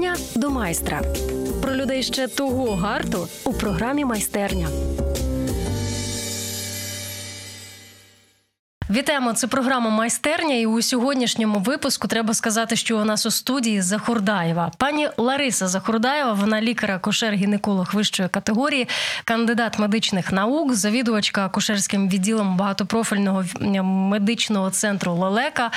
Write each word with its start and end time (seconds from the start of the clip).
Учня 0.00 0.16
до 0.34 0.50
майстра 0.50 1.02
про 1.62 1.74
людей 1.74 2.02
ще 2.02 2.28
того 2.28 2.76
гарту 2.76 3.28
у 3.44 3.52
програмі 3.52 4.04
майстерня. 4.04 4.68
Вітаємо, 8.90 9.32
це 9.32 9.46
програма 9.46 9.90
майстерня. 9.90 10.54
І 10.54 10.66
у 10.66 10.82
сьогоднішньому 10.82 11.58
випуску 11.58 12.08
треба 12.08 12.34
сказати, 12.34 12.76
що 12.76 12.98
у 12.98 13.04
нас 13.04 13.26
у 13.26 13.30
студії 13.30 13.82
Захурдаєва. 13.82 14.70
Пані 14.78 15.08
Лариса 15.16 15.68
Захурдаєва, 15.68 16.32
вона 16.32 16.60
лікар-акушер-гінеколог 16.60 17.94
вищої 17.94 18.28
категорії, 18.28 18.88
кандидат 19.24 19.78
медичних 19.78 20.32
наук, 20.32 20.74
завідувачка 20.74 21.46
акушерським 21.46 22.08
відділом 22.08 22.56
багатопрофільного 22.56 23.44
медичного 23.82 24.70
центру 24.70 25.14
Лелека. 25.14 25.70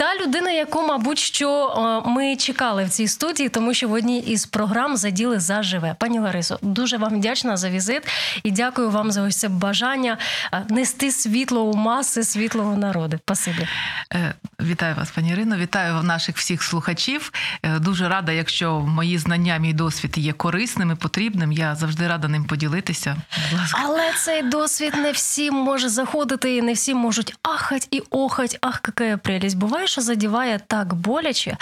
Та 0.00 0.24
людина, 0.24 0.50
яку, 0.50 0.86
мабуть, 0.86 1.18
що 1.18 1.68
е, 2.06 2.08
ми 2.08 2.36
чекали 2.36 2.84
в 2.84 2.88
цій 2.88 3.08
студії, 3.08 3.48
тому 3.48 3.74
що 3.74 3.88
в 3.88 3.92
одній 3.92 4.18
із 4.18 4.46
програм 4.46 4.96
заділи 4.96 5.40
заживе. 5.40 5.96
Пані 5.98 6.18
Ларисо, 6.18 6.58
дуже 6.62 6.96
вам 6.96 7.18
вдячна 7.18 7.56
за 7.56 7.70
візит 7.70 8.02
і 8.42 8.50
дякую 8.50 8.90
вам 8.90 9.12
за 9.12 9.22
ось 9.22 9.36
це 9.36 9.48
бажання 9.48 10.18
е, 10.52 10.64
нести 10.68 11.12
світло 11.12 11.62
у 11.62 11.74
маси, 11.74 12.24
світло 12.24 12.62
у 12.62 12.76
народи. 12.76 13.18
Спасибі. 13.24 13.68
Е, 14.14 14.34
Вітаю 14.60 14.94
вас, 14.94 15.10
пані 15.10 15.30
Ірино. 15.30 15.56
Вітаю 15.56 16.02
наших 16.02 16.36
всіх 16.36 16.62
слухачів. 16.62 17.32
Дуже 17.80 18.08
рада, 18.08 18.32
якщо 18.32 18.80
мої 18.80 19.18
знання, 19.18 19.56
мій 19.56 19.72
досвід 19.72 20.18
є 20.18 20.32
корисним 20.32 20.90
і 20.90 20.94
потрібним. 20.94 21.52
Я 21.52 21.74
завжди 21.74 22.08
рада 22.08 22.28
ним 22.28 22.44
поділитися. 22.44 23.16
Будь 23.50 23.60
ласка. 23.60 23.80
Але 23.84 24.12
цей 24.12 24.42
досвід 24.42 24.94
не 24.96 25.12
всім 25.12 25.54
може 25.54 25.88
заходити, 25.88 26.56
і 26.56 26.62
не 26.62 26.72
всі 26.72 26.94
можуть 26.94 27.34
ахать 27.42 27.88
і 27.90 28.02
охать. 28.10 28.58
Ах, 28.60 28.80
яка 28.86 29.16
прелість. 29.16 29.56
Буває, 29.56 29.86
що 29.90 30.00
задіває 30.00 30.60
так 30.66 30.94
боляче. 30.94 31.56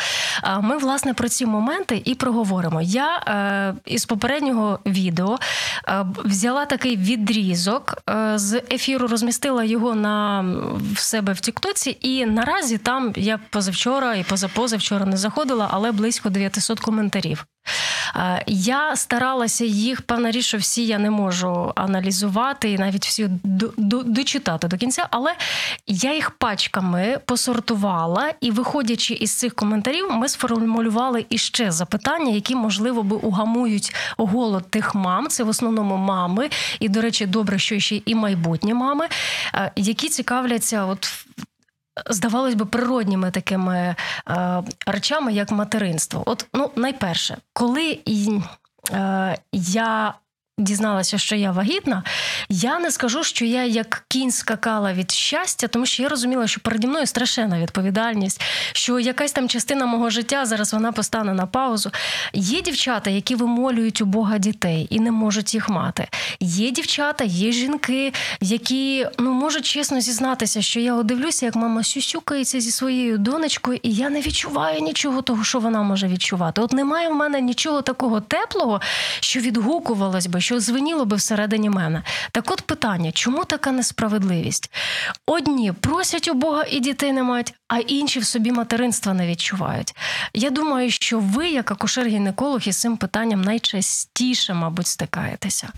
Ми 0.60 0.78
власне 0.78 1.14
про 1.14 1.28
ці 1.28 1.46
моменти 1.46 2.02
і 2.04 2.14
проговоримо. 2.14 2.80
Я 2.82 3.16
е, 3.16 3.74
із 3.84 4.04
попереднього 4.04 4.78
відео 4.86 5.38
е, 5.88 6.04
взяла 6.24 6.64
такий 6.64 6.96
відрізок 6.96 7.98
е, 8.10 8.38
з 8.38 8.62
ефіру, 8.70 9.08
розмістила 9.08 9.64
його 9.64 9.94
на 9.94 10.44
в 10.94 10.98
себе 10.98 11.32
в 11.32 11.40
Тіктоці, 11.40 11.98
і 12.00 12.26
наразі 12.26 12.78
там 12.78 13.12
я 13.16 13.38
позавчора 13.50 14.14
і 14.14 14.22
позапозавчора 14.22 15.06
не 15.06 15.16
заходила, 15.16 15.68
але 15.70 15.92
близько 15.92 16.30
900 16.30 16.80
коментарів. 16.80 17.46
Я 18.46 18.96
старалася 18.96 19.64
їх, 19.64 20.02
певна 20.02 20.30
річ, 20.30 20.46
що 20.46 20.58
всі 20.58 20.86
я 20.86 20.98
не 20.98 21.10
можу 21.10 21.72
аналізувати 21.76 22.72
і 22.72 22.78
навіть 22.78 23.06
всі 23.06 23.28
дочитати 24.04 24.68
до 24.68 24.76
кінця, 24.76 25.06
але 25.10 25.34
я 25.86 26.14
їх 26.14 26.30
пачками 26.30 27.20
посортувала, 27.24 28.32
і, 28.40 28.50
виходячи 28.50 29.14
із 29.14 29.34
цих 29.34 29.54
коментарів, 29.54 30.10
ми 30.10 30.28
сформулювали 30.28 31.26
іще 31.30 31.70
запитання, 31.70 32.32
які, 32.32 32.54
можливо, 32.54 33.02
би 33.02 33.16
угамують 33.16 33.94
голод 34.16 34.70
тих 34.70 34.94
мам. 34.94 35.28
Це 35.28 35.44
в 35.44 35.48
основному 35.48 35.96
мами, 35.96 36.50
і, 36.80 36.88
до 36.88 37.00
речі, 37.00 37.26
добре, 37.26 37.58
що 37.58 37.78
ще 37.78 38.00
і 38.06 38.14
майбутні 38.14 38.74
мами, 38.74 39.06
які 39.76 40.08
цікавляться, 40.08 40.84
от 40.84 41.26
здавалось 42.06 42.54
би, 42.54 42.64
природніми 42.64 43.30
такими 43.30 43.76
е, 44.30 44.62
речами, 44.86 45.32
як 45.32 45.50
материнство. 45.50 46.22
От, 46.26 46.46
ну, 46.54 46.70
найперше, 46.76 47.36
коли 47.52 48.00
е, 48.92 49.38
я 49.52 50.14
дізналася, 50.58 51.18
що 51.18 51.36
я 51.36 51.52
вагітна, 51.52 52.02
я 52.48 52.78
не 52.78 52.90
скажу, 52.90 53.24
що 53.24 53.44
я 53.44 53.64
як 53.64 54.04
кінь 54.08 54.30
скакала 54.30 54.92
від 54.92 55.10
щастя, 55.10 55.68
тому 55.68 55.86
що 55.86 56.02
я 56.02 56.08
розуміла, 56.08 56.46
що 56.46 56.60
переді 56.60 56.86
мною 56.86 57.06
страшенна 57.06 57.60
відповідальність, 57.60 58.42
що 58.72 59.00
якась 59.00 59.32
там 59.32 59.48
частина 59.48 59.86
мого 59.86 60.10
життя 60.10 60.46
зараз 60.46 60.72
вона 60.72 60.92
постане 60.92 61.34
на 61.34 61.46
паузу. 61.46 61.90
Є 62.32 62.62
дівчата, 62.62 63.10
які 63.10 63.34
вимолюють 63.34 64.00
у 64.00 64.04
Бога 64.04 64.38
дітей 64.38 64.86
і 64.90 65.00
не 65.00 65.10
можуть 65.10 65.54
їх 65.54 65.68
мати. 65.68 66.08
Є 66.40 66.70
дівчата, 66.70 67.24
є 67.24 67.52
жінки, 67.52 68.12
які 68.40 69.06
ну 69.18 69.32
можуть 69.32 69.64
чесно 69.64 70.00
зізнатися, 70.00 70.62
що 70.62 70.80
я 70.80 71.02
дивлюся, 71.02 71.46
як 71.46 71.56
мама 71.56 71.84
сюсюкається 71.84 72.60
зі 72.60 72.70
своєю 72.70 73.18
донечкою, 73.18 73.80
і 73.82 73.92
я 73.92 74.10
не 74.10 74.20
відчуваю 74.20 74.80
нічого 74.80 75.22
того, 75.22 75.44
що 75.44 75.58
вона 75.58 75.82
може 75.82 76.08
відчувати. 76.08 76.60
От 76.60 76.72
немає 76.72 77.08
в 77.08 77.14
мене 77.14 77.40
нічого 77.40 77.82
такого 77.82 78.20
теплого, 78.20 78.80
що 79.20 79.40
відгукувалось 79.40 80.26
би 80.26 80.40
що 80.48 80.60
звеніло 80.60 81.04
би 81.04 81.16
всередині 81.16 81.70
мене. 81.70 82.02
Так 82.30 82.50
от 82.50 82.60
питання, 82.62 83.12
чому 83.12 83.44
така 83.44 83.72
несправедливість? 83.72 84.70
Одні 85.26 85.72
просять 85.72 86.28
у 86.28 86.34
Бога 86.34 86.64
і 86.70 86.80
дітей 86.80 87.12
не 87.12 87.22
мають, 87.22 87.54
а 87.68 87.78
інші 87.78 88.20
в 88.20 88.24
собі 88.24 88.52
материнства 88.52 89.14
не 89.14 89.26
відчувають. 89.26 89.94
Я 90.34 90.50
думаю, 90.50 90.90
що 90.90 91.20
ви, 91.20 91.48
як 91.48 91.70
акушер-гінеколог, 91.70 92.68
із 92.68 92.76
цим 92.76 92.96
питанням 92.96 93.42
найчастіше, 93.42 94.54
мабуть, 94.54 94.86
стикаєтеся. 94.86 95.68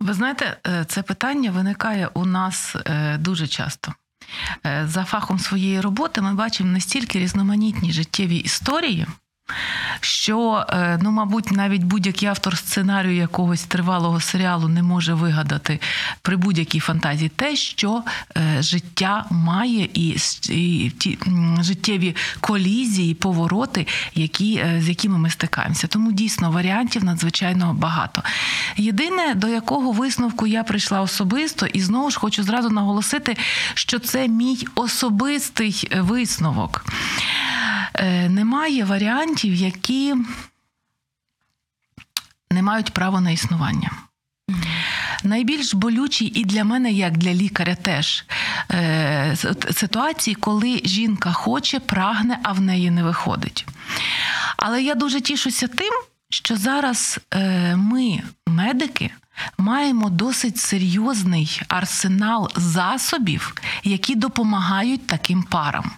Ви 0.00 0.14
знаєте, 0.14 0.56
е, 0.66 0.84
це 0.88 1.02
питання 1.02 1.50
виникає 1.50 2.08
у 2.14 2.26
нас 2.26 2.76
е, 2.86 3.16
дуже 3.18 3.46
часто. 3.46 3.94
Е, 4.66 4.84
за 4.88 5.04
фахом 5.04 5.38
своєї 5.38 5.80
роботи 5.80 6.20
ми 6.20 6.34
бачимо 6.34 6.72
настільки 6.72 7.18
різноманітні 7.18 7.92
життєві 7.92 8.36
історії 8.36 9.06
що, 10.00 10.66
е, 10.70 10.98
ну, 11.02 11.10
мабуть, 11.10 11.50
навіть 11.50 11.84
будь-який 11.84 12.28
автор 12.28 12.56
сценарію 12.56 13.14
якогось 13.14 13.64
тривалого 13.64 14.20
серіалу 14.20 14.68
не 14.68 14.82
може 14.82 15.14
вигадати 15.14 15.80
при 16.22 16.36
будь-якій 16.36 16.80
фантазії 16.80 17.30
те, 17.36 17.56
що 17.56 18.02
е, 18.36 18.62
життя 18.62 19.24
має, 19.30 19.88
і, 19.94 20.16
і 20.50 20.92
ті 20.98 21.18
життєві 21.60 22.16
колізії, 22.40 23.14
повороти, 23.14 23.86
які, 24.14 24.56
е, 24.56 24.80
з 24.82 24.88
якими 24.88 25.18
ми 25.18 25.30
стикаємося. 25.30 25.86
Тому 25.86 26.12
дійсно 26.12 26.50
варіантів 26.50 27.04
надзвичайно 27.04 27.74
багато. 27.74 28.22
Єдине, 28.76 29.34
до 29.34 29.48
якого 29.48 29.92
висновку 29.92 30.46
я 30.46 30.62
прийшла 30.62 31.00
особисто, 31.00 31.66
і 31.66 31.80
знову 31.80 32.10
ж 32.10 32.18
хочу 32.18 32.42
зразу 32.42 32.70
наголосити, 32.70 33.36
що 33.74 33.98
це 33.98 34.28
мій 34.28 34.66
особистий 34.74 35.88
висновок. 35.96 36.84
Немає 38.28 38.84
варіантів, 38.84 39.37
які 39.46 40.14
не 42.50 42.62
мають 42.62 42.92
права 42.92 43.20
на 43.20 43.30
існування. 43.30 43.90
Найбільш 45.24 45.74
болючі 45.74 46.24
і 46.34 46.44
для 46.44 46.64
мене, 46.64 46.92
як 46.92 47.18
для 47.18 47.34
лікаря, 47.34 47.74
теж 47.74 48.24
е, 48.70 49.36
ситуації, 49.72 50.34
коли 50.34 50.80
жінка 50.84 51.32
хоче, 51.32 51.80
прагне, 51.80 52.38
а 52.42 52.52
в 52.52 52.60
неї 52.60 52.90
не 52.90 53.02
виходить. 53.02 53.66
Але 54.56 54.82
я 54.82 54.94
дуже 54.94 55.20
тішуся 55.20 55.68
тим, 55.68 55.92
що 56.30 56.56
зараз 56.56 57.20
е, 57.34 57.76
ми, 57.76 58.22
медики, 58.46 59.10
маємо 59.58 60.10
досить 60.10 60.58
серйозний 60.58 61.60
арсенал 61.68 62.50
засобів, 62.56 63.54
які 63.84 64.14
допомагають 64.14 65.06
таким 65.06 65.42
парам. 65.42 65.90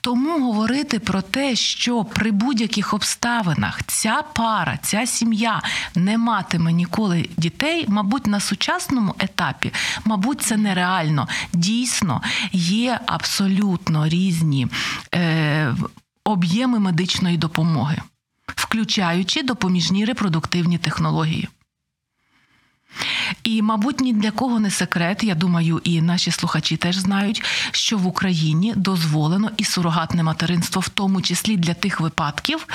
Тому 0.00 0.44
говорити 0.44 0.98
про 0.98 1.22
те, 1.22 1.56
що 1.56 2.04
при 2.04 2.30
будь-яких 2.30 2.94
обставинах 2.94 3.82
ця 3.86 4.22
пара, 4.34 4.78
ця 4.82 5.06
сім'я 5.06 5.62
не 5.94 6.18
матиме 6.18 6.72
ніколи 6.72 7.28
дітей, 7.36 7.84
мабуть, 7.88 8.26
на 8.26 8.40
сучасному 8.40 9.14
етапі, 9.18 9.72
мабуть, 10.04 10.42
це 10.42 10.56
нереально. 10.56 11.28
Дійсно, 11.52 12.22
є 12.52 13.00
абсолютно 13.06 14.08
різні 14.08 14.66
е, 15.14 15.74
об'єми 16.24 16.78
медичної 16.78 17.36
допомоги, 17.36 17.98
включаючи 18.46 19.42
допоміжні 19.42 20.04
репродуктивні 20.04 20.78
технології. 20.78 21.48
І, 23.44 23.62
мабуть, 23.62 24.00
ні 24.00 24.12
для 24.12 24.30
кого 24.30 24.60
не 24.60 24.70
секрет. 24.70 25.24
Я 25.24 25.34
думаю, 25.34 25.80
і 25.84 26.02
наші 26.02 26.30
слухачі 26.30 26.76
теж 26.76 26.96
знають, 26.96 27.42
що 27.70 27.98
в 27.98 28.06
Україні 28.06 28.72
дозволено 28.76 29.50
і 29.56 29.64
сурогатне 29.64 30.22
материнство, 30.22 30.80
в 30.80 30.88
тому 30.88 31.22
числі 31.22 31.56
для 31.56 31.74
тих 31.74 32.00
випадків, 32.00 32.66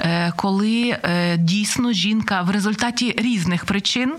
е, 0.00 0.32
коли 0.36 0.98
е, 1.02 1.36
дійсно 1.36 1.92
жінка 1.92 2.42
в 2.42 2.50
результаті 2.50 3.14
різних 3.18 3.64
причин 3.64 4.14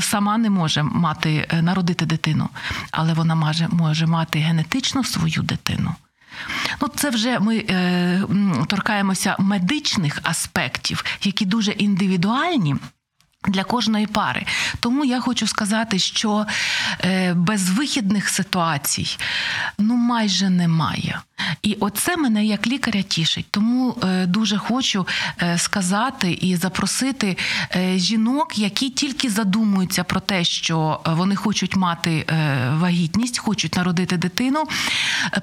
сама 0.00 0.38
не 0.38 0.50
може 0.50 0.82
мати 0.82 1.46
е, 1.50 1.62
народити 1.62 2.06
дитину, 2.06 2.48
але 2.90 3.12
вона 3.12 3.34
може, 3.34 3.68
може 3.68 4.06
мати 4.06 4.38
генетично 4.38 5.04
свою 5.04 5.42
дитину. 5.42 5.94
Ну, 6.82 6.88
це 6.88 7.10
вже 7.10 7.38
ми 7.38 7.56
е, 7.56 8.22
торкаємося 8.66 9.36
медичних 9.38 10.20
аспектів, 10.22 11.04
які 11.22 11.46
дуже 11.46 11.72
індивідуальні. 11.72 12.76
Для 13.48 13.64
кожної 13.64 14.06
пари. 14.06 14.46
Тому 14.80 15.04
я 15.04 15.20
хочу 15.20 15.46
сказати, 15.46 15.98
що 15.98 16.46
без 17.34 17.70
безвихідних 17.70 18.28
ситуацій 18.28 19.16
ну 19.78 19.94
майже 19.94 20.50
немає. 20.50 21.20
І 21.62 21.76
оце 21.80 22.16
мене 22.16 22.44
як 22.44 22.66
лікаря 22.66 23.02
тішить. 23.02 23.46
Тому 23.50 23.96
е, 24.04 24.26
дуже 24.26 24.58
хочу 24.58 25.06
е, 25.42 25.58
сказати 25.58 26.32
і 26.32 26.56
запросити 26.56 27.36
е, 27.76 27.98
жінок, 27.98 28.58
які 28.58 28.90
тільки 28.90 29.30
задумуються 29.30 30.04
про 30.04 30.20
те, 30.20 30.44
що 30.44 31.00
вони 31.06 31.36
хочуть 31.36 31.76
мати 31.76 32.26
вагітність, 32.80 33.38
хочуть 33.38 33.76
народити 33.76 34.16
дитину. 34.16 34.64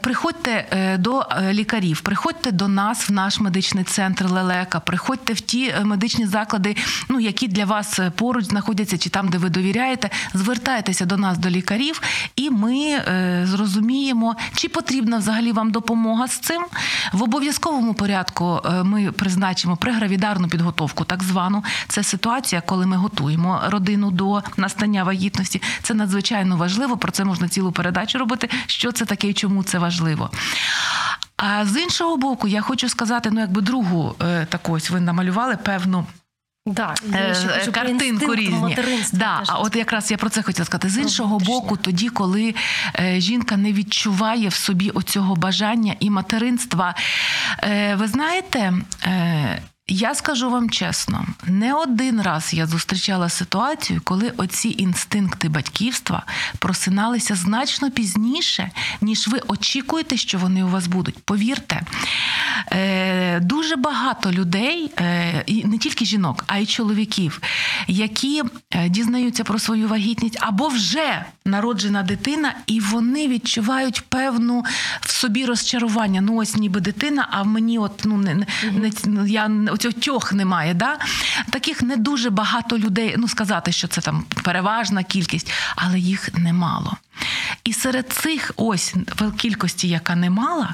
Приходьте 0.02 0.66
до 1.00 1.26
лікарів, 1.52 2.02
приходьте 2.02 2.52
до 2.52 2.68
нас 2.68 3.10
в 3.10 3.14
наш 3.14 3.40
медичний 3.40 3.84
центр 3.84 4.26
Лелека, 4.26 4.80
приходьте 4.80 5.34
в 5.34 5.40
ті 5.40 5.74
медичні 5.84 6.28
заклади, 6.28 6.76
ну 7.10 7.20
які 7.20 7.48
для 7.48 7.66
вас 7.66 8.00
поруч 8.16 8.46
знаходяться, 8.46 8.98
чи 8.98 9.10
там, 9.10 9.28
де 9.28 9.38
ви 9.38 9.50
довіряєте. 9.50 10.10
Звертайтеся 10.34 11.06
до 11.06 11.18
нас, 11.18 11.38
до 11.38 11.50
лікарів, 11.50 12.02
і 12.36 12.50
ми 12.50 13.02
зрозуміємо, 13.44 14.36
чи 14.56 14.70
потрібна 14.70 15.18
взагалі 15.18 15.52
вам 15.52 15.72
допомога 15.72 15.87
з 16.28 16.40
цим. 16.40 16.66
В 17.14 17.24
обов'язковому 17.24 17.94
порядку 17.94 18.62
е, 18.66 18.84
ми 18.84 19.12
призначимо 19.12 19.78
прегравідарну 19.78 20.48
підготовку, 20.48 21.04
так 21.04 21.24
звану. 21.24 21.64
Це 21.88 22.04
ситуація, 22.04 22.62
коли 22.62 22.86
ми 22.86 22.98
готуємо 22.98 23.62
родину 23.66 24.12
до 24.12 24.44
настання 24.58 25.04
вагітності. 25.04 25.62
Це 25.82 25.94
надзвичайно 25.94 26.58
важливо. 26.58 26.98
Про 26.98 27.12
це 27.12 27.26
можна 27.26 27.48
цілу 27.48 27.72
передачу 27.72 28.18
робити. 28.18 28.50
Що 28.66 28.92
це 28.92 29.06
таке 29.06 29.28
і 29.28 29.34
чому 29.34 29.64
це 29.64 29.80
важливо. 29.80 30.30
А 31.38 31.66
з 31.66 31.78
іншого 31.78 32.18
боку, 32.18 32.48
я 32.48 32.62
хочу 32.62 32.90
сказати, 32.90 33.30
ну 33.32 33.40
якби 33.40 33.62
другу 33.62 34.16
е, 34.22 34.46
таку 34.46 34.72
ось 34.72 34.90
ви 34.90 35.00
намалювали 35.00 35.58
певну. 35.58 36.06
Да, 36.68 36.96
Е, 37.14 37.28
я 37.28 37.34
ще 37.36 37.48
хочу 37.48 37.72
картинку 37.72 38.36
різні. 38.36 38.76
Да, 39.20 39.44
а 39.48 39.60
от 39.60 39.76
якраз 39.76 40.12
я 40.12 40.18
про 40.18 40.30
це 40.30 40.42
хотіла 40.42 40.66
сказати. 40.66 40.90
З 40.90 40.98
іншого 40.98 41.40
боку, 41.40 41.78
тоді, 41.78 42.10
коли 42.10 42.56
е, 43.00 43.20
жінка 43.20 43.58
не 43.58 43.74
відчуває 43.74 44.48
в 44.48 44.54
собі 44.54 44.90
оцього 44.90 45.36
бажання 45.36 45.96
і 46.00 46.10
материнства, 46.10 46.96
е, 47.64 47.96
ви 47.96 48.08
знаєте. 48.08 48.74
Я 49.90 50.16
скажу 50.16 50.50
вам 50.50 50.70
чесно, 50.70 51.26
не 51.46 51.74
один 51.74 52.22
раз 52.22 52.54
я 52.54 52.68
зустрічала 52.68 53.30
ситуацію, 53.30 54.02
коли 54.04 54.34
оці 54.38 54.76
інстинкти 54.78 55.50
батьківства 55.50 56.26
просиналися 56.60 57.36
значно 57.36 57.92
пізніше, 57.92 58.72
ніж 59.02 59.28
ви 59.28 59.42
очікуєте, 59.48 60.18
що 60.18 60.38
вони 60.38 60.64
у 60.64 60.68
вас 60.68 60.88
будуть. 60.88 61.18
Повірте, 61.18 61.82
е, 62.72 63.40
дуже 63.40 63.76
багато 63.76 64.32
людей, 64.32 64.92
е, 65.00 65.46
не 65.66 65.78
тільки 65.78 66.06
жінок, 66.06 66.44
а 66.48 66.58
й 66.58 66.66
чоловіків, 66.66 67.42
які 67.88 68.44
е, 68.72 68.90
дізнаються 68.90 69.44
про 69.44 69.60
свою 69.60 69.88
вагітність 69.88 70.38
або 70.42 70.68
вже 70.68 71.26
народжена 71.46 72.04
дитина, 72.04 72.54
і 72.68 72.80
вони 72.80 73.28
відчувають 73.28 74.04
певну 74.10 74.66
в 75.02 75.12
собі 75.12 75.46
розчарування. 75.46 76.22
Ну, 76.22 76.36
ось 76.36 76.56
ніби 76.56 76.82
дитина, 76.82 77.28
а 77.32 77.42
в 77.42 77.48
мені 77.48 77.80
от 77.80 78.02
ну 78.06 78.18
не, 78.18 78.36
не, 78.36 78.46
не 79.06 79.30
я 79.30 79.48
оцього 79.86 80.30
немає. 80.32 80.74
Да? 80.74 81.00
Таких 81.50 81.82
не 81.82 81.98
дуже 81.98 82.30
багато 82.30 82.78
людей. 82.78 83.16
Ну 83.18 83.28
сказати, 83.28 83.72
що 83.72 83.88
це 83.88 84.02
там 84.02 84.26
переважна 84.44 85.04
кількість, 85.04 85.52
але 85.76 86.00
їх 86.00 86.34
немало. 86.34 86.98
І 87.64 87.74
серед 87.74 88.10
цих 88.10 88.52
ось 88.56 88.96
кількості, 89.38 89.88
яка 89.88 90.16
немала, 90.16 90.74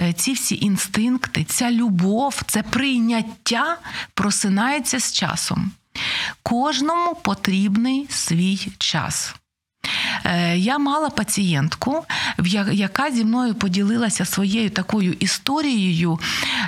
е, 0.00 0.12
ці 0.12 0.32
всі 0.32 0.56
інстинкти, 0.56 1.44
ця 1.44 1.70
любов, 1.70 2.42
це 2.46 2.62
прийняття 2.62 3.76
просинається 4.14 5.00
з 5.00 5.12
часом. 5.12 5.70
Кожному 6.42 7.14
потрібний 7.14 8.06
свій 8.10 8.68
час. 8.78 9.34
Е, 10.24 10.58
Я 10.58 10.78
мала 10.78 11.10
пацієнтку, 11.10 12.04
яка 12.72 13.10
зі 13.10 13.24
мною 13.24 13.54
поділилася 13.54 14.24
своєю 14.24 14.70
такою 14.70 15.12
історією, 15.12 16.18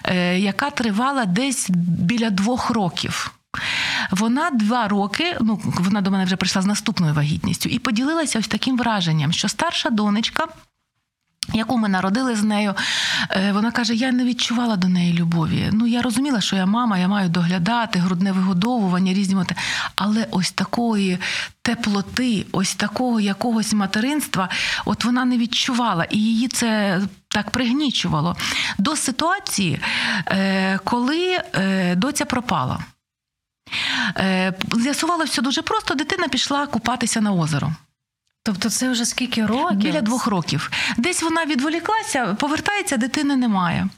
е, 0.05 0.39
яка 0.39 0.71
тривала 0.71 1.25
десь 1.25 1.71
біля 1.71 2.31
двох 2.31 2.71
років. 2.71 3.33
Вона 4.11 4.51
два 4.51 4.89
роки, 4.89 5.37
ну 5.41 5.61
вона 5.65 6.01
до 6.01 6.11
мене 6.11 6.25
вже 6.25 6.37
прийшла 6.37 6.63
з 6.63 6.67
наступною 6.67 7.15
вагітністю, 7.15 7.69
і 7.69 7.79
поділилася 7.79 8.39
ось 8.39 8.49
таким 8.49 8.79
враженням, 8.79 9.33
що 9.33 9.49
старша 9.49 9.91
донечка. 9.91 10.47
Яку 11.53 11.79
ми 11.79 11.89
народили 11.89 12.37
з 12.37 12.43
нею, 12.43 12.75
е, 13.31 13.53
вона 13.53 13.71
каже: 13.71 13.95
я 13.95 14.13
не 14.13 14.25
відчувала 14.25 14.77
до 14.77 14.89
неї 14.89 15.13
любові. 15.13 15.71
Ну 15.73 15.87
я 15.87 16.03
розуміла, 16.03 16.41
що 16.41 16.57
я 16.57 16.67
мама, 16.67 16.99
я 16.99 17.09
маю 17.09 17.29
доглядати, 17.29 17.99
грудне 17.99 18.33
вигодовування, 18.33 19.13
різні 19.13 19.35
моти. 19.35 19.55
Але 19.97 20.27
ось 20.31 20.53
такої 20.53 21.19
теплоти, 21.63 22.47
ось 22.53 22.75
такого 22.75 23.21
якогось 23.21 23.73
материнства, 23.73 24.49
от 24.85 25.05
вона 25.05 25.25
не 25.25 25.39
відчувала, 25.39 26.05
і 26.05 26.19
її 26.19 26.49
це 26.49 27.01
так 27.29 27.51
пригнічувало 27.51 28.37
до 28.79 28.97
ситуації, 28.97 29.81
е, 30.29 30.79
коли 30.85 31.39
е, 31.55 31.95
доця 31.95 32.25
пропала. 32.25 32.79
З'ясувалося 34.75 35.43
дуже 35.43 35.63
просто: 35.63 35.95
дитина 35.95 36.29
пішла 36.29 36.67
купатися 36.67 37.21
на 37.21 37.33
озеро. 37.33 37.73
Тобто 38.47 38.71
це 38.71 38.89
вже 38.89 39.05
скільки 39.05 39.47
років? 39.47 39.77
Біля 39.77 40.01
двох 40.01 40.27
років. 40.27 40.71
Десь 40.97 41.23
вона 41.23 41.45
відволіклася, 41.45 42.35
повертається, 42.35 42.97
дитини 42.97 43.37
немає. 43.37 43.89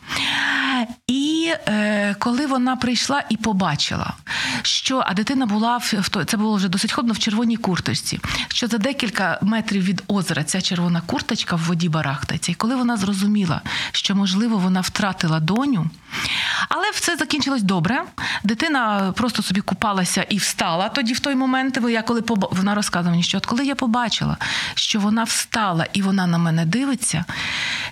І 1.06 1.52
е, 1.68 2.14
коли 2.18 2.46
вона 2.46 2.76
прийшла 2.76 3.22
і 3.28 3.36
побачила, 3.36 4.12
що 4.62 5.04
а 5.06 5.14
дитина 5.14 5.46
була 5.46 5.76
в, 5.76 6.24
це 6.26 6.36
було 6.36 6.56
вже 6.56 6.68
досить 6.68 6.92
ходно 6.92 7.12
в 7.12 7.18
червоній 7.18 7.56
курточці, 7.56 8.20
що 8.48 8.66
за 8.66 8.78
декілька 8.78 9.38
метрів 9.42 9.82
від 9.82 10.02
озера 10.08 10.44
ця 10.44 10.60
червона 10.60 11.00
курточка 11.06 11.56
в 11.56 11.60
воді 11.60 11.88
барахтається. 11.88 12.52
І 12.52 12.54
коли 12.54 12.76
вона 12.76 12.96
зрозуміла, 12.96 13.60
що 13.92 14.14
можливо 14.14 14.58
вона 14.58 14.80
втратила 14.80 15.40
доню, 15.40 15.90
але 16.68 16.90
все 16.90 17.16
закінчилось 17.16 17.62
добре. 17.62 18.02
Дитина 18.44 19.12
просто 19.16 19.42
собі 19.42 19.60
купалася 19.60 20.22
і 20.22 20.36
встала 20.36 20.88
тоді 20.88 21.12
в 21.12 21.20
той 21.20 21.34
момент. 21.34 21.78
Я 21.88 22.02
коли 22.02 22.22
поба... 22.22 22.48
вона 22.52 22.74
розказує 22.74 23.10
мені, 23.10 23.22
що 23.22 23.38
от 23.38 23.46
коли 23.46 23.66
я 23.66 23.74
побачила, 23.74 24.36
що 24.74 25.00
вона 25.00 25.24
встала 25.24 25.86
і 25.92 26.02
вона 26.02 26.26
на 26.26 26.38
мене 26.38 26.64
дивиться, 26.64 27.24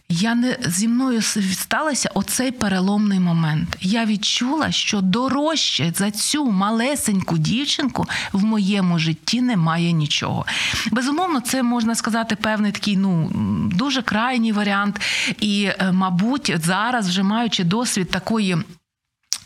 я 0.09 0.35
не 0.35 0.59
зі 0.67 0.89
мною 0.89 1.23
сталося 1.53 2.11
оцей 2.15 2.53
переломний 2.53 3.21
момент. 3.21 3.77
Я 3.81 4.05
відчула, 4.05 4.73
що 4.73 5.01
дорожче 5.01 5.93
за 5.97 6.11
цю 6.11 6.51
малесеньку 6.51 7.39
дівчинку 7.39 8.07
в 8.33 8.45
моєму 8.45 8.99
житті 8.99 9.43
немає 9.43 9.93
нічого. 9.93 10.47
Безумовно, 10.91 11.41
це 11.41 11.63
можна 11.63 11.95
сказати 11.95 12.37
певний 12.37 12.73
такий 12.73 12.97
ну 12.97 13.31
дуже 13.75 14.03
крайній 14.03 14.53
варіант. 14.53 15.01
І, 15.41 15.65
е, 15.65 15.93
мабуть, 15.93 16.55
зараз, 16.65 17.09
вже 17.09 17.23
маючи 17.23 17.65
досвід 17.65 18.11
такої. 18.11 18.57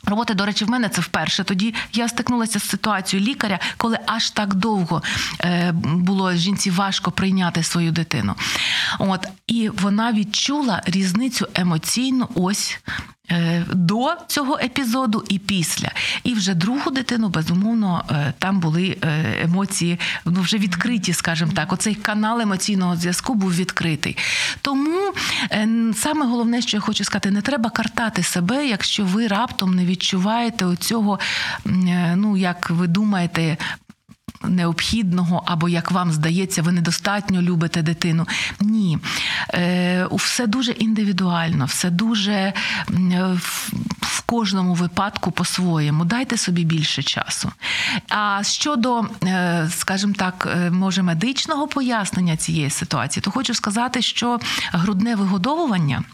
Роботи, 0.05 0.35
до 0.35 0.47
речі, 0.47 0.65
в 0.65 0.71
мене 0.71 0.89
це 0.89 1.01
вперше. 1.01 1.45
Тоді 1.45 1.75
я 1.93 2.09
стикнулася 2.09 2.59
з 2.59 2.69
ситуацією 2.69 3.29
лікаря, 3.29 3.59
коли 3.77 3.99
аж 4.07 4.31
так 4.31 4.55
довго 4.55 5.03
е, 5.41 5.73
було 5.73 6.33
жінці 6.33 6.71
важко 6.71 7.11
прийняти 7.11 7.63
свою 7.63 7.93
дитину. 7.93 8.35
От 8.99 9.27
і 9.47 9.69
вона 9.69 10.13
відчула 10.13 10.83
різницю 10.87 11.49
емоційну 11.55 12.29
ось. 12.35 12.79
Е, 13.31 13.65
До 13.73 14.15
цього 14.27 14.59
епізоду 14.59 15.25
і 15.29 15.39
після, 15.39 15.91
і 16.25 16.35
вже 16.35 16.55
другу 16.55 16.91
дитину, 16.91 17.29
безумовно, 17.29 18.05
е, 18.11 18.33
там 18.39 18.61
були 18.61 18.97
е, 19.03 19.25
емоції 19.43 19.99
ну 20.25 20.41
вже 20.41 20.59
відкриті, 20.59 21.13
скажімо 21.13 21.53
так. 21.55 21.73
Оцей 21.73 21.95
канал 21.95 22.41
емоційного 22.41 22.97
зв'язку 22.97 23.35
був 23.35 23.55
відкритий. 23.55 24.17
Тому 24.63 25.13
саме 25.95 26.27
головне, 26.27 26.63
що 26.63 26.77
я 26.77 26.81
хочу 26.81 27.05
сказати, 27.05 27.31
не 27.31 27.43
треба 27.43 27.71
картати 27.71 28.23
себе, 28.23 28.67
якщо 28.67 29.05
ви 29.05 29.27
раптом 29.27 29.75
не 29.75 29.85
відчуваєте 29.85 30.65
оцього, 30.65 31.19
ну 32.17 32.37
як 32.37 32.71
ви 32.71 32.87
думаєте. 32.87 33.57
Необхідного, 34.45 35.43
або 35.47 35.69
як 35.69 35.91
вам 35.91 36.13
здається, 36.13 36.63
ви 36.63 36.73
недостатньо 36.73 37.43
любите 37.43 37.83
дитину. 37.83 38.27
Ні, 38.61 38.99
е, 39.55 40.07
все 40.13 40.47
дуже 40.47 40.73
індивідуально, 40.73 41.65
все 41.65 41.91
дуже 41.91 42.53
в, 42.89 43.73
в 44.01 44.21
кожному 44.21 44.75
випадку 44.75 45.31
по-своєму. 45.31 46.05
Дайте 46.05 46.37
собі 46.37 46.65
більше 46.65 47.03
часу. 47.03 47.53
А 48.09 48.41
щодо, 48.43 49.05
е, 49.25 49.69
скажімо 49.71 50.15
так, 50.17 50.49
е, 50.51 50.71
може 50.71 51.03
медичного 51.03 51.69
пояснення 51.69 52.37
цієї 52.37 52.71
ситуації, 52.71 53.23
то 53.23 53.31
хочу 53.31 53.55
сказати, 53.55 54.03
що 54.03 54.41
грудне 54.73 55.15
вигодовування. 55.17 56.05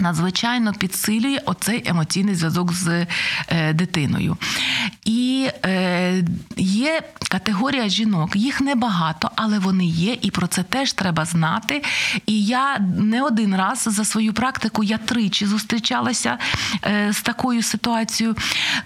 Надзвичайно 0.00 0.72
підсилює 0.72 1.40
оцей 1.46 1.82
емоційний 1.86 2.34
зв'язок 2.34 2.72
з 2.72 3.06
е, 3.48 3.72
дитиною. 3.72 4.36
І 5.04 5.48
е, 5.64 6.24
є 6.56 7.00
категорія 7.30 7.88
жінок, 7.88 8.36
їх 8.36 8.60
небагато, 8.60 9.30
але 9.36 9.58
вони 9.58 9.86
є, 9.86 10.16
і 10.22 10.30
про 10.30 10.46
це 10.46 10.62
теж 10.62 10.92
треба 10.92 11.24
знати. 11.24 11.82
І 12.26 12.44
я 12.44 12.78
не 12.98 13.22
один 13.22 13.56
раз 13.56 13.84
за 13.86 14.04
свою 14.04 14.32
практику, 14.32 14.82
я 14.84 14.98
тричі 14.98 15.46
зустрічалася 15.46 16.38
е, 16.84 17.12
з 17.12 17.22
такою 17.22 17.62
ситуацією, 17.62 18.36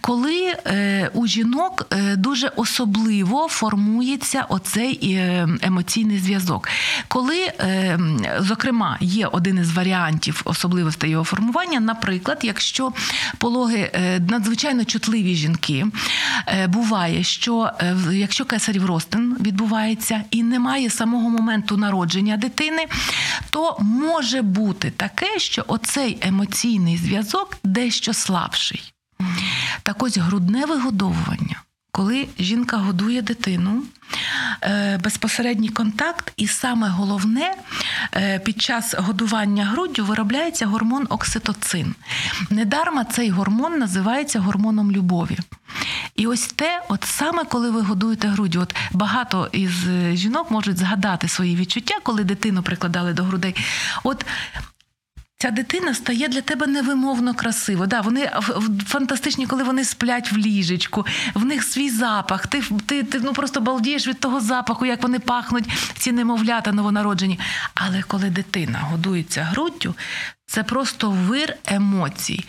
коли 0.00 0.54
е, 0.66 1.10
у 1.14 1.26
жінок 1.26 1.86
е, 1.90 2.16
дуже 2.16 2.48
особливо 2.56 3.48
формується 3.48 4.42
оцей 4.48 5.14
е, 5.14 5.48
емоційний 5.62 6.18
зв'язок. 6.18 6.68
Коли, 7.08 7.38
е, 7.60 7.98
зокрема, 8.38 8.96
є 9.00 9.26
один 9.26 9.58
із 9.58 9.72
варіантів 9.72 10.42
особливостей 10.96 11.10
його 11.10 11.24
формування, 11.24 11.80
наприклад, 11.80 12.38
якщо 12.42 12.92
пологи 13.38 13.90
е, 13.94 14.20
надзвичайно 14.20 14.84
чутливі 14.84 15.34
жінки, 15.34 15.86
е, 16.46 16.66
буває, 16.66 17.24
що 17.24 17.70
е, 17.80 17.96
якщо 18.12 18.44
кесарів 18.44 18.86
розтин 18.86 19.36
відбувається 19.40 20.24
і 20.30 20.42
немає 20.42 20.90
самого 20.90 21.30
моменту 21.30 21.76
народження 21.76 22.36
дитини, 22.36 22.86
то 23.50 23.76
може 23.80 24.42
бути 24.42 24.90
таке, 24.90 25.38
що 25.38 25.64
оцей 25.68 26.18
емоційний 26.20 26.96
зв'язок 26.96 27.56
дещо 27.64 28.12
слабший. 28.12 28.92
Так 29.82 30.02
ось 30.02 30.18
грудне 30.18 30.66
вигодовування. 30.66 31.65
Коли 31.96 32.28
жінка 32.38 32.76
годує 32.76 33.22
дитину, 33.22 33.82
е, 34.62 34.98
безпосередній 35.04 35.68
контакт, 35.68 36.32
і 36.36 36.46
саме 36.46 36.88
головне, 36.88 37.54
е, 38.14 38.38
під 38.38 38.62
час 38.62 38.94
годування 38.98 39.64
груддю 39.64 40.04
виробляється 40.04 40.66
гормон 40.66 41.06
окситоцин. 41.10 41.94
Недарма 42.50 43.04
цей 43.04 43.30
гормон 43.30 43.78
називається 43.78 44.40
гормоном 44.40 44.92
любові. 44.92 45.38
І 46.16 46.26
ось 46.26 46.46
те, 46.46 46.82
от 46.88 47.04
саме 47.04 47.44
коли 47.44 47.70
ви 47.70 47.80
годуєте 47.80 48.28
груддю, 48.28 48.60
от 48.60 48.74
багато 48.92 49.48
із 49.52 49.88
е, 49.88 50.16
жінок 50.16 50.50
можуть 50.50 50.78
згадати 50.78 51.28
свої 51.28 51.56
відчуття, 51.56 51.94
коли 52.02 52.24
дитину 52.24 52.62
прикладали 52.62 53.12
до 53.12 53.24
грудей. 53.24 53.54
От 54.04 54.26
Ця 55.38 55.50
дитина 55.50 55.94
стає 55.94 56.28
для 56.28 56.40
тебе 56.40 56.66
невимовно 56.66 57.34
красиво. 57.34 57.86
Да, 57.86 58.00
вони 58.00 58.30
фантастичні, 58.86 59.46
коли 59.46 59.62
вони 59.62 59.84
сплять 59.84 60.32
в 60.32 60.36
ліжечку, 60.36 61.06
в 61.34 61.44
них 61.44 61.64
свій 61.64 61.90
запах. 61.90 62.46
Ти, 62.46 62.62
ти, 62.86 63.02
ти 63.02 63.20
ну, 63.20 63.32
просто 63.32 63.60
балдієш 63.60 64.08
від 64.08 64.20
того 64.20 64.40
запаху, 64.40 64.86
як 64.86 65.02
вони 65.02 65.18
пахнуть, 65.18 65.64
ці 65.98 66.12
немовлята 66.12 66.72
новонароджені. 66.72 67.38
Але 67.74 68.02
коли 68.02 68.30
дитина 68.30 68.78
годується 68.78 69.42
груддю, 69.42 69.94
це 70.46 70.62
просто 70.62 71.10
вир 71.10 71.56
емоцій, 71.66 72.44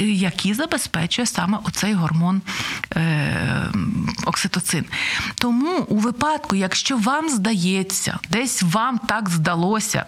які 0.00 0.54
забезпечує 0.54 1.26
саме 1.26 1.58
оцей 1.64 1.94
гормон 1.94 2.42
е, 2.96 3.72
окситоцин. 4.26 4.84
Тому 5.34 5.78
у 5.78 5.98
випадку, 5.98 6.56
якщо 6.56 6.96
вам 6.96 7.28
здається, 7.28 8.18
десь 8.30 8.62
вам 8.62 8.98
так 8.98 9.28
здалося. 9.30 10.04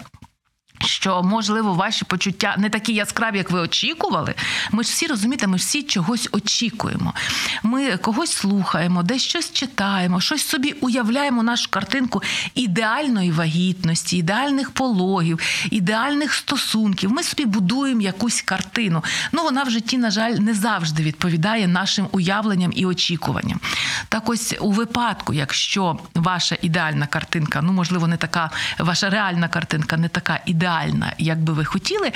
Що 0.87 1.23
можливо 1.23 1.75
ваші 1.75 2.05
почуття 2.05 2.55
не 2.59 2.71
такі 2.71 2.93
яскраві, 2.93 3.39
як 3.39 3.51
ви 3.51 3.61
очікували. 3.61 4.35
Ми 4.71 4.83
ж 4.85 4.91
всі 4.91 5.07
розумієте, 5.07 5.47
ми 5.47 5.59
ж 5.59 5.65
всі 5.65 5.83
чогось 5.83 6.29
очікуємо. 6.33 7.15
Ми 7.63 7.97
когось 7.97 8.33
слухаємо, 8.33 9.03
десь 9.03 9.23
щось 9.23 9.53
читаємо, 9.53 10.21
щось 10.21 10.47
собі 10.47 10.73
уявляємо 10.73 11.43
нашу 11.43 11.71
картинку 11.71 12.23
ідеальної 12.55 13.31
вагітності, 13.33 14.17
ідеальних 14.17 14.71
пологів, 14.71 15.41
ідеальних 15.71 16.35
стосунків. 16.35 17.13
Ми 17.13 17.23
собі 17.23 17.45
будуємо 17.45 18.01
якусь 18.01 18.43
картину. 18.43 19.05
Ну 19.33 19.43
вона 19.43 19.63
в 19.63 19.71
житті, 19.71 19.99
на 19.99 20.11
жаль, 20.11 20.33
не 20.33 20.55
завжди 20.55 21.03
відповідає 21.03 21.69
нашим 21.69 22.09
уявленням 22.13 22.73
і 22.75 22.87
очікуванням. 22.87 23.61
Так 24.09 24.29
ось 24.29 24.55
у 24.61 24.71
випадку, 24.71 25.35
якщо 25.35 25.99
ваша 26.15 26.57
ідеальна 26.63 27.07
картинка, 27.07 27.63
ну 27.63 27.73
можливо, 27.73 28.07
не 28.07 28.17
така, 28.17 28.51
ваша 28.79 29.11
реальна 29.11 29.49
картинка 29.49 29.97
не 29.97 30.09
така 30.09 30.41
ідеальна, 30.47 30.76
як 31.19 31.43
би 31.43 31.53
ви 31.53 31.65
хотіли. 31.65 32.13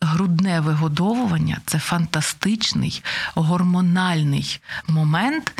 Грудне 0.00 0.60
вигодовування 0.60 1.58
це 1.66 1.78
фантастичний 1.78 3.02
гормональний 3.34 4.60
момент 4.88 5.52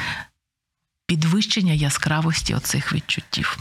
підвищення 1.06 1.72
яскравості 1.72 2.54
оцих 2.54 2.92
відчуттів. 2.92 3.58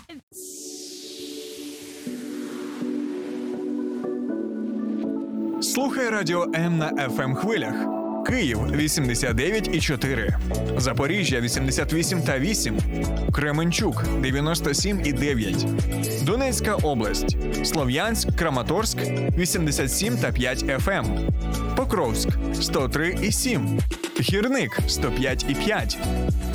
Слухай 5.61 6.09
радіо 6.09 6.43
М 6.55 6.77
на 6.77 6.91
fm 6.91 7.35
хвилях. 7.35 7.98
Київ 8.29 8.59
89,4, 8.59 10.33
Запоріжжя 10.77 11.41
88 11.41 12.21
та 12.21 12.39
8, 12.39 12.77
Кременчук 13.31 14.03
97 14.21 15.01
і 15.05 15.13
9, 15.13 15.65
Донецька 16.23 16.75
область, 16.75 17.37
Слов'янськ, 17.65 18.35
Краматорськ 18.35 18.97
87 19.37 20.17
та 20.17 20.31
5 20.31 20.65
ФМ, 20.79 21.05
Покровськ 21.75 22.29
103 22.61 23.17
і 23.21 23.31
7, 23.31 23.79
Гірник 24.19 24.79
105 24.87 25.45
і 25.49 25.55
5, 25.55 25.97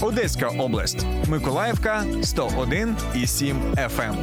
Одеська 0.01 0.49
область, 0.49 1.07
Миколаївка 1.29 2.05
101 2.23 2.97
і 3.15 3.27
7 3.27 3.57
ФМ. 3.89 4.15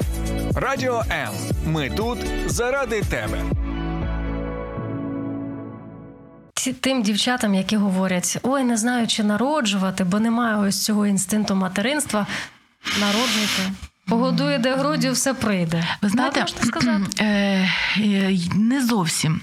Радіо 0.56 1.04
М. 1.12 1.30
Ми 1.66 1.90
тут 1.90 2.18
заради 2.48 3.02
тебе. 3.02 3.42
Тим 6.80 7.04
дівчатам, 7.04 7.56
які 7.56 7.78
говорять: 7.78 8.38
ой, 8.44 8.64
не 8.64 8.78
знаю, 8.78 9.08
чи 9.08 9.24
народжувати, 9.24 10.04
бо 10.04 10.20
немає 10.20 10.58
ось 10.58 10.84
цього 10.84 11.08
інстинкту 11.08 11.56
материнства. 11.56 12.28
Народжуйте. 13.00 13.72
Погодує 14.08 14.58
де 14.58 14.76
груддю, 14.76 15.12
все 15.12 15.34
прийде. 15.34 15.88
Ви 16.02 16.10
знаєте, 16.10 16.42
можна 16.42 16.62
сказати? 16.62 17.04
е, 17.20 17.70
е, 17.98 18.38
не 18.56 18.86
зовсім. 18.86 19.42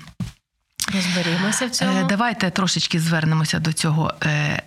Розберімося 0.95 1.67
в 1.67 1.71
цьому. 1.71 1.99
Е, 1.99 2.05
Давайте 2.09 2.51
трошечки 2.51 3.01
звернемося 3.01 3.59
до 3.59 3.73
цього. 3.73 4.15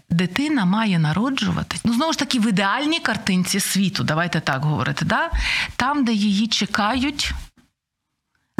Дитина 0.09 0.65
має 0.65 0.99
народжуватись. 0.99 1.81
Ну, 1.83 1.93
знову 1.93 2.13
ж 2.13 2.19
таки, 2.19 2.39
в 2.39 2.49
ідеальній 2.49 2.99
картинці 2.99 3.59
світу, 3.59 4.03
давайте 4.03 4.39
так 4.39 4.65
говорити, 4.65 5.05
да? 5.05 5.29
там, 5.75 6.05
де 6.05 6.13
її 6.13 6.47
чекають 6.47 7.33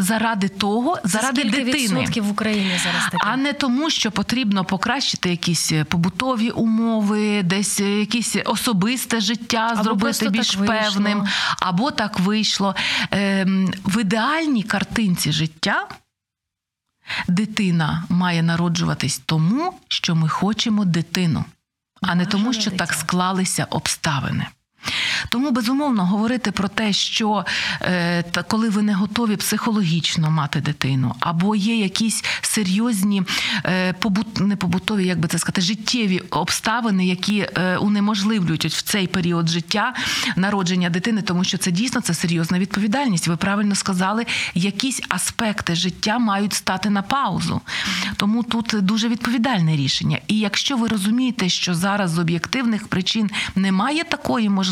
заради 0.02 0.48
того, 0.48 0.98
заради 1.04 1.42
Скільки 1.42 1.64
дитини. 1.64 1.84
відсотків 1.84 2.26
в 2.26 2.32
Україні 2.32 2.72
зараз 2.84 3.04
таке? 3.04 3.18
А 3.20 3.38
не 3.38 3.54
тому, 3.54 3.90
що 3.90 4.12
потрібно 4.12 4.66
покращити 4.66 5.30
якісь 5.30 5.72
е, 5.72 5.84
побутові 5.84 6.50
умови, 6.50 7.44
десь 7.44 7.80
е, 7.80 8.00
якесь 8.00 8.38
особисте 8.46 9.22
життя 9.22 9.68
Або 9.72 9.84
зробити 9.84 10.30
більш 10.30 10.56
певним, 10.56 11.24
або 11.60 11.92
так 11.92 12.20
вийшло. 12.20 12.76
Ем, 13.12 13.74
В 13.86 14.02
ідеальній 14.02 14.64
картинці 14.64 15.32
життя 15.32 15.88
дитина 17.28 18.04
має 18.10 18.44
народжуватись 18.44 19.22
тому, 19.26 19.74
що 19.88 20.16
ми 20.16 20.30
хочемо 20.30 20.86
дитину, 20.86 21.46
а 22.02 22.16
не 22.16 22.26
тому, 22.26 22.54
що 22.54 22.72
так 22.72 22.94
склалися 22.94 23.68
обставини. 23.70 24.48
Тому 25.30 25.52
безумовно 25.52 26.06
говорити 26.06 26.52
про 26.52 26.68
те, 26.68 26.94
що 26.94 27.46
е, 27.82 28.24
та 28.24 28.44
коли 28.44 28.70
ви 28.70 28.82
не 28.82 28.94
готові 28.94 29.36
психологічно 29.36 30.32
мати 30.32 30.62
дитину, 30.62 31.16
або 31.20 31.56
є 31.56 31.76
якісь 31.76 32.24
серйозні 32.42 33.24
е, 33.66 33.94
побут, 33.94 34.40
не 34.40 34.56
побутові, 34.56 35.06
як 35.06 35.20
би 35.20 35.28
це 35.28 35.38
сказати, 35.38 35.62
життєві 35.62 36.20
обставини, 36.20 37.06
які 37.06 37.48
е, 37.58 37.78
унеможливлюють 37.78 38.66
в 38.66 38.82
цей 38.82 39.08
період 39.08 39.50
життя 39.50 39.94
народження 40.36 40.90
дитини, 40.90 41.22
тому 41.22 41.44
що 41.44 41.58
це 41.58 41.72
дійсно 41.72 42.02
це 42.02 42.14
серйозна 42.14 42.60
відповідальність. 42.60 43.28
Ви 43.28 43.38
правильно 43.38 43.76
сказали, 43.76 44.26
якісь 44.54 45.02
аспекти 45.10 45.76
життя 45.76 46.20
мають 46.20 46.54
стати 46.54 46.90
на 46.90 47.02
паузу. 47.02 47.62
Тому 48.18 48.44
тут 48.44 48.76
дуже 48.82 49.10
відповідальне 49.10 49.76
рішення. 49.76 50.20
І 50.28 50.40
якщо 50.40 50.78
ви 50.78 50.88
розумієте, 50.88 51.50
що 51.50 51.76
зараз 51.76 52.12
з 52.12 52.20
об'єктивних 52.20 52.88
причин 52.88 53.30
немає 53.56 54.04
такої 54.04 54.50
можливості, 54.50 54.71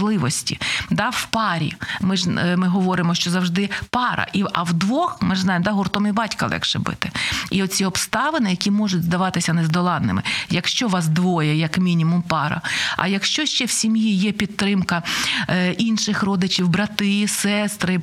да, 0.89 1.09
в 1.09 1.25
парі. 1.25 1.73
Ми 2.01 2.17
ж 2.17 2.29
е, 2.29 2.57
ми 2.57 2.67
говоримо, 2.67 3.15
що 3.15 3.31
завжди 3.31 3.69
пара, 3.89 4.27
і 4.33 4.43
а 4.53 4.63
вдвох 4.63 5.21
ми 5.21 5.35
ж 5.35 5.41
знаємо, 5.41 5.65
да, 5.65 5.71
гуртом 5.71 6.07
і 6.07 6.11
батька 6.11 6.47
легше 6.47 6.79
бити. 6.79 7.11
І 7.51 7.63
оці 7.63 7.85
обставини, 7.85 8.49
які 8.49 8.71
можуть 8.71 9.03
здаватися 9.03 9.53
нездоланними, 9.53 10.23
якщо 10.49 10.87
вас 10.87 11.07
двоє, 11.07 11.55
як 11.55 11.77
мінімум, 11.77 12.21
пара. 12.21 12.61
А 12.97 13.07
якщо 13.07 13.45
ще 13.45 13.65
в 13.65 13.71
сім'ї 13.71 14.15
є 14.15 14.31
підтримка 14.31 15.03
е, 15.49 15.71
інших 15.71 16.23
родичів, 16.23 16.69
брати, 16.69 17.27
сестри, 17.27 18.01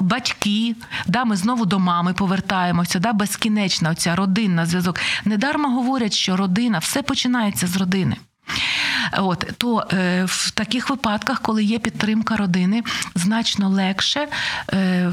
батьки, 0.00 0.74
да, 1.06 1.24
ми 1.24 1.36
знову 1.36 1.66
до 1.66 1.78
мами 1.78 2.12
повертаємося, 2.12 2.98
да, 2.98 3.12
безкінечна 3.12 3.90
оця 3.90 4.16
родинна 4.16 4.66
зв'язок. 4.66 5.00
Недарма 5.24 5.68
говорять, 5.68 6.12
що 6.12 6.36
родина 6.36 6.78
все 6.78 7.02
починається 7.02 7.66
з 7.66 7.76
родини. 7.76 8.16
От 9.18 9.52
то 9.58 9.86
е, 9.92 10.24
в 10.28 10.50
таких 10.50 10.90
випадках, 10.90 11.40
коли 11.40 11.64
є 11.64 11.78
підтримка 11.78 12.36
родини, 12.36 12.82
значно 13.14 13.68
легше, 13.68 14.28
е, 14.72 15.12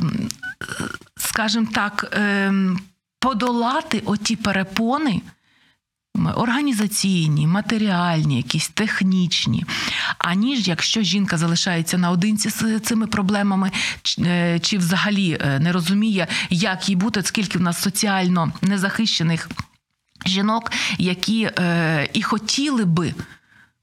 скажімо 1.18 1.68
так, 1.74 2.14
е, 2.14 2.54
подолати 3.20 4.02
оті 4.06 4.36
перепони. 4.36 5.22
організаційні, 6.36 7.48
матеріальні, 7.48 8.38
якісь 8.38 8.70
технічні, 8.70 9.66
аніж 10.18 10.68
якщо 10.68 11.02
жінка 11.02 11.38
залишається 11.38 11.98
наодинці 11.98 12.50
з 12.50 12.80
цими 12.80 13.08
проблемами, 13.08 13.72
е, 14.20 14.60
чи 14.60 14.78
взагалі 14.78 15.38
е, 15.42 15.60
не 15.60 15.72
розуміє, 15.72 16.28
як 16.50 16.90
їй 16.90 16.96
бути, 16.96 17.24
скільки 17.24 17.58
в 17.58 17.62
нас 17.62 17.82
соціально 17.82 18.52
незахищених 18.62 19.50
жінок, 20.26 20.72
які 20.98 21.44
е, 21.44 22.10
і 22.14 22.22
хотіли 22.22 22.86
би. 22.86 23.14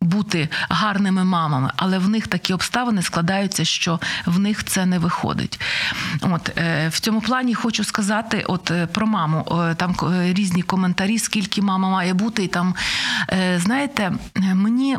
Бути 0.05 0.49
гарними 0.69 1.25
мамами, 1.25 1.71
але 1.77 1.99
в 1.99 2.09
них 2.09 2.27
такі 2.27 2.55
обставини 2.55 3.03
складаються, 3.03 3.65
що 3.65 4.01
в 4.27 4.39
них 4.39 4.65
це 4.65 4.87
не 4.87 4.99
виходить. 4.99 5.61
От 6.21 6.59
е, 6.59 6.89
в 6.89 7.01
цьому 7.01 7.21
плані 7.21 7.55
хочу 7.55 7.85
сказати, 7.85 8.45
от 8.49 8.71
е, 8.71 8.87
про 8.87 9.07
маму. 9.07 9.47
Е, 9.71 9.75
там 9.75 9.97
різні 10.23 10.63
коментарі, 10.63 11.19
скільки 11.19 11.63
мама 11.63 11.89
має 11.89 12.15
бути, 12.15 12.45
і 12.45 12.49
там 12.49 12.75
знаєте, 13.57 14.13
мені 14.55 14.99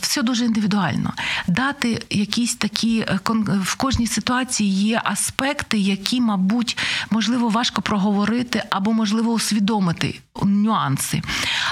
все 0.00 0.22
дуже 0.22 0.44
індивідуально. 0.44 1.12
Дати 1.46 2.02
якісь 2.10 2.54
такі 2.54 3.06
в 3.46 3.74
кожній 3.74 4.06
ситуації 4.06 4.70
є 4.70 5.00
аспекти, 5.04 5.78
які, 5.78 6.20
мабуть, 6.20 6.78
можливо, 7.10 7.48
важко 7.48 7.82
проговорити 7.82 8.62
або 8.70 8.92
можливо 8.92 9.32
усвідомити 9.32 10.20
нюанси. 10.42 11.22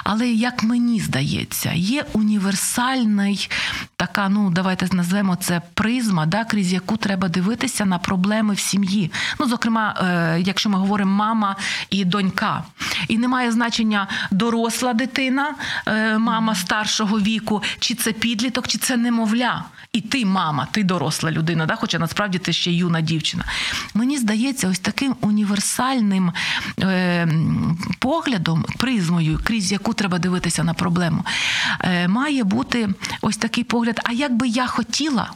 Але 0.05 0.29
як 0.29 0.63
мені 0.63 1.01
здається, 1.01 1.73
є 1.73 2.05
універсальний 2.43 3.51
така, 3.97 4.29
ну 4.29 4.51
давайте 4.51 4.97
назвемо 4.97 5.37
це 5.37 5.63
призма, 5.75 6.27
да, 6.27 6.45
крізь 6.45 6.73
яку 6.73 6.97
треба 6.97 7.29
дивитися 7.29 7.85
на 7.85 7.99
проблеми 7.99 8.55
в 8.55 8.59
сім'ї. 8.59 9.13
Ну, 9.41 9.49
зокрема, 9.49 9.95
е, 10.01 10.41
якщо 10.41 10.71
ми 10.71 10.79
говоримо 10.79 11.13
мама 11.13 11.57
і 11.91 12.05
донька, 12.05 12.65
і 13.09 13.19
немає 13.19 13.53
значення 13.53 14.09
доросла 14.31 14.93
дитина, 14.93 15.55
е, 15.87 16.19
мама 16.19 16.55
старшого 16.55 17.21
віку, 17.21 17.63
чи 17.79 17.95
це 17.95 18.13
підліток, 18.13 18.69
чи 18.69 18.79
це 18.79 18.97
немовля. 18.97 19.65
І 19.93 20.01
ти, 20.01 20.27
мама, 20.27 20.67
ти 20.71 20.85
доросла 20.85 21.31
людина, 21.31 21.67
да? 21.67 21.77
хоча 21.77 21.99
насправді 21.99 22.39
ти 22.39 22.53
ще 22.53 22.73
юна 22.73 23.01
дівчина. 23.01 23.45
Мені 23.95 24.19
здається, 24.19 24.69
ось 24.69 24.79
таким 24.79 25.15
універсальним 25.21 26.33
е, 26.81 27.29
поглядом, 27.99 28.65
призмою, 28.79 29.41
крізь 29.45 29.73
яку 29.73 29.95
треба 29.95 30.19
дивитися 30.19 30.65
на 30.65 30.75
проблему, 30.75 31.25
е, 31.81 32.09
має 32.33 32.45
бути 32.45 32.89
ось 33.23 33.37
такий 33.37 33.65
погляд. 33.65 34.01
А 34.05 34.13
як 34.13 34.37
би 34.37 34.49
я 34.49 34.67
хотіла, 34.67 35.33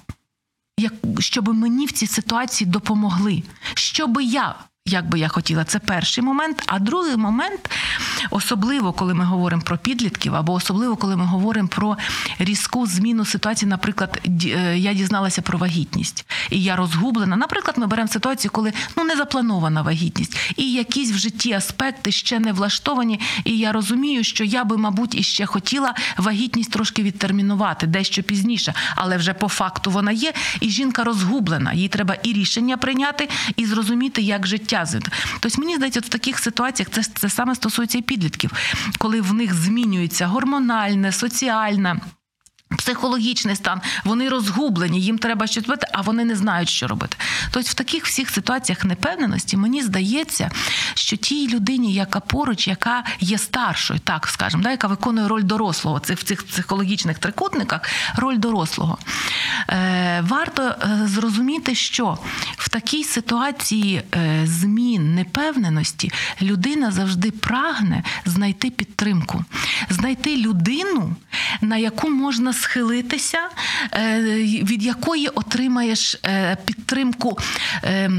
щоб 1.18 1.54
мені 1.54 1.86
в 1.86 1.92
цій 1.92 2.06
ситуації 2.06 2.70
допомогли, 2.70 3.42
що 3.74 4.06
би 4.06 4.24
я. 4.24 4.54
Як 4.88 5.08
би 5.08 5.18
я 5.18 5.28
хотіла, 5.28 5.64
це 5.64 5.78
перший 5.78 6.24
момент. 6.24 6.62
А 6.66 6.78
другий 6.78 7.16
момент, 7.16 7.70
особливо 8.30 8.92
коли 8.92 9.14
ми 9.14 9.24
говоримо 9.24 9.62
про 9.62 9.78
підлітків, 9.78 10.34
або 10.34 10.52
особливо 10.52 10.96
коли 10.96 11.16
ми 11.16 11.24
говоримо 11.24 11.68
про 11.68 11.96
різку 12.38 12.86
зміну 12.86 13.24
ситуації. 13.24 13.68
Наприклад, 13.68 14.20
е, 14.44 14.78
я 14.78 14.94
дізналася 14.94 15.42
про 15.42 15.58
вагітність, 15.58 16.26
і 16.50 16.62
я 16.62 16.76
розгублена. 16.76 17.36
Наприклад, 17.36 17.78
ми 17.78 17.86
беремо 17.86 18.08
ситуацію, 18.08 18.50
коли 18.50 18.72
ну 18.96 19.04
не 19.04 19.16
запланована 19.16 19.82
вагітність, 19.82 20.36
і 20.56 20.72
якісь 20.72 21.12
в 21.12 21.16
житті 21.16 21.52
аспекти 21.52 22.12
ще 22.12 22.38
не 22.40 22.52
влаштовані. 22.52 23.20
І 23.44 23.58
я 23.58 23.72
розумію, 23.72 24.24
що 24.24 24.44
я 24.44 24.64
би, 24.64 24.76
мабуть, 24.76 25.14
іще 25.14 25.46
хотіла 25.46 25.94
вагітність 26.16 26.72
трошки 26.72 27.02
відтермінувати 27.02 27.86
дещо 27.86 28.22
пізніше, 28.22 28.74
але 28.96 29.16
вже 29.16 29.34
по 29.34 29.48
факту 29.48 29.90
вона 29.90 30.12
є, 30.12 30.32
і 30.60 30.70
жінка 30.70 31.04
розгублена. 31.04 31.72
Їй 31.72 31.88
треба 31.88 32.14
і 32.14 32.32
рішення 32.32 32.76
прийняти, 32.76 33.28
і 33.56 33.66
зрозуміти, 33.66 34.22
як 34.22 34.46
життя 34.46 34.75
зити. 34.84 35.10
Тобто, 35.40 35.60
мені 35.60 35.76
здається, 35.76 36.00
от 36.00 36.06
в 36.06 36.08
таких 36.08 36.38
ситуаціях 36.38 36.90
це, 36.90 37.02
це 37.02 37.28
саме 37.28 37.54
стосується 37.54 37.98
і 37.98 38.02
підлітків, 38.02 38.50
коли 38.98 39.20
в 39.20 39.32
них 39.32 39.54
змінюється 39.54 40.26
гормональне, 40.26 41.12
соціальне. 41.12 42.00
Психологічний 42.68 43.56
стан, 43.56 43.80
вони 44.04 44.28
розгублені, 44.28 45.00
їм 45.00 45.18
треба 45.18 45.46
щось 45.46 45.64
робити, 45.64 45.86
а 45.92 46.00
вони 46.00 46.24
не 46.24 46.36
знають, 46.36 46.68
що 46.68 46.86
робити. 46.86 47.16
Тобто 47.50 47.70
в 47.70 47.74
таких 47.74 48.06
всіх 48.06 48.30
ситуаціях 48.30 48.84
непевненості 48.84 49.56
мені 49.56 49.82
здається, 49.82 50.50
що 50.94 51.16
тій 51.16 51.48
людині, 51.48 51.94
яка 51.94 52.20
поруч, 52.20 52.68
яка 52.68 53.04
є 53.20 53.38
старшою, 53.38 54.00
так 54.00 54.26
скажемо, 54.26 54.62
да, 54.62 54.70
яка 54.70 54.86
виконує 54.88 55.28
роль 55.28 55.42
дорослого, 55.42 56.00
це 56.00 56.14
в 56.14 56.22
цих 56.22 56.46
психологічних 56.46 57.18
трикутниках, 57.18 57.80
роль 58.16 58.38
дорослого, 58.38 58.98
е, 59.68 60.24
варто 60.28 60.62
е, 60.62 61.06
зрозуміти, 61.06 61.74
що 61.74 62.18
в 62.58 62.68
такій 62.68 63.04
ситуації 63.04 64.02
е, 64.14 64.42
змін 64.46 65.14
непевненості 65.14 66.12
людина 66.42 66.90
завжди 66.90 67.30
прагне 67.30 68.02
знайти 68.24 68.70
підтримку, 68.70 69.44
знайти 69.90 70.36
людину, 70.36 71.16
на 71.60 71.76
яку 71.76 72.10
можна 72.10 72.52
схилитися, 72.56 73.48
е, 73.92 74.20
від 74.42 74.82
якої 74.82 75.28
отримаєш 75.28 76.14
е, 76.24 76.56
підтримку. 76.66 77.38
е, 77.84 78.10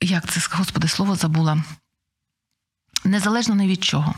Як 0.00 0.30
це 0.30 0.40
господи, 0.50 0.88
слово 0.88 1.16
забула? 1.16 1.64
Незалежно 3.04 3.54
не 3.54 3.66
від 3.66 3.84
чого. 3.84 4.14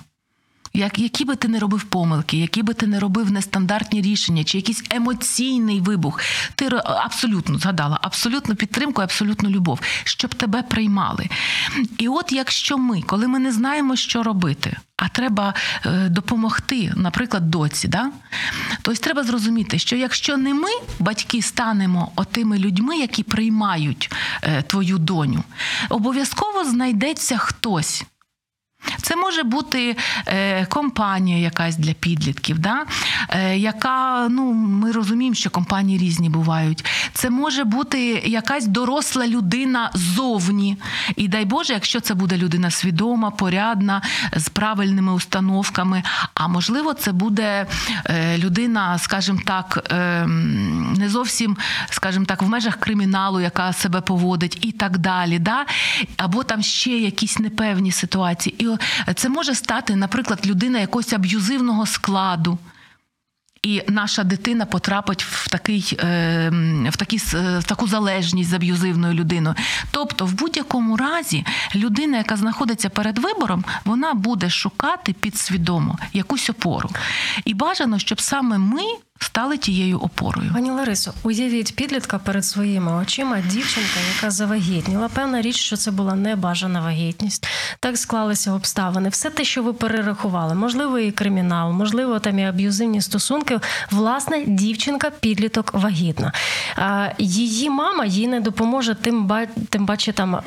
Як, 0.76 0.98
які 0.98 1.24
би 1.24 1.36
ти 1.36 1.48
не 1.48 1.58
робив 1.58 1.82
помилки, 1.84 2.36
які 2.36 2.62
би 2.62 2.74
ти 2.74 2.86
не 2.86 3.00
робив 3.00 3.30
нестандартні 3.30 4.02
рішення, 4.02 4.44
чи 4.44 4.58
якийсь 4.58 4.84
емоційний 4.90 5.80
вибух, 5.80 6.20
ти 6.54 6.68
абсолютно 6.84 7.58
згадала, 7.58 7.98
абсолютну 8.02 8.54
підтримку, 8.54 9.02
абсолютну 9.02 9.50
любов, 9.50 9.80
щоб 10.04 10.34
тебе 10.34 10.62
приймали. 10.62 11.28
І 11.98 12.08
от 12.08 12.32
якщо 12.32 12.78
ми, 12.78 13.02
коли 13.02 13.28
ми 13.28 13.38
не 13.38 13.52
знаємо, 13.52 13.96
що 13.96 14.22
робити, 14.22 14.76
а 14.96 15.08
треба 15.08 15.54
е, 15.86 16.08
допомогти, 16.08 16.92
наприклад, 16.96 17.50
доці, 17.50 17.88
да? 17.88 18.10
тобто 18.82 19.00
треба 19.00 19.22
зрозуміти, 19.24 19.78
що 19.78 19.96
якщо 19.96 20.36
не 20.36 20.54
ми, 20.54 20.70
батьки, 20.98 21.42
станемо 21.42 22.12
отими 22.16 22.58
людьми, 22.58 22.96
які 22.96 23.22
приймають 23.22 24.12
е, 24.42 24.62
твою 24.62 24.98
доню, 24.98 25.44
обов'язково 25.88 26.64
знайдеться 26.64 27.38
хтось. 27.38 28.04
Це 29.02 29.16
може 29.16 29.42
бути 29.42 29.96
е, 30.26 30.66
компанія 30.66 31.38
якась 31.38 31.76
для 31.76 31.92
підлітків, 31.92 32.58
да? 32.58 32.84
е, 33.28 33.58
яка, 33.58 34.28
ну, 34.30 34.52
ми 34.52 34.92
розуміємо, 34.92 35.34
що 35.34 35.50
компанії 35.50 35.98
різні 35.98 36.30
бувають. 36.30 36.84
Це 37.12 37.30
може 37.30 37.64
бути 37.64 38.22
якась 38.26 38.66
доросла 38.66 39.26
людина 39.26 39.90
зовні. 39.94 40.76
І 41.16 41.28
дай 41.28 41.44
Боже, 41.44 41.72
якщо 41.72 42.00
це 42.00 42.14
буде 42.14 42.36
людина 42.36 42.70
свідома, 42.70 43.30
порядна, 43.30 44.02
з 44.36 44.48
правильними 44.48 45.12
установками. 45.12 46.02
А 46.34 46.48
можливо, 46.48 46.94
це 46.94 47.12
буде 47.12 47.66
е, 48.06 48.38
людина, 48.38 48.98
скажімо 48.98 49.40
так, 49.46 49.88
е, 49.92 50.26
не 50.96 51.08
зовсім, 51.08 51.56
скажімо 51.90 52.24
так, 52.24 52.42
в 52.42 52.48
межах 52.48 52.76
криміналу, 52.76 53.40
яка 53.40 53.72
себе 53.72 54.00
поводить, 54.00 54.58
і 54.60 54.72
так 54.72 54.98
далі. 54.98 55.38
Да? 55.38 55.66
Або 56.16 56.42
там 56.42 56.62
ще 56.62 56.90
якісь 56.90 57.38
непевні 57.38 57.92
ситуації. 57.92 58.64
І 58.64 58.73
це 59.14 59.28
може 59.28 59.54
стати, 59.54 59.96
наприклад, 59.96 60.46
людина 60.46 60.78
якогось 60.78 61.12
аб'юзивного 61.12 61.86
складу. 61.86 62.58
І 63.62 63.82
наша 63.88 64.24
дитина 64.24 64.66
потрапить 64.66 65.24
в 65.24 65.48
такий 65.48 65.98
е, 66.02 66.50
в, 66.90 66.96
такі, 66.96 67.18
с- 67.18 67.34
е, 67.34 67.58
в 67.58 67.64
таку 67.64 67.88
залежність 67.88 68.50
з 68.50 68.52
аб'юзивною 68.52 69.14
людиною. 69.14 69.56
Тобто, 69.90 70.26
в 70.26 70.32
будь-якому 70.32 70.96
разі, 70.96 71.44
людина, 71.74 72.16
яка 72.18 72.36
знаходиться 72.36 72.88
перед 72.88 73.18
вибором, 73.18 73.64
вона 73.84 74.14
буде 74.14 74.50
шукати 74.50 75.12
підсвідомо 75.12 75.98
якусь 76.12 76.50
опору. 76.50 76.90
І 77.44 77.54
бажано, 77.54 77.98
щоб 77.98 78.20
саме 78.20 78.58
ми 78.58 78.82
стали 79.20 79.58
тією 79.58 79.98
опорою. 79.98 80.50
Пані 80.54 80.70
Ларисо, 80.70 81.14
уявіть 81.22 81.76
підлітка 81.76 82.18
перед 82.18 82.44
своїми 82.44 82.92
очима, 82.92 83.40
дівчинка, 83.40 84.00
яка 84.14 84.30
завагітніла. 84.30 85.08
Певна 85.08 85.42
річ, 85.42 85.56
що 85.56 85.76
це 85.76 85.90
була 85.90 86.14
небажана 86.14 86.80
вагітність. 86.80 87.46
Так 87.80 87.98
склалися 87.98 88.52
обставини. 88.52 89.08
Все 89.08 89.30
те, 89.30 89.44
що 89.44 89.62
ви 89.62 89.72
перерахували, 89.72 90.54
можливо, 90.54 90.98
і 90.98 91.10
кримінал, 91.10 91.72
можливо, 91.72 92.18
там 92.18 92.38
і 92.38 92.44
аб'юзивні 92.44 93.00
стосунки. 93.00 93.60
Власне, 93.90 94.42
дівчинка, 94.46 95.10
підліток 95.10 95.74
вагітна. 95.74 96.32
Її 97.18 97.70
мама 97.70 98.04
їй 98.04 98.28
не 98.28 98.40
допоможе, 98.40 98.94
тим 98.94 99.26
ба 99.26 99.46
тим 99.70 99.86
паче 99.86 100.12
там. 100.12 100.40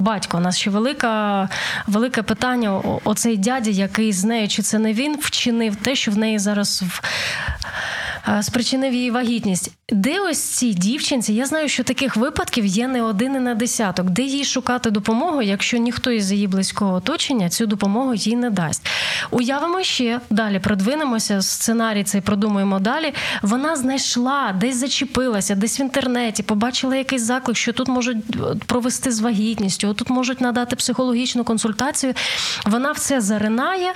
Батько, 0.00 0.36
у 0.36 0.40
нас 0.40 0.58
ще 0.58 0.70
велика, 0.70 1.48
велике 1.86 2.22
питання. 2.22 2.82
Оцей 3.04 3.36
дядя, 3.36 3.70
який 3.70 4.12
з 4.12 4.24
нею, 4.24 4.48
чи 4.48 4.62
це 4.62 4.78
не 4.78 4.92
він 4.92 5.16
вчинив 5.20 5.76
те, 5.76 5.94
що 5.94 6.10
в 6.10 6.18
неї 6.18 6.38
зараз 6.38 6.82
в, 6.82 7.02
спричинив 8.42 8.94
її 8.94 9.10
вагітність. 9.10 9.72
Де 9.92 10.20
ось 10.20 10.38
ці 10.38 10.74
дівчинці? 10.74 11.32
Я 11.34 11.46
знаю, 11.46 11.68
що 11.68 11.84
таких 11.84 12.16
випадків 12.16 12.66
є 12.66 12.88
не 12.88 13.02
один 13.02 13.34
і 13.34 13.38
на 13.38 13.54
десяток. 13.54 14.10
Де 14.10 14.22
їй 14.22 14.44
шукати 14.44 14.90
допомогу, 14.90 15.42
якщо 15.42 15.76
ніхто 15.76 16.10
із 16.10 16.32
її 16.32 16.46
близького 16.46 16.94
оточення 16.94 17.48
цю 17.48 17.66
допомогу 17.66 18.14
їй 18.14 18.36
не 18.36 18.50
дасть? 18.50 18.86
Уявимо 19.30 19.82
ще 19.82 20.20
далі, 20.30 20.58
продвинемося 20.58 21.42
сценарій 21.42 22.04
цей 22.04 22.20
продумуємо 22.20 22.78
далі. 22.80 23.14
Вона 23.42 23.76
знайшла, 23.76 24.54
десь 24.60 24.76
зачепилася, 24.76 25.54
десь 25.54 25.80
в 25.80 25.82
інтернеті, 25.82 26.42
побачила 26.42 26.96
якийсь 26.96 27.22
заклик, 27.22 27.56
що 27.56 27.72
тут 27.72 27.88
можуть 27.88 28.16
е, 28.36 28.38
провести 28.66 29.12
з 29.12 29.20
вагітністю, 29.20 29.94
тут 29.94 30.10
можуть 30.10 30.40
надати 30.40 30.76
психологічну 30.76 31.44
консультацію. 31.44 32.14
Вона 32.66 32.92
в 32.92 32.98
це 32.98 33.20
заринає, 33.20 33.92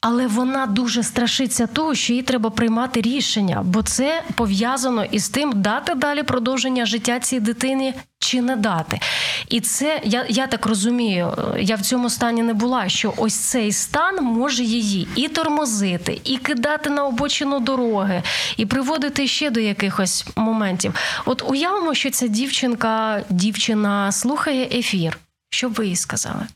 але 0.00 0.26
вона 0.26 0.66
дуже 0.66 1.02
страшиться 1.02 1.66
того, 1.66 1.94
що 1.94 2.12
їй 2.12 2.22
треба 2.22 2.50
приймати 2.50 3.00
рішення, 3.00 3.62
бо 3.64 3.82
це 3.82 4.22
пов'язано 4.34 5.04
із 5.04 5.27
тим, 5.28 5.62
дати 5.62 5.94
далі 5.94 6.22
продовження 6.22 6.86
життя 6.86 7.20
цій 7.20 7.40
дитині 7.40 7.94
чи 8.18 8.42
не 8.42 8.56
дати. 8.56 9.00
І 9.48 9.60
це 9.60 10.00
я, 10.04 10.26
я 10.28 10.46
так 10.46 10.66
розумію, 10.66 11.34
е, 11.38 11.62
я 11.62 11.76
в 11.76 11.80
цьому 11.80 12.10
стані 12.10 12.42
не 12.42 12.54
була, 12.54 12.88
що 12.88 13.14
ось 13.16 13.34
цей 13.34 13.72
стан 13.72 14.24
може 14.24 14.64
її 14.64 15.08
і 15.16 15.28
тормозити, 15.28 16.20
і 16.24 16.36
кидати 16.36 16.90
на 16.90 17.04
обочину 17.04 17.60
дороги, 17.60 18.22
і 18.56 18.66
приводити 18.66 19.26
ще 19.26 19.50
до 19.50 19.60
якихось 19.60 20.26
моментів. 20.36 20.94
От 21.24 21.42
уявимо, 21.46 21.94
що 21.94 22.10
ця 22.10 22.26
дівчинка, 22.26 23.22
дівчина 23.30 24.12
слухає 24.12 24.68
ефір. 24.72 25.18
Що 25.50 25.68
б 25.68 25.72
ви 25.72 25.86
їй 25.86 25.96
сказали? 25.96 26.46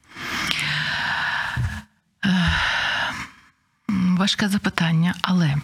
Важке 3.89 4.49
запитання, 4.49 5.15
але 5.23 5.55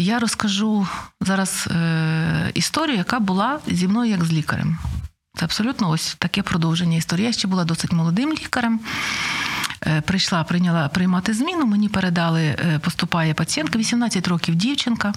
я 0.00 0.18
розкажу 0.18 0.88
зараз 1.20 1.68
е, 1.70 2.50
історію, 2.54 2.96
яка 2.96 3.20
була 3.20 3.58
зі 3.66 3.88
мною 3.88 4.10
як 4.10 4.24
з 4.24 4.32
лікарем. 4.32 4.78
Це 5.38 5.44
абсолютно 5.44 5.90
ось 5.90 6.14
таке 6.18 6.42
продовження 6.42 6.96
історії. 6.96 7.26
Я 7.26 7.32
ще 7.32 7.48
була 7.48 7.64
досить 7.64 7.92
молодим 7.92 8.32
лікарем. 8.32 8.80
Е, 9.86 10.00
Прийшла, 10.00 10.44
прийняла 10.44 10.88
приймати 10.88 11.34
зміну. 11.34 11.66
Мені 11.66 11.88
передали, 11.88 12.42
е, 12.42 12.80
поступає 12.84 13.34
пацієнтка, 13.34 13.78
18 13.78 14.28
років 14.28 14.54
дівчинка. 14.54 15.12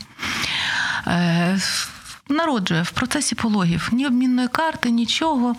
Е, 1.08 1.60
Народжує 2.30 2.82
в 2.82 2.91
процесі 2.91 3.36
пологів 3.36 3.89
ні 3.91 4.08
обмінної 4.08 4.48
карти, 4.48 4.89
нічого. 4.89 5.56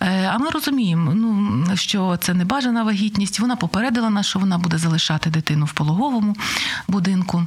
А 0.00 0.38
ми 0.38 0.50
розуміємо, 0.50 1.14
ну, 1.14 1.66
що 1.76 2.16
це 2.16 2.34
не 2.34 2.44
бажана 2.44 2.82
вагітність. 2.82 3.40
Вона 3.40 3.56
попередила 3.56 4.10
нас, 4.10 4.26
що 4.26 4.38
вона 4.38 4.58
буде 4.58 4.78
залишати 4.78 5.30
дитину 5.30 5.64
в 5.64 5.72
пологовому 5.72 6.36
будинку. 6.88 7.46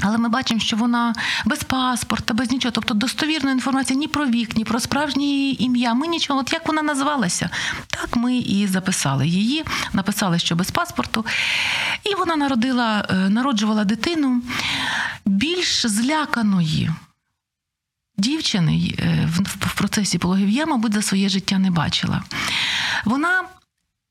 Але 0.00 0.18
ми 0.18 0.28
бачимо, 0.28 0.60
що 0.60 0.76
вона 0.76 1.14
без 1.44 1.62
паспорта, 1.62 2.34
без 2.34 2.50
нічого, 2.50 2.72
тобто 2.72 2.94
достовірної 2.94 3.54
інформації 3.54 3.98
ні 3.98 4.08
про 4.08 4.26
вік, 4.26 4.56
ні 4.56 4.64
про 4.64 4.80
справжнє 4.80 5.24
ім'я. 5.50 5.94
Ми 5.94 6.06
нічого, 6.06 6.40
от 6.40 6.52
як 6.52 6.66
вона 6.66 6.82
називалася, 6.82 7.50
так 7.86 8.16
ми 8.16 8.36
і 8.36 8.66
записали 8.66 9.26
її, 9.26 9.64
написали, 9.92 10.38
що 10.38 10.56
без 10.56 10.70
паспорту. 10.70 11.26
І 12.04 12.14
вона 12.14 12.36
народила, 12.36 13.06
е, 13.10 13.14
народжувала 13.14 13.84
дитину 13.84 14.42
більш 15.24 15.86
зляканої. 15.86 16.90
Дівчини 18.18 18.94
е, 18.98 19.28
в 19.32 19.42
в 19.66 19.74
процесі 19.74 20.18
пологів 20.18 20.48
я, 20.48 20.66
мабуть, 20.66 20.92
за 20.92 21.02
своє 21.02 21.28
життя 21.28 21.58
не 21.58 21.70
бачила. 21.70 22.22
Вона 23.04 23.44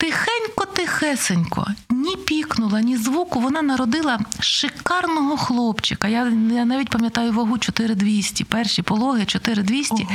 тихенько-тихесенько, 0.02 1.66
ні 1.90 2.16
пікнула, 2.16 2.80
ні 2.80 2.96
звуку. 2.96 3.40
Вона 3.40 3.62
народила 3.62 4.18
шикарного 4.40 5.36
хлопчика. 5.36 6.08
Я, 6.08 6.32
я 6.52 6.64
навіть 6.64 6.88
пам'ятаю 6.88 7.32
вагу 7.32 7.58
4200, 7.58 8.44
перші 8.44 8.82
пологи 8.82 9.24
4200. 9.24 9.94
Ого. 9.94 10.06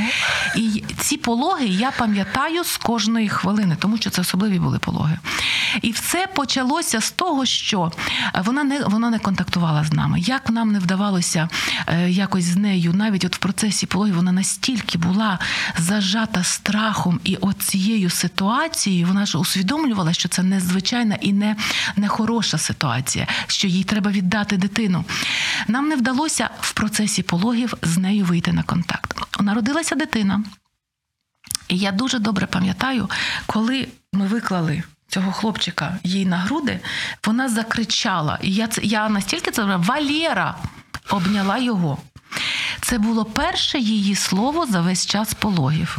І 0.56 0.84
ці 1.00 1.18
пологи 1.18 1.66
я 1.66 1.92
пам'ятаю 1.92 2.64
з 2.64 2.78
кожної 2.78 3.30
хвилини, 3.30 3.78
тому 3.80 3.98
що 3.98 4.10
це 4.10 4.22
особливі 4.22 4.60
були 4.60 4.80
пологи. 4.80 5.18
І 5.82 5.92
все 5.92 6.28
почалося 6.36 7.02
з 7.02 7.12
того, 7.12 7.46
що 7.46 7.92
вона 8.46 8.64
не 8.64 8.80
вона 8.80 9.10
не 9.10 9.20
контактувала 9.20 9.84
з 9.84 9.94
нами. 9.94 10.20
Як 10.20 10.50
нам 10.50 10.72
не 10.72 10.80
вдавалося 10.80 11.50
е, 11.88 12.10
якось 12.10 12.44
з 12.44 12.56
нею, 12.56 12.94
навіть 12.94 13.26
от 13.26 13.36
в 13.36 13.40
процесі 13.40 13.86
пологів 13.86 14.16
вона 14.16 14.32
настільки 14.32 14.98
була 14.98 15.40
зажата 15.78 16.44
страхом 16.44 17.20
і 17.24 17.38
от 17.42 17.62
цією 17.62 18.10
ситуацією, 18.10 19.08
вона 19.08 19.26
ж 19.26 19.38
усвідомлювала, 19.78 20.14
що 20.14 20.30
це 20.30 20.44
незвичайна 20.44 21.16
і 21.22 21.34
не, 21.34 21.56
не 21.96 22.08
хороша 22.08 22.58
ситуація, 22.58 23.28
що 23.48 23.68
їй 23.68 23.84
треба 23.84 24.12
віддати 24.12 24.58
дитину. 24.58 25.06
Нам 25.68 25.90
не 25.90 25.96
вдалося 25.96 26.50
в 26.62 26.74
процесі 26.74 27.24
пологів 27.24 27.74
з 27.82 27.98
нею 27.98 28.26
вийти 28.26 28.54
на 28.54 28.64
контакт. 28.64 29.40
Народилася 29.40 29.96
дитина. 29.96 30.44
І 31.68 31.78
я 31.78 31.92
дуже 31.92 32.20
добре 32.20 32.48
пам'ятаю, 32.48 33.10
коли 33.46 33.88
ми 34.14 34.28
виклали 34.28 34.84
цього 35.08 35.32
хлопчика 35.32 35.98
їй 36.04 36.26
на 36.26 36.38
груди, 36.38 36.80
вона 37.26 37.50
закричала. 37.50 38.40
І 38.42 38.54
я, 38.54 38.70
я 38.82 39.10
настільки 39.10 39.52
це 39.52 39.64
Валєра 39.64 40.56
обняла 41.10 41.58
його. 41.58 41.98
Це 42.82 42.98
було 42.98 43.26
перше 43.26 43.80
її 43.80 44.16
слово 44.16 44.66
за 44.66 44.82
весь 44.82 45.06
час 45.06 45.34
пологів. 45.34 45.98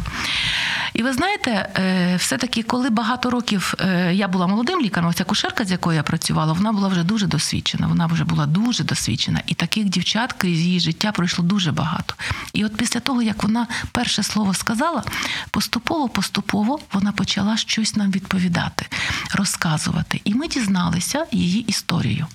І 0.93 1.03
ви 1.03 1.13
знаєте, 1.13 1.51
е, 1.51 2.15
все-таки, 2.15 2.63
коли 2.63 2.89
багато 2.89 3.29
років 3.29 3.73
е, 3.79 4.13
я 4.13 4.27
була 4.27 4.47
молодим 4.47 4.81
лікарем, 4.81 5.13
ця 5.13 5.23
кушерка, 5.23 5.65
з 5.65 5.71
якою 5.71 5.95
я 5.97 6.03
працювала, 6.03 6.53
вона 6.53 6.71
була 6.71 6.87
вже 6.87 7.03
дуже 7.03 7.27
досвідчена. 7.27 7.87
Вона 7.87 8.05
вже 8.05 8.23
була 8.23 8.45
дуже 8.45 8.83
досвідчена. 8.83 9.41
І 9.47 9.53
таких 9.53 9.85
дівчат 9.85 10.33
крізь 10.33 10.59
її 10.59 10.79
життя 10.79 11.11
пройшло 11.11 11.45
дуже 11.45 11.71
багато. 11.71 12.15
І 12.53 12.65
от 12.65 12.77
після 12.77 12.99
того, 12.99 13.21
як 13.21 13.43
вона 13.43 13.67
перше 13.91 14.23
слово 14.23 14.53
сказала, 14.53 15.03
поступово-поступово 15.51 16.79
вона 16.93 17.11
почала 17.11 17.57
щось 17.57 17.95
нам 17.95 18.11
відповідати, 18.11 18.85
розказувати. 19.33 20.21
І 20.23 20.33
ми 20.33 20.47
дізналися 20.47 21.25
її 21.31 21.59
історію. 21.59 22.27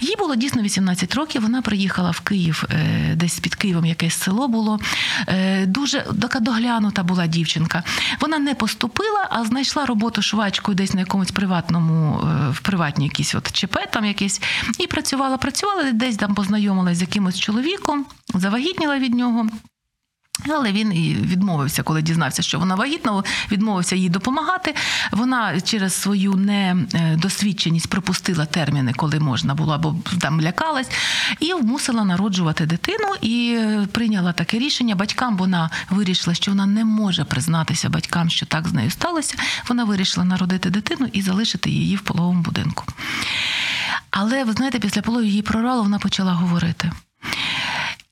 Їй 0.00 0.16
було 0.18 0.34
дійсно 0.34 0.62
18 0.62 1.14
років. 1.14 1.42
Вона 1.42 1.62
приїхала 1.62 2.10
в 2.10 2.20
Київ, 2.20 2.64
е, 2.70 3.14
десь 3.16 3.40
під 3.40 3.54
Києвом 3.54 3.84
якесь 3.84 4.14
село 4.14 4.48
було. 4.48 4.78
Е, 5.28 5.66
Дуже 5.66 6.06
така 6.20 6.40
доглянута 6.40 7.02
була 7.02 7.26
дівчинка. 7.26 7.82
Вона 8.20 8.38
не 8.38 8.54
поступила, 8.54 9.28
а 9.30 9.44
знайшла 9.44 9.86
роботу 9.86 10.22
швачкою 10.22 10.74
десь 10.74 10.94
на 10.94 11.00
якомусь 11.00 11.30
приватному, 11.30 12.20
е, 12.20 12.50
в 12.50 12.60
приватній 12.60 13.04
якійсь 13.04 13.34
от 13.34 13.52
ЧП 13.52 13.78
там 13.92 14.04
якесь. 14.04 14.40
І 14.78 14.86
працювала, 14.86 15.36
працювала, 15.36 15.92
десь 15.92 16.16
там 16.16 16.34
познайомилась 16.34 16.98
з 16.98 17.00
якимось 17.00 17.38
чоловіком, 17.38 18.06
завагітніла 18.34 18.98
від 18.98 19.14
нього. 19.14 19.48
Але 20.48 20.72
він 20.72 20.92
і 20.92 21.14
відмовився, 21.14 21.82
коли 21.82 22.02
дізнався, 22.02 22.42
що 22.42 22.58
вона 22.58 22.74
вагітна, 22.74 23.22
відмовився 23.50 23.96
їй 23.96 24.08
допомагати. 24.08 24.74
Вона 25.12 25.60
через 25.60 25.94
свою 25.94 26.34
недосвідченість 26.34 27.88
пропустила 27.88 28.46
терміни, 28.46 28.92
коли 28.96 29.20
можна 29.20 29.54
було, 29.54 29.72
або 29.74 29.96
там 30.20 30.40
лякалась, 30.40 30.90
і 31.40 31.54
мусила 31.54 32.04
народжувати 32.04 32.66
дитину. 32.66 33.08
І 33.20 33.58
прийняла 33.92 34.32
таке 34.32 34.58
рішення. 34.58 34.94
Батькам 34.94 35.36
вона 35.36 35.70
вирішила, 35.90 36.34
що 36.34 36.50
вона 36.50 36.66
не 36.66 36.84
може 36.84 37.24
признатися 37.24 37.88
батькам, 37.88 38.30
що 38.30 38.46
так 38.46 38.68
з 38.68 38.72
нею 38.72 38.90
сталося. 38.90 39.34
Вона 39.68 39.84
вирішила 39.84 40.24
народити 40.24 40.70
дитину 40.70 41.08
і 41.12 41.22
залишити 41.22 41.70
її 41.70 41.96
в 41.96 42.00
пологовому 42.00 42.42
будинку. 42.42 42.84
Але 44.10 44.44
ви 44.44 44.52
знаєте, 44.52 44.78
після 44.78 45.02
пологів 45.02 45.28
її 45.28 45.42
прорвало, 45.42 45.82
вона 45.82 45.98
почала 45.98 46.32
говорити. 46.32 46.90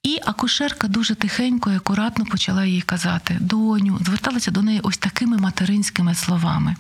І 0.03 0.21
акушерка 0.25 0.89
дуже 0.89 1.15
тихенько 1.15 1.71
і 1.71 1.77
акуратно 1.77 2.25
почала 2.25 2.65
їй 2.65 2.83
казати: 2.83 3.37
доню, 3.41 3.99
зверталася 4.05 4.51
до 4.51 4.63
неї 4.63 4.81
ось 4.83 4.99
такими 4.99 5.37
материнськими 5.37 6.15
словами. 6.15 6.77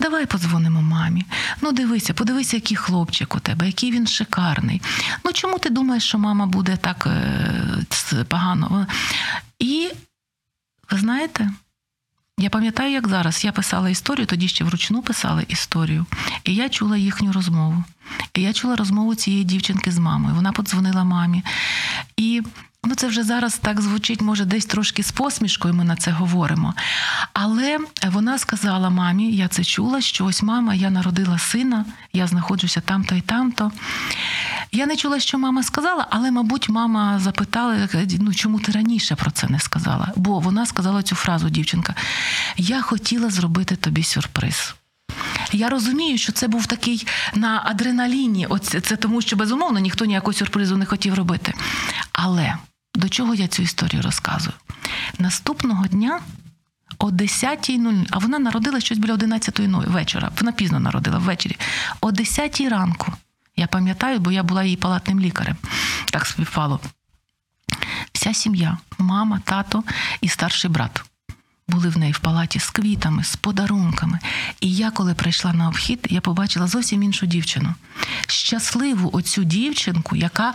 Давай 0.00 0.26
подзвонимо 0.26 0.82
мамі. 0.82 1.24
Ну, 1.60 1.72
дивися, 1.72 2.14
подивися, 2.14 2.56
який 2.56 2.76
хлопчик 2.76 3.34
у 3.34 3.40
тебе, 3.40 3.66
який 3.66 3.90
він 3.90 4.06
шикарний. 4.06 4.82
Ну 5.24 5.32
чому 5.32 5.58
ти 5.58 5.70
думаєш, 5.70 6.04
що 6.04 6.18
мама 6.18 6.46
буде 6.46 6.76
так 6.76 7.06
е, 7.06 8.24
погано? 8.28 8.86
І 9.58 9.90
ви 10.90 10.98
знаєте, 10.98 11.50
я 12.38 12.50
пам'ятаю, 12.50 12.92
як 12.92 13.08
зараз 13.08 13.44
я 13.44 13.52
писала 13.52 13.90
історію, 13.90 14.26
тоді 14.26 14.48
ще 14.48 14.64
вручну 14.64 15.02
писала 15.02 15.42
історію, 15.42 16.06
і 16.44 16.54
я 16.54 16.68
чула 16.68 16.96
їхню 16.96 17.32
розмову. 17.32 17.84
І 18.34 18.42
я 18.42 18.52
чула 18.52 18.76
розмову 18.76 19.14
цієї 19.14 19.44
дівчинки 19.44 19.90
з 19.92 19.98
мамою. 19.98 20.34
Вона 20.34 20.52
подзвонила 20.52 21.04
мамі. 21.04 21.42
І 22.16 22.42
ну, 22.86 22.94
це 22.94 23.06
вже 23.06 23.22
зараз 23.22 23.58
так 23.58 23.80
звучить, 23.80 24.20
може, 24.20 24.44
десь 24.44 24.66
трошки 24.66 25.02
з 25.02 25.12
посмішкою 25.12 25.74
ми 25.74 25.84
на 25.84 25.96
це 25.96 26.10
говоримо. 26.10 26.74
Але 27.32 27.78
вона 28.06 28.38
сказала 28.38 28.90
мамі, 28.90 29.32
я 29.32 29.48
це 29.48 29.64
чула, 29.64 30.00
що 30.00 30.24
ось 30.24 30.42
мама, 30.42 30.74
я 30.74 30.90
народила 30.90 31.38
сина, 31.38 31.84
я 32.12 32.26
знаходжуся 32.26 32.80
там-то 32.80 33.14
і 33.14 33.20
там-то. 33.20 33.72
Я 34.72 34.86
не 34.86 34.96
чула, 34.96 35.20
що 35.20 35.38
мама 35.38 35.62
сказала, 35.62 36.06
але, 36.10 36.30
мабуть, 36.30 36.68
мама 36.68 37.18
запитала, 37.18 37.88
ну 38.20 38.34
чому 38.34 38.60
ти 38.60 38.72
раніше 38.72 39.14
про 39.14 39.30
це 39.30 39.48
не 39.48 39.58
сказала? 39.58 40.12
Бо 40.16 40.38
вона 40.38 40.66
сказала 40.66 41.02
цю 41.02 41.14
фразу, 41.14 41.50
дівчинка: 41.50 41.94
Я 42.56 42.82
хотіла 42.82 43.30
зробити 43.30 43.76
тобі 43.76 44.02
сюрприз. 44.02 44.74
Я 45.52 45.68
розумію, 45.68 46.18
що 46.18 46.32
це 46.32 46.48
був 46.48 46.66
такий 46.66 47.06
на 47.34 47.62
адреналіні. 47.64 48.46
Оце 48.46 48.80
це 48.80 48.96
тому, 48.96 49.20
що 49.20 49.36
безумовно 49.36 49.78
ніхто 49.78 50.04
ніякого 50.04 50.32
сюрпризу 50.32 50.76
не 50.76 50.86
хотів 50.86 51.14
робити. 51.14 51.54
Але 52.12 52.54
До 52.94 53.08
чого 53.08 53.34
я 53.34 53.48
цю 53.48 53.62
історію 53.62 54.02
розказую? 54.02 54.54
Наступного 55.18 55.86
дня 55.86 56.20
о 56.98 57.10
10.00, 57.10 58.06
а 58.10 58.18
вона 58.18 58.38
народила 58.38 58.80
щось 58.80 58.98
біля 58.98 59.14
11.00 59.14 59.90
вечора. 59.90 60.32
Вона 60.40 60.52
пізно 60.52 60.80
народила 60.80 61.18
ввечері. 61.18 61.56
О 62.00 62.10
10 62.10 62.60
ранку. 62.60 63.12
Я 63.56 63.66
пам'ятаю, 63.66 64.18
бо 64.18 64.32
я 64.32 64.42
була 64.42 64.64
її 64.64 64.76
палатним 64.76 65.20
лікарем. 65.20 65.56
Так 66.10 66.26
співпало. 66.26 66.80
Вся 68.12 68.34
сім'я, 68.34 68.78
мама, 68.98 69.40
тато 69.44 69.84
і 70.20 70.28
старший 70.28 70.70
брат. 70.70 71.04
Були 71.68 71.88
в 71.88 71.98
неї 71.98 72.12
в 72.12 72.18
палаті 72.18 72.58
з 72.58 72.70
квітами, 72.70 73.24
з 73.24 73.36
подарунками. 73.36 74.18
І 74.60 74.74
я, 74.74 74.90
коли 74.90 75.14
прийшла 75.14 75.52
на 75.52 75.68
обхід, 75.68 76.06
я 76.10 76.20
побачила 76.20 76.66
зовсім 76.66 77.02
іншу 77.02 77.26
дівчину. 77.26 77.74
Щасливу 78.26 79.10
оцю 79.12 79.44
дівчинку, 79.44 80.16
яка 80.16 80.54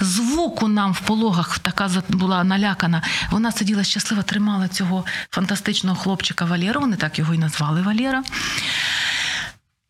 звуку 0.00 0.68
нам 0.68 0.92
в 0.92 1.00
пологах 1.00 1.58
така 1.58 1.90
була 2.08 2.44
налякана. 2.44 3.02
Вона 3.30 3.52
сиділа 3.52 3.84
щаслива, 3.84 4.22
тримала 4.22 4.68
цього 4.68 5.04
фантастичного 5.30 5.96
хлопчика 5.96 6.44
Валєра. 6.44 6.80
Вони 6.80 6.96
так 6.96 7.18
його 7.18 7.34
і 7.34 7.38
назвали 7.38 7.82
Валєра. 7.82 8.22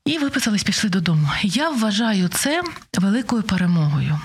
І 0.05 0.19
виписались, 0.19 0.63
пішли 0.63 0.91
додому. 0.91 1.29
Я 1.43 1.71
вважаю 1.71 2.29
це 2.29 2.63
великою 2.99 3.43
перемогою. 3.43 4.21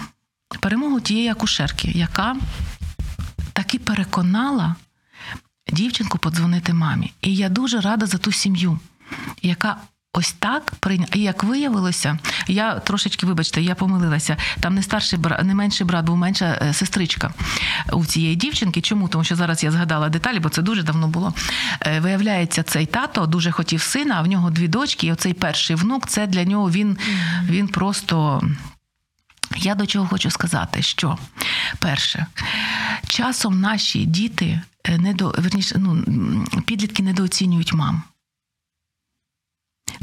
Перемогу 0.60 0.99
тієї 0.99 1.29
акушерки, 1.29 1.91
яка 1.95 2.36
таки 3.53 3.79
переконала 3.79 4.75
дівчинку 5.73 6.17
подзвонити 6.17 6.73
мамі. 6.73 7.13
І 7.21 7.36
я 7.36 7.49
дуже 7.49 7.82
рада 7.82 8.06
за 8.06 8.17
ту 8.17 8.32
сім'ю, 8.32 8.80
яка 9.41 9.78
ось 10.13 10.32
так 10.39 10.71
прийняла. 10.80 11.10
І 11.13 11.19
як 11.19 11.43
виявилося, 11.43 12.19
я 12.47 12.80
трошечки, 12.80 13.25
вибачте, 13.25 13.62
я 13.62 13.75
помилилася. 13.75 14.38
Там 14.60 14.75
не 14.75 14.84
старший 14.84 15.19
брат, 15.19 15.43
не 15.43 15.56
менший 15.56 15.88
брат, 15.88 16.06
був 16.06 16.17
менша 16.17 16.60
е, 16.62 16.73
сестричка 16.73 17.34
у 17.91 18.06
цієї 18.06 18.36
дівчинки. 18.36 18.82
Чому? 18.82 19.08
Тому 19.08 19.23
що 19.23 19.36
зараз 19.36 19.63
я 19.63 19.71
згадала 19.71 20.10
деталі, 20.10 20.39
бо 20.39 20.49
це 20.49 20.62
дуже 20.62 20.84
давно 20.84 21.08
було. 21.08 21.34
Е, 21.82 21.99
Виявляється, 21.99 22.63
цей 22.63 22.86
тато 22.86 23.25
дуже 23.25 23.51
хотів 23.51 23.82
сина, 23.82 24.15
а 24.17 24.21
в 24.21 24.28
нього 24.28 24.49
дві 24.49 24.67
дочки, 24.67 25.08
і 25.08 25.12
оцей 25.12 25.34
перший 25.34 25.75
внук 25.75 26.08
це 26.08 26.28
для 26.28 26.43
нього 26.43 26.71
він, 26.71 26.97
він 27.49 27.67
просто. 27.67 28.41
Я 29.55 29.75
до 29.75 29.85
чого 29.85 30.07
хочу 30.07 30.31
сказати, 30.31 30.81
що 30.81 31.17
перше, 31.79 32.25
часом 33.07 33.61
наші 33.61 34.05
діти 34.05 34.61
е, 34.83 34.97
недо, 34.97 35.35
верніше, 35.37 35.75
ну, 35.79 36.03
підлітки 36.65 37.03
недооцінюють 37.03 37.73
мам. 37.73 38.03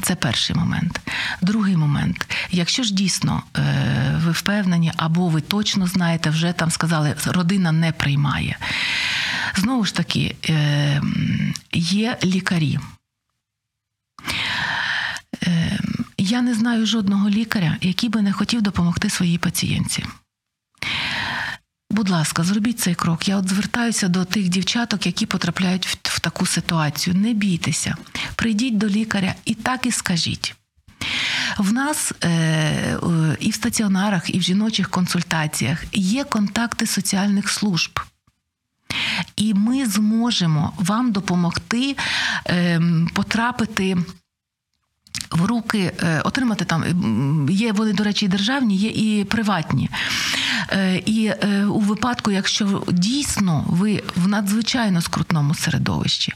Це 0.03 0.15
перший 0.15 0.57
момент. 0.57 1.01
Другий 1.41 1.77
момент. 1.77 2.37
Якщо 2.51 2.83
ж 2.83 2.95
дійсно 2.95 3.43
е, 3.57 4.21
ви 4.25 4.33
впевнені, 4.33 4.93
або 4.97 5.29
ви 5.29 5.41
точно 5.41 5.87
знаєте, 5.87 6.31
вже 6.31 6.53
там 6.53 6.71
сказали, 6.71 7.17
родина 7.27 7.73
не 7.73 7.93
приймає. 7.93 8.59
Знову 9.57 9.85
ж 9.85 9.95
таки, 9.95 10.37
е, 10.49 11.03
є 11.73 12.19
лікарі. 12.25 12.79
Е, 15.47 15.79
я 16.33 16.43
не 16.43 16.55
знаю 16.55 16.87
жодного 16.87 17.29
лікаря, 17.29 17.77
який 17.81 18.09
би 18.09 18.23
не 18.23 18.33
хотів 18.33 18.63
допомогти 18.63 19.11
своїй 19.11 19.39
пацієнтці. 19.39 20.05
Будь 21.91 22.09
ласка, 22.09 22.45
зробіть 22.45 22.81
цей 22.81 22.95
крок. 22.95 23.29
Я 23.29 23.37
от 23.37 23.49
звертаюся 23.49 24.09
до 24.09 24.25
тих 24.25 24.49
дівчаток, 24.49 25.07
які 25.07 25.27
потрапляють 25.27 25.87
в, 25.87 25.97
в 26.03 26.21
таку 26.21 26.47
ситуацію. 26.47 27.17
Не 27.17 27.33
бійтеся, 27.33 27.97
прийдіть 28.35 28.79
до 28.79 28.89
лікаря 28.89 29.35
і 29.45 29.55
так 29.55 29.87
і 29.87 29.91
скажіть. 29.91 30.55
В 31.59 31.73
нас 31.73 32.13
е, 32.25 32.99
і 33.41 33.51
в 33.51 33.55
стаціонарах, 33.55 34.35
і 34.35 34.39
в 34.39 34.43
жіночих 34.43 34.91
консультаціях 34.91 35.85
є 35.93 36.25
контакти 36.25 36.87
соціальних 36.87 37.51
служб. 37.51 38.01
І 39.37 39.55
ми 39.55 39.87
зможемо 39.87 40.73
вам 40.77 41.13
допомогти 41.13 41.97
е, 42.47 42.81
потрапити 43.15 43.97
в 45.31 45.45
руки, 45.45 45.93
е, 46.03 46.21
отримати 46.21 46.65
там 46.65 46.85
є 47.51 47.73
вони, 47.73 47.93
до 47.93 48.05
речі, 48.05 48.25
і 48.25 48.29
державні, 48.29 48.77
є 48.77 48.89
і 48.89 49.25
приватні. 49.25 49.91
Е, 50.71 51.03
І 51.07 51.27
е, 51.27 51.65
у 51.65 51.81
випадку, 51.81 52.31
якщо 52.31 52.85
дійсно 52.93 53.65
ви 53.69 54.03
в 54.17 54.29
надзвичайно 54.29 55.01
скрутному 55.01 55.55
середовищі, 55.55 56.33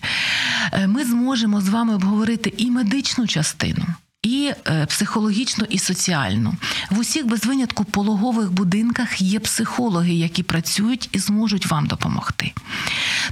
ми 0.86 1.04
зможемо 1.04 1.60
з 1.60 1.68
вами 1.68 1.94
обговорити 1.94 2.52
і 2.56 2.70
медичну 2.70 3.26
частину. 3.26 3.86
І 4.22 4.52
психологічну, 4.88 5.66
і 5.70 5.78
соціальну 5.78 6.54
в 6.90 6.98
усіх 6.98 7.26
без 7.26 7.46
винятку 7.46 7.84
пологових 7.84 8.52
будинках 8.52 9.22
є 9.22 9.40
психологи, 9.40 10.12
які 10.12 10.42
працюють 10.42 11.08
і 11.12 11.18
зможуть 11.18 11.66
вам 11.66 11.86
допомогти. 11.86 12.52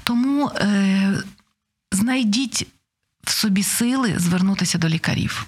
Тому 0.04 0.46
е, 0.48 1.22
знайдіть 1.92 2.66
в 3.24 3.30
собі 3.30 3.62
сили 3.62 4.14
звернутися 4.18 4.78
до 4.78 4.88
лікарів. 4.88 5.46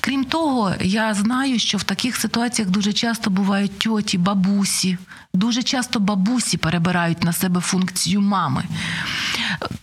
Крім 0.00 0.24
того, 0.24 0.74
я 0.80 1.14
знаю, 1.14 1.58
що 1.58 1.78
в 1.78 1.82
таких 1.82 2.16
ситуаціях 2.16 2.70
дуже 2.70 2.92
часто 2.92 3.30
бувають 3.30 3.78
тьоті, 3.78 4.18
бабусі. 4.18 4.98
Дуже 5.34 5.62
часто 5.62 6.00
бабусі 6.00 6.56
перебирають 6.56 7.24
на 7.24 7.32
себе 7.32 7.60
функцію 7.60 8.20
мами. 8.20 8.64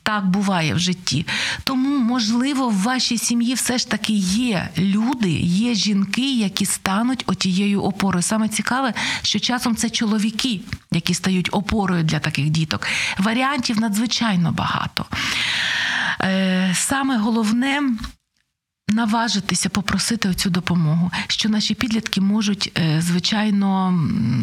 Так 0.03 0.27
буває 0.27 0.73
в 0.73 0.79
житті. 0.79 1.27
Тому, 1.63 1.97
можливо, 1.99 2.69
в 2.69 2.81
вашій 2.81 3.17
сім'ї 3.17 3.53
все 3.53 3.77
ж 3.77 3.89
таки 3.89 4.13
є 4.13 4.69
люди, 4.77 5.29
є 5.39 5.73
жінки, 5.73 6.37
які 6.37 6.65
стануть 6.65 7.23
отією 7.27 7.83
опорою. 7.83 8.23
Саме 8.23 8.47
цікаве, 8.47 8.93
що 9.21 9.39
часом 9.39 9.75
це 9.75 9.89
чоловіки, 9.89 10.61
які 10.91 11.13
стають 11.13 11.49
опорою 11.51 12.03
для 12.03 12.19
таких 12.19 12.49
діток. 12.49 12.87
Варіантів 13.17 13.79
надзвичайно 13.79 14.51
багато. 14.51 15.05
Е, 16.21 16.71
Саме 16.75 17.17
головне. 17.17 17.81
Наважитися 18.89 19.69
попросити 19.69 20.29
оцю 20.29 20.49
допомогу, 20.49 21.11
що 21.27 21.49
наші 21.49 21.75
підлітки 21.75 22.21
можуть, 22.21 22.71
е, 22.77 23.01
звичайно, 23.01 23.99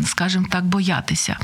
скажімо 0.07 0.47
так, 0.51 0.65
боятися. 0.65 1.37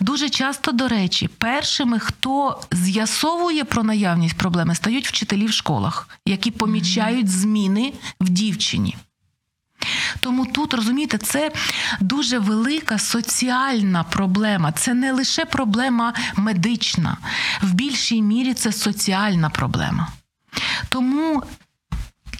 Дуже 0.00 0.28
часто, 0.28 0.72
до 0.72 0.88
речі, 0.88 1.28
першими, 1.28 1.98
хто 1.98 2.60
з'ясовує 2.72 3.64
про 3.64 3.82
наявність 3.82 4.36
проблеми, 4.36 4.74
стають 4.74 5.08
вчителі 5.08 5.46
в 5.46 5.52
школах, 5.52 6.08
які 6.26 6.50
помічають 6.50 7.28
зміни 7.28 7.92
в 8.20 8.28
дівчині. 8.28 8.96
Тому 10.20 10.46
тут 10.46 10.74
розумієте, 10.74 11.18
це 11.18 11.52
дуже 12.00 12.38
велика 12.38 12.98
соціальна 12.98 14.04
проблема. 14.04 14.72
Це 14.72 14.94
не 14.94 15.12
лише 15.12 15.44
проблема 15.44 16.14
медична, 16.36 17.16
в 17.62 17.72
більшій 17.72 18.22
мірі 18.22 18.54
це 18.54 18.72
соціальна 18.72 19.50
проблема. 19.50 20.08
Тому 20.88 21.42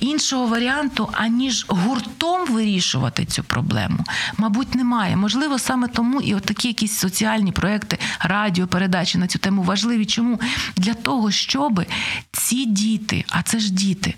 іншого 0.03 0.47
варіанту, 0.47 1.09
аніж 1.13 1.67
гуртом 1.69 2.47
вирішувати 2.47 3.25
цю 3.25 3.45
проблему, 3.45 4.05
мабуть, 4.37 4.75
немає. 4.75 5.17
Можливо, 5.17 5.59
саме 5.59 5.89
тому 5.89 6.21
і 6.21 6.35
от 6.35 6.45
такі 6.45 6.69
якісь 6.69 6.99
соціальні 6.99 7.53
проекти, 7.53 7.99
радіопередачі 8.21 9.19
на 9.19 9.27
цю 9.27 9.39
тему 9.39 9.63
важливі. 9.63 10.07
Чому? 10.07 10.41
Для 10.77 10.95
того, 10.95 11.31
щоб 11.31 11.85
ці 12.33 12.67
діти, 12.67 13.25
а 13.29 13.43
це 13.43 13.59
ж 13.59 13.73
діти, 13.73 14.15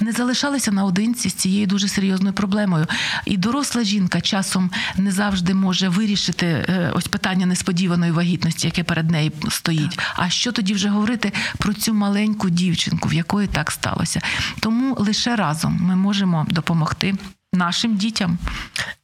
не 0.00 0.12
залишалися 0.12 0.72
наодинці 0.72 1.28
з 1.28 1.34
цією 1.34 1.66
дуже 1.66 1.88
серйозною 1.88 2.34
проблемою. 2.34 2.86
І 3.24 3.36
доросла 3.36 3.84
жінка 3.84 4.20
часом 4.20 4.70
не 4.96 5.12
завжди 5.12 5.54
може 5.54 5.88
вирішити 5.88 6.46
е, 6.46 6.92
ось 6.94 7.08
питання 7.08 7.46
несподіваної 7.46 8.12
вагітності, 8.12 8.66
яке 8.66 8.84
перед 8.84 9.10
нею 9.10 9.32
стоїть. 9.50 9.98
А 10.16 10.30
що 10.30 10.52
тоді 10.52 10.74
вже 10.74 10.88
говорити 10.88 11.32
про 11.58 11.74
цю 11.74 11.94
маленьку 11.94 12.50
дівчинку, 12.50 13.08
в 13.08 13.14
якої 13.14 13.48
так 13.48 13.70
сталося? 13.70 14.20
Тому 14.60 14.96
лише 14.98 15.13
разом 15.26 15.78
ми 15.80 15.96
можемо 15.96 16.46
допомогти 16.50 17.14
нашим 17.52 17.96
дітям. 17.96 18.38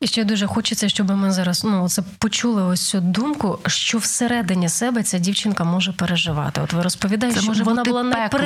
І 0.01 0.07
ще 0.07 0.25
дуже 0.25 0.47
хочеться, 0.47 0.89
щоб 0.89 1.11
ми 1.11 1.31
зараз 1.33 1.65
ну 1.65 1.89
це 1.89 2.03
почули 2.19 2.63
ось 2.63 2.89
цю 2.89 3.01
думку, 3.01 3.59
що 3.67 3.99
всередині 3.99 4.69
себе 4.69 5.03
ця 5.03 5.19
дівчинка 5.19 5.65
може 5.65 5.93
переживати. 5.93 6.61
От 6.61 6.73
ви 6.73 6.83
розповідаєте, 6.83 7.39
що 7.41 7.49
може 7.49 7.63
вона 7.65 7.83
була 7.85 8.03
пекло. 8.03 8.39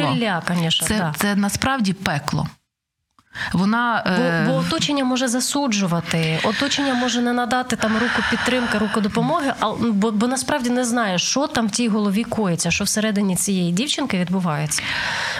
Це, 0.88 1.12
це 1.16 1.36
насправді 1.36 1.92
пекло. 1.92 2.48
Вона 3.52 4.02
е, 4.06 4.44
Бо, 4.46 4.52
бо 4.52 4.58
оточення 4.58 5.04
може 5.04 5.28
засуджувати, 5.28 6.38
оточення 6.44 6.94
може 6.94 7.20
не 7.20 7.32
надати 7.32 7.76
там 7.76 7.92
руку 7.92 8.22
підтримки, 8.30 8.78
руку 8.78 9.00
допомоги, 9.00 9.54
а 9.60 9.70
бо, 9.72 10.10
бо 10.10 10.26
насправді 10.26 10.70
не 10.70 10.84
знає, 10.84 11.18
що 11.18 11.46
там 11.46 11.66
в 11.66 11.70
тій 11.70 11.88
голові 11.88 12.24
коїться, 12.24 12.70
що 12.70 12.84
всередині 12.84 13.36
цієї 13.36 13.72
дівчинки 13.72 14.18
відбувається. 14.18 14.82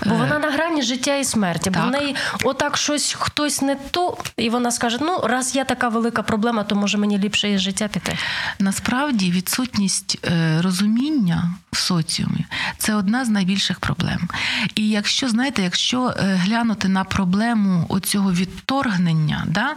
Бо 0.06 0.14
вона 0.14 0.38
на 0.38 0.50
грані 0.50 0.82
життя 0.82 1.16
і 1.16 1.24
смерті. 1.24 1.70
Бо 1.70 1.80
в 1.80 1.90
неї 1.90 2.16
отак 2.44 2.76
щось 2.76 3.16
хтось 3.18 3.62
не 3.62 3.74
то, 3.74 4.16
і 4.36 4.50
вона 4.50 4.70
скаже: 4.70 4.98
ну 5.00 5.20
раз 5.24 5.56
є 5.56 5.64
така 5.64 5.88
велика 5.88 6.22
проблема, 6.22 6.64
то 6.64 6.74
може 6.74 6.98
мені 6.98 7.18
ліпше 7.18 7.50
із 7.50 7.60
життя 7.60 7.88
піти. 7.88 8.18
Насправді 8.58 9.30
відсутність 9.30 10.18
е, 10.24 10.60
розуміння 10.62 11.54
в 11.72 11.76
соціумі 11.76 12.46
це 12.78 12.94
одна 12.94 13.24
з 13.24 13.28
найбільших 13.28 13.80
проблем. 13.80 14.28
І 14.74 14.88
якщо 14.88 15.28
знаєте, 15.28 15.62
якщо 15.62 16.08
е, 16.08 16.34
глянути 16.34 16.88
на 16.88 17.04
проблему 17.04 17.83
оцього 17.88 18.32
відторгнення, 18.32 19.44
да, 19.48 19.74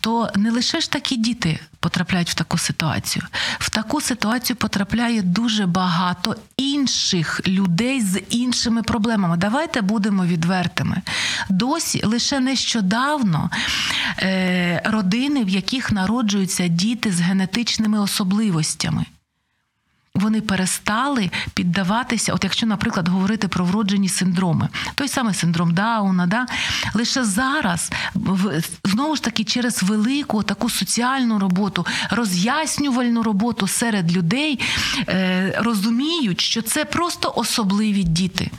то 0.00 0.30
не 0.36 0.50
лише 0.50 0.80
ж 0.80 0.90
такі 0.90 1.16
діти 1.16 1.60
потрапляють 1.80 2.30
в 2.30 2.34
таку 2.34 2.58
ситуацію. 2.58 3.24
В 3.58 3.70
таку 3.70 4.00
ситуацію 4.00 4.56
потрапляє 4.56 5.22
дуже 5.22 5.66
багато 5.66 6.36
інших 6.56 7.40
людей 7.46 8.00
з 8.00 8.20
іншими 8.30 8.82
проблемами. 8.82 9.36
Давайте 9.36 9.80
будемо 9.80 10.24
відвертими. 10.24 11.02
Досі 11.48 12.02
лише 12.04 12.40
нещодавно 12.40 13.50
е, 14.18 14.82
родини, 14.84 15.44
в 15.44 15.48
яких 15.48 15.92
народжуються 15.92 16.68
діти 16.68 17.12
з 17.12 17.20
генетичними 17.20 18.00
особливостями. 18.00 19.04
Вони 20.14 20.40
перестали 20.40 21.30
піддаватися, 21.54 22.32
от 22.32 22.44
якщо, 22.44 22.66
наприклад, 22.66 23.08
говорити 23.08 23.48
про 23.48 23.64
вроджені 23.64 24.08
синдроми, 24.08 24.68
той 24.94 25.08
самий 25.08 25.34
синдром 25.34 25.74
Дауна, 25.74 26.26
да? 26.26 26.46
лише 26.94 27.24
зараз, 27.24 27.92
знову 28.84 29.16
ж 29.16 29.22
таки, 29.22 29.44
через 29.44 29.82
велику 29.82 30.42
таку 30.42 30.70
соціальну 30.70 31.38
роботу, 31.38 31.86
роз'яснювальну 32.10 33.22
роботу 33.22 33.66
серед 33.66 34.16
людей 34.16 34.60
е, 35.08 35.54
розуміють, 35.58 36.40
що 36.40 36.62
це 36.62 36.84
просто 36.84 37.32
особливі 37.36 38.02
діти. 38.02 38.50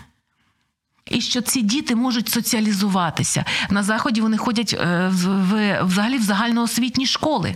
І 1.13 1.21
що 1.21 1.41
ці 1.41 1.61
діти 1.61 1.95
можуть 1.95 2.29
соціалізуватися. 2.29 3.45
На 3.69 3.83
заході 3.83 4.21
вони 4.21 4.37
ходять 4.37 4.75
е, 4.79 5.07
в, 5.13 5.79
взагалі 5.83 6.17
в 6.17 6.23
загальноосвітні 6.23 7.05
школи. 7.05 7.55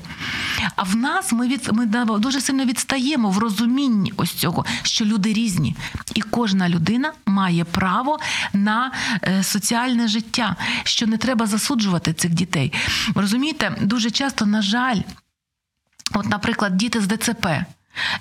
А 0.75 0.83
в 0.83 0.95
нас 0.95 1.31
ми, 1.31 1.47
від, 1.47 1.69
ми 1.73 1.85
дуже 2.19 2.41
сильно 2.41 2.65
відстаємо 2.65 3.29
в 3.29 3.37
розумінні 3.37 4.13
ось 4.17 4.31
цього, 4.31 4.65
що 4.83 5.05
люди 5.05 5.33
різні. 5.33 5.75
І 6.13 6.21
кожна 6.21 6.69
людина 6.69 7.11
має 7.25 7.63
право 7.63 8.19
на 8.53 8.91
е, 9.23 9.43
соціальне 9.43 10.07
життя, 10.07 10.55
що 10.83 11.07
не 11.07 11.17
треба 11.17 11.45
засуджувати 11.45 12.13
цих 12.13 12.31
дітей. 12.31 12.73
Розумієте, 13.15 13.77
дуже 13.81 14.11
часто, 14.11 14.45
на 14.45 14.61
жаль, 14.61 15.01
От, 16.13 16.25
наприклад, 16.25 16.77
діти 16.77 17.01
з 17.01 17.07
ДЦП. 17.07 17.47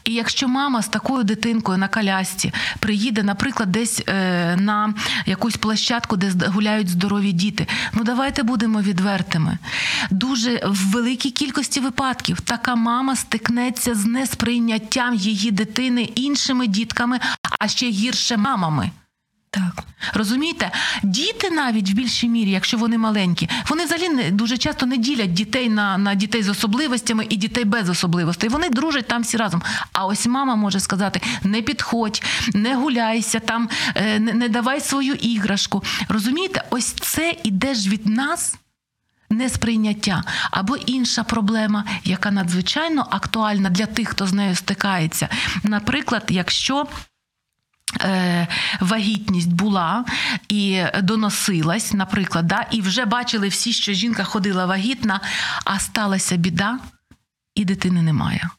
І 0.04 0.12
якщо 0.12 0.48
мама 0.48 0.82
з 0.82 0.88
такою 0.88 1.24
дитинкою 1.24 1.78
на 1.78 1.88
колясці 1.88 2.52
приїде, 2.78 3.22
наприклад, 3.22 3.72
десь 3.72 4.02
е, 4.08 4.56
на 4.56 4.94
якусь 5.26 5.56
площадку, 5.56 6.16
де 6.16 6.32
гуляють 6.46 6.88
здорові 6.88 7.32
діти, 7.32 7.66
ну 7.92 8.04
давайте 8.04 8.42
будемо 8.42 8.80
відвертими. 8.80 9.58
Дуже 10.10 10.60
в 10.66 10.90
великій 10.90 11.30
кількості 11.30 11.80
випадків 11.80 12.40
така 12.40 12.74
мама 12.74 13.16
стикнеться 13.16 13.94
з 13.94 14.06
несприйняттям 14.06 15.14
її 15.14 15.50
дитини 15.50 16.02
іншими 16.02 16.66
дітками, 16.66 17.20
а 17.58 17.68
ще 17.68 17.90
гірше 17.90 18.36
мамами. 18.36 18.90
Так. 19.54 19.84
Розумієте, 20.14 20.70
діти 21.02 21.50
навіть 21.50 21.90
в 21.90 21.92
більшій 21.92 22.28
мірі, 22.28 22.50
якщо 22.50 22.76
вони 22.76 22.98
маленькі, 22.98 23.48
вони 23.68 23.84
взагалі 23.84 24.08
не 24.08 24.30
дуже 24.30 24.58
часто 24.58 24.86
не 24.86 24.96
ділять 24.96 25.32
дітей 25.32 25.68
на, 25.68 25.98
на 25.98 26.14
дітей 26.14 26.42
з 26.42 26.48
особливостями 26.48 27.26
і 27.28 27.36
дітей 27.36 27.64
без 27.64 27.88
особливостей. 27.88 28.50
Вони 28.50 28.68
дружать 28.68 29.08
там 29.08 29.22
всі 29.22 29.36
разом. 29.36 29.62
А 29.92 30.06
ось 30.06 30.26
мама 30.26 30.56
може 30.56 30.80
сказати: 30.80 31.20
не 31.42 31.62
підходь, 31.62 32.22
не 32.54 32.74
гуляйся, 32.74 33.40
там 33.40 33.68
е, 33.94 34.18
не, 34.18 34.32
не 34.32 34.48
давай 34.48 34.80
свою 34.80 35.14
іграшку. 35.14 35.82
Розумієте, 36.08 36.64
ось 36.70 36.92
це 36.92 37.36
іде 37.44 37.74
ж 37.74 37.90
від 37.90 38.06
нас. 38.06 38.56
Несприйняття 39.30 40.24
або 40.50 40.76
інша 40.76 41.24
проблема, 41.24 41.84
яка 42.04 42.30
надзвичайно 42.30 43.06
актуальна 43.10 43.70
для 43.70 43.86
тих, 43.86 44.08
хто 44.08 44.26
з 44.26 44.32
нею 44.32 44.54
стикається. 44.54 45.28
Наприклад, 45.62 46.24
якщо 46.28 46.86
вагітність 48.80 49.52
була 49.52 50.04
і 50.48 50.84
доносилась, 51.02 51.92
наприклад, 51.92 52.46
да, 52.46 52.66
і 52.70 52.80
вже 52.80 53.04
бачили 53.04 53.48
всі, 53.48 53.72
що 53.72 53.92
жінка 53.92 54.24
ходила 54.24 54.66
вагітна, 54.66 55.20
а 55.64 55.78
сталася 55.78 56.36
біда, 56.36 56.78
і 57.54 57.64
дитини 57.64 58.02
немає. 58.02 58.50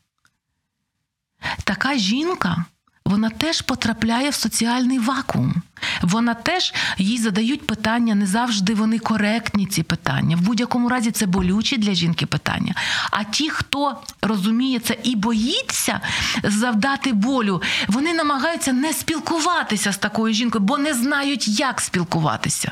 Така 1.63 1.97
жінка. 1.97 2.65
Вона 3.05 3.29
теж 3.29 3.61
потрапляє 3.61 4.29
в 4.29 4.33
соціальний 4.33 4.99
вакуум. 4.99 5.53
Вона 6.01 6.33
теж 6.33 6.73
їй 6.97 7.17
задають 7.17 7.67
питання, 7.67 8.15
не 8.15 8.25
завжди 8.25 8.73
вони 8.73 8.99
коректні, 8.99 9.65
ці 9.65 9.83
питання. 9.83 10.35
В 10.35 10.41
будь-якому 10.41 10.89
разі 10.89 11.11
це 11.11 11.25
болючі 11.25 11.77
для 11.77 11.93
жінки 11.93 12.25
питання. 12.25 12.75
А 13.11 13.23
ті, 13.23 13.49
хто 13.49 14.01
розуміє 14.21 14.79
це 14.79 14.97
і 15.03 15.15
боїться 15.15 16.01
завдати 16.43 17.13
болю, 17.13 17.61
вони 17.87 18.13
намагаються 18.13 18.73
не 18.73 18.93
спілкуватися 18.93 19.91
з 19.91 19.97
такою 19.97 20.33
жінкою, 20.33 20.63
бо 20.63 20.77
не 20.77 20.93
знають, 20.93 21.47
як 21.47 21.81
спілкуватися. 21.81 22.71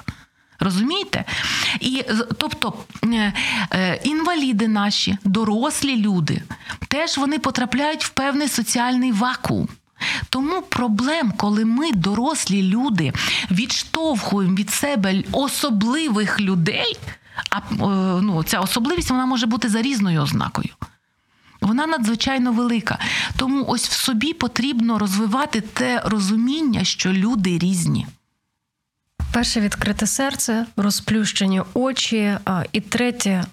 Розумієте? 0.60 1.26
І 1.80 2.06
тобто 2.38 2.74
е, 3.04 3.34
е, 3.74 4.00
інваліди 4.04 4.68
наші, 4.68 5.18
дорослі 5.24 5.96
люди, 5.96 6.42
теж 6.88 7.18
вони 7.18 7.40
потрапляють 7.40 8.06
в 8.06 8.10
певний 8.10 8.48
соціальний 8.48 9.12
вакуум. 9.12 9.68
Тому 10.30 10.62
проблем, 10.62 11.34
коли 11.38 11.66
ми, 11.66 11.92
дорослі 11.92 12.64
люди, 12.64 13.14
відштовхуємо 13.52 14.56
від 14.56 14.70
себе 14.70 15.24
особливих 15.32 16.40
людей, 16.40 17.00
а 17.50 17.58
е, 17.58 17.62
ну, 18.22 18.44
ця 18.44 18.60
особливість 18.60 19.10
вона 19.10 19.26
може 19.26 19.46
бути 19.46 19.70
за 19.70 19.82
різною 19.82 20.22
ознакою. 20.22 20.70
Вона 21.62 21.88
надзвичайно 21.88 22.52
велика. 22.52 23.00
Тому 23.38 23.66
ось 23.68 23.88
в 23.88 23.92
собі 23.92 24.34
потрібно 24.34 25.00
розвивати 25.00 25.62
те 25.62 26.02
розуміння, 26.06 26.84
що 26.84 27.14
люди 27.14 27.58
різні. 27.58 28.08
Перше 29.34 29.62
відкрите 29.62 30.08
серце, 30.08 30.66
розплющені 30.78 31.62
очі. 31.74 32.38
І 32.72 32.82
третє, 32.82 33.44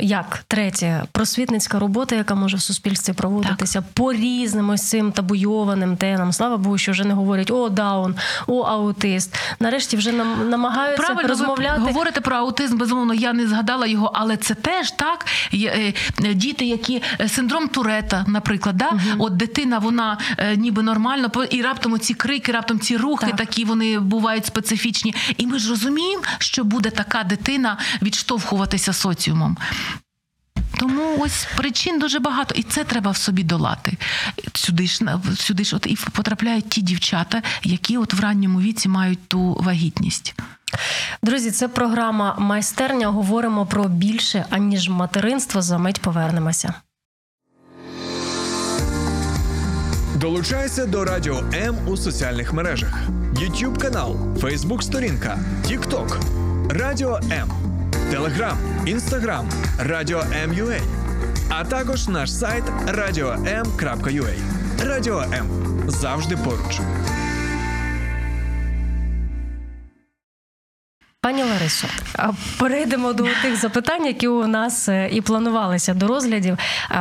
як 0.00 0.44
третє, 0.48 1.02
просвітницька 1.12 1.78
робота, 1.78 2.14
яка 2.16 2.34
може 2.34 2.56
в 2.56 2.60
суспільстві 2.60 3.12
проводитися 3.12 3.82
по 3.94 4.12
різним 4.12 4.70
ось 4.70 4.82
цим 4.88 5.12
табуйованим 5.12 5.96
темам. 5.96 6.32
Слава 6.32 6.56
Богу, 6.56 6.78
що 6.78 6.92
вже 6.92 7.04
не 7.04 7.14
говорять 7.14 7.50
о 7.50 7.68
даун, 7.68 8.14
о 8.46 8.60
аутист. 8.60 9.36
Нарешті 9.60 9.96
вже 9.96 10.12
нам 10.12 10.50
намагаються 10.50 11.02
Правильно, 11.02 11.28
розмовляти. 11.28 11.80
ви 11.80 11.86
говорите 11.86 12.20
про 12.20 12.36
аутизм, 12.36 12.78
безумовно, 12.78 13.14
я 13.14 13.32
не 13.32 13.46
згадала 13.46 13.86
його, 13.86 14.10
але 14.14 14.36
це 14.36 14.54
теж 14.54 14.90
так. 14.90 15.26
Е, 15.54 15.92
Діти, 16.34 16.64
які 16.64 17.02
е, 17.20 17.28
синдром 17.28 17.68
Турета, 17.68 18.24
наприклад, 18.28 18.76
да? 18.76 18.90
от 19.18 19.36
дитина, 19.36 19.78
вона 19.78 20.18
е, 20.38 20.56
ніби 20.56 20.82
нормально, 20.82 21.30
і 21.50 21.62
раптом 21.62 21.98
ці 21.98 22.14
крики, 22.14 22.52
раптом 22.52 22.80
ці 22.80 22.96
рухи, 22.96 23.26
Так. 23.26 23.36
такі 23.36 23.64
вони 23.64 23.98
бувають 23.98 24.46
специфічні. 24.46 25.14
І 25.36 25.46
ми 25.46 25.58
ж 25.58 25.70
розуміємо, 25.70 26.22
що 26.38 26.64
буде 26.64 26.90
така 26.90 27.24
дитина 27.24 27.78
відштовхуватися 28.02 28.92
соціумом. 28.92 29.56
Тому 30.78 31.16
ось 31.18 31.46
причин 31.56 31.98
дуже 31.98 32.18
багато, 32.18 32.54
і 32.54 32.62
це 32.62 32.84
треба 32.84 33.10
в 33.10 33.16
собі 33.16 33.42
долати. 33.42 33.96
Сюди 34.54 34.86
ж 34.86 35.04
на- 35.04 35.20
сюди 35.36 35.64
ж 35.64 35.76
от 35.76 35.86
і 35.86 35.96
потрапляють 36.12 36.68
ті 36.68 36.82
дівчата, 36.82 37.42
які 37.62 37.98
от 37.98 38.14
в 38.14 38.20
ранньому 38.20 38.60
віці 38.60 38.88
мають 38.88 39.28
ту 39.28 39.54
вагітність. 39.60 40.34
Друзі, 41.22 41.50
це 41.50 41.68
програма 41.68 42.34
майстерня. 42.38 43.08
Говоримо 43.08 43.66
про 43.66 43.84
більше 43.88 44.44
аніж 44.50 44.88
материнство. 44.88 45.62
За 45.62 45.78
мить 45.78 46.00
повернемося. 46.00 46.74
Долучайся 50.16 50.86
до 50.86 51.04
Радіо 51.04 51.44
М 51.54 51.76
у 51.88 51.96
соціальних 51.96 52.52
мережах: 52.52 52.94
YouTube 53.34 53.78
канал, 53.78 54.16
Facebook 54.16 54.82
сторінка, 54.82 55.38
TikTok, 55.66 56.20
Радіо 56.70 57.20
М, 57.32 57.50
Телеграм, 58.10 58.58
Інстаграм, 58.86 59.48
Радіо 59.78 60.22
М.Ю.А. 60.32 60.80
а 61.48 61.64
також 61.64 62.08
наш 62.08 62.32
сайт 62.32 62.64
radio.m.ua. 62.86 64.34
Радіо 64.86 65.20
М 65.20 65.46
завжди 65.88 66.36
поруч. 66.36 66.80
Пані 71.26 71.42
Ларисо, 71.42 71.86
перейдемо 72.58 73.12
до 73.12 73.24
тих 73.42 73.56
запитань, 73.56 74.06
які 74.06 74.28
у 74.28 74.46
нас 74.46 74.88
е, 74.88 75.08
і 75.12 75.20
планувалися 75.20 75.94
до 75.94 76.06
розглядів. 76.06 76.58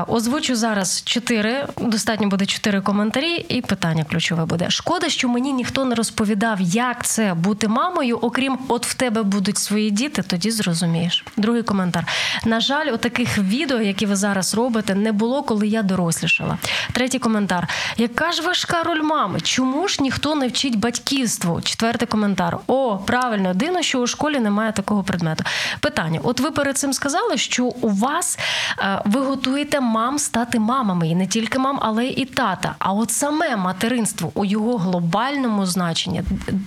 Озвучу 0.07 0.55
зараз 0.55 1.03
чотири. 1.05 1.67
Достатньо 1.77 2.27
буде 2.27 2.45
чотири 2.45 2.81
коментарі, 2.81 3.45
і 3.49 3.61
питання 3.61 4.03
ключове 4.03 4.45
буде. 4.45 4.69
Шкода, 4.69 5.09
що 5.09 5.29
мені 5.29 5.53
ніхто 5.53 5.85
не 5.85 5.95
розповідав, 5.95 6.61
як 6.61 7.05
це 7.05 7.33
бути 7.33 7.67
мамою, 7.67 8.17
окрім 8.17 8.57
от 8.67 8.87
в 8.87 8.93
тебе 8.93 9.23
будуть 9.23 9.57
свої 9.57 9.91
діти, 9.91 10.21
тоді 10.21 10.51
зрозумієш. 10.51 11.25
Другий 11.37 11.63
коментар. 11.63 12.07
На 12.45 12.59
жаль, 12.59 12.85
у 12.93 12.97
таких 12.97 13.37
відео, 13.37 13.81
які 13.81 14.05
ви 14.05 14.15
зараз 14.15 14.55
робите, 14.55 14.95
не 14.95 15.11
було, 15.11 15.43
коли 15.43 15.67
я 15.67 15.83
дорослішала. 15.83 16.57
Третій 16.91 17.19
коментар. 17.19 17.67
Яка 17.97 18.31
ж 18.31 18.41
важка 18.41 18.83
роль 18.83 19.01
мами? 19.01 19.41
Чому 19.41 19.87
ж 19.87 19.97
ніхто 20.01 20.35
не 20.35 20.47
вчить 20.47 20.79
батьківству? 20.79 21.61
Четвертий 21.61 22.07
коментар. 22.07 22.57
О, 22.67 22.97
правильно, 22.97 23.53
дивно, 23.53 23.81
що 23.81 24.01
у 24.01 24.07
школі 24.15 24.39
немає 24.39 24.71
такого 24.71 25.03
предмету. 25.03 25.43
Питання: 25.79 26.19
от 26.23 26.39
ви 26.39 26.51
перед 26.51 26.77
цим 26.77 26.93
сказали, 26.93 27.37
що 27.37 27.65
у 27.65 27.89
вас 27.89 28.39
е, 28.79 29.01
ви 29.05 29.21
готуєте 29.21 29.79
мам 29.79 30.19
стати 30.19 30.59
мамами, 30.59 31.09
і 31.09 31.15
не 31.15 31.27
тільки 31.27 31.59
мам, 31.59 31.79
але 31.81 32.05
і 32.05 32.25
тата. 32.25 32.75
А 32.79 32.93
от 32.93 33.11
саме 33.11 33.55
материнство 33.55 34.31
у 34.33 34.45
його 34.45 34.77
глобальному 34.77 35.65
значенні, 35.65 36.23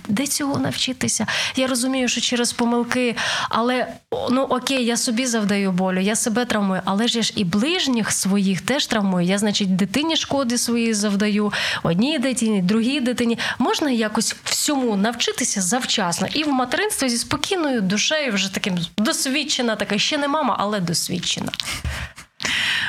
де 0.07 0.27
цього 0.27 0.59
навчитися? 0.59 1.27
Я 1.55 1.67
розумію, 1.67 2.07
що 2.07 2.21
через 2.21 2.53
помилки, 2.53 3.15
але 3.49 3.87
ну 4.31 4.41
окей, 4.41 4.85
я 4.85 4.97
собі 4.97 5.25
завдаю 5.25 5.71
болю, 5.71 5.99
я 5.99 6.15
себе 6.15 6.45
травмую, 6.45 6.81
але 6.85 7.07
ж 7.07 7.17
я 7.17 7.23
ж 7.23 7.33
і 7.35 7.43
ближніх 7.43 8.11
своїх 8.11 8.61
теж 8.61 8.87
травмую. 8.87 9.25
Я, 9.25 9.37
значить, 9.37 9.75
дитині 9.75 10.15
шкоди 10.15 10.57
свої 10.57 10.93
завдаю, 10.93 11.53
одній 11.83 12.19
дитині, 12.19 12.61
другій 12.61 12.99
дитині. 12.99 13.37
Можна 13.59 13.91
якось 13.91 14.35
всьому 14.43 14.95
навчитися 14.95 15.61
завчасно 15.61 16.27
і 16.33 16.43
в 16.43 16.49
материнстві 16.49 17.09
зі 17.09 17.17
спокійною 17.17 17.38
душею, 17.81 18.33
вже 18.33 18.53
таким 18.53 18.77
досвідчена, 18.97 19.75
така 19.75 19.97
ще 19.97 20.17
не 20.17 20.27
мама, 20.27 20.55
але 20.59 20.79
досвідчена. 20.79 21.51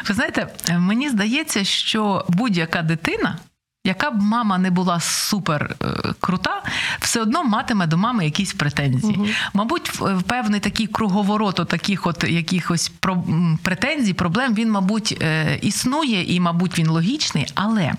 Ви 0.09 0.15
знаєте, 0.15 0.49
е, 0.69 0.79
мені 0.79 1.09
здається, 1.09 1.65
що 1.65 2.25
будь-яка 2.29 2.83
дитина. 2.83 3.37
Яка 3.85 4.11
б 4.11 4.23
мама 4.23 4.59
не 4.59 4.71
була 4.71 5.01
супер 5.01 5.77
е, 5.83 5.87
крута, 6.21 6.63
все 7.01 7.21
одно 7.21 7.45
матиме 7.45 7.87
до 7.87 7.97
мами 7.99 8.25
якісь 8.25 8.53
претензії. 8.55 9.17
Мгм. 9.17 9.29
Мабуть, 9.55 10.01
в- 10.01 10.15
в 10.19 10.23
певний 10.23 10.61
такий 10.61 10.87
круговорот 10.87 11.61
от 11.61 11.69
таких 11.69 12.07
от 12.07 12.25
якихось 12.25 12.89
про- 12.89 13.25
претензій, 13.63 14.13
проблем, 14.13 14.55
він, 14.55 14.71
мабуть, 14.71 15.19
е, 15.23 15.59
існує 15.63 16.35
і, 16.35 16.41
мабуть, 16.41 16.79
він 16.79 16.89
логічний. 16.89 17.47
Але 17.55 17.93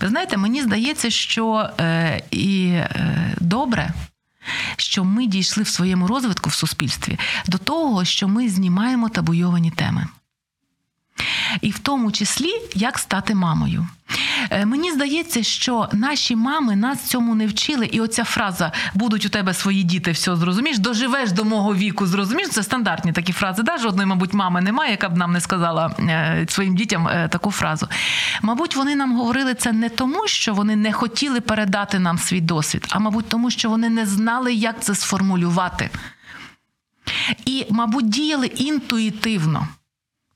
ви 0.00 0.08
знаєте, 0.08 0.36
мені 0.36 0.62
здається, 0.62 1.10
що 1.10 1.68
е, 1.80 2.22
і 2.30 2.66
е, 2.66 3.34
добре, 3.40 3.90
що 4.76 5.04
ми 5.04 5.26
дійшли 5.26 5.62
в 5.62 5.68
своєму 5.68 6.06
розвитку 6.06 6.50
в 6.50 6.54
суспільстві 6.54 7.18
до 7.46 7.58
того, 7.58 8.04
що 8.04 8.28
ми 8.28 8.48
знімаємо 8.48 9.08
табуйовані 9.08 9.70
теми. 9.70 10.06
І 11.60 11.70
в 11.70 11.78
тому 11.78 12.12
числі, 12.12 12.50
як 12.74 12.98
стати 12.98 13.34
мамою. 13.34 13.88
Е, 14.50 14.66
Мені 14.66 14.92
здається, 14.92 15.42
що 15.42 15.88
наші 15.92 16.36
мами 16.36 16.76
нас 16.76 17.02
цьому 17.02 17.34
не 17.34 17.46
вчили, 17.46 17.86
і 17.86 18.00
оця 18.00 18.24
фраза 18.24 18.72
будуть 18.94 19.26
у 19.26 19.28
тебе 19.28 19.54
свої 19.54 19.82
діти, 19.82 20.10
все 20.10 20.36
зрозумієш, 20.36 20.78
доживеш 20.78 21.32
до 21.32 21.44
мого 21.44 21.74
віку, 21.74 22.06
зрозумієш. 22.06 22.50
Це 22.50 22.62
стандартні 22.62 23.12
такі 23.12 23.32
фрази. 23.32 23.62
Да? 23.62 23.78
Жодної, 23.78 24.06
мабуть, 24.06 24.34
мами 24.34 24.60
немає, 24.60 24.90
яка 24.90 25.08
б 25.08 25.16
нам 25.16 25.32
не 25.32 25.40
сказала 25.40 25.94
е, 25.98 26.46
своїм 26.48 26.76
дітям 26.76 27.08
е, 27.08 27.28
таку 27.28 27.50
фразу. 27.50 27.88
Мабуть, 28.42 28.76
вони 28.76 28.96
нам 28.96 29.16
говорили 29.16 29.54
це 29.54 29.72
не 29.72 29.88
тому, 29.88 30.28
що 30.28 30.54
вони 30.54 30.76
не 30.76 30.92
хотіли 30.92 31.40
передати 31.40 31.98
нам 31.98 32.18
свій 32.18 32.40
досвід, 32.40 32.86
а 32.90 32.98
мабуть, 32.98 33.28
тому 33.28 33.50
що 33.50 33.68
вони 33.68 33.88
не 33.88 34.06
знали, 34.06 34.54
як 34.54 34.80
це 34.80 34.94
сформулювати. 34.94 35.90
І, 37.44 37.66
мабуть, 37.70 38.08
діяли 38.08 38.46
інтуїтивно. 38.46 39.68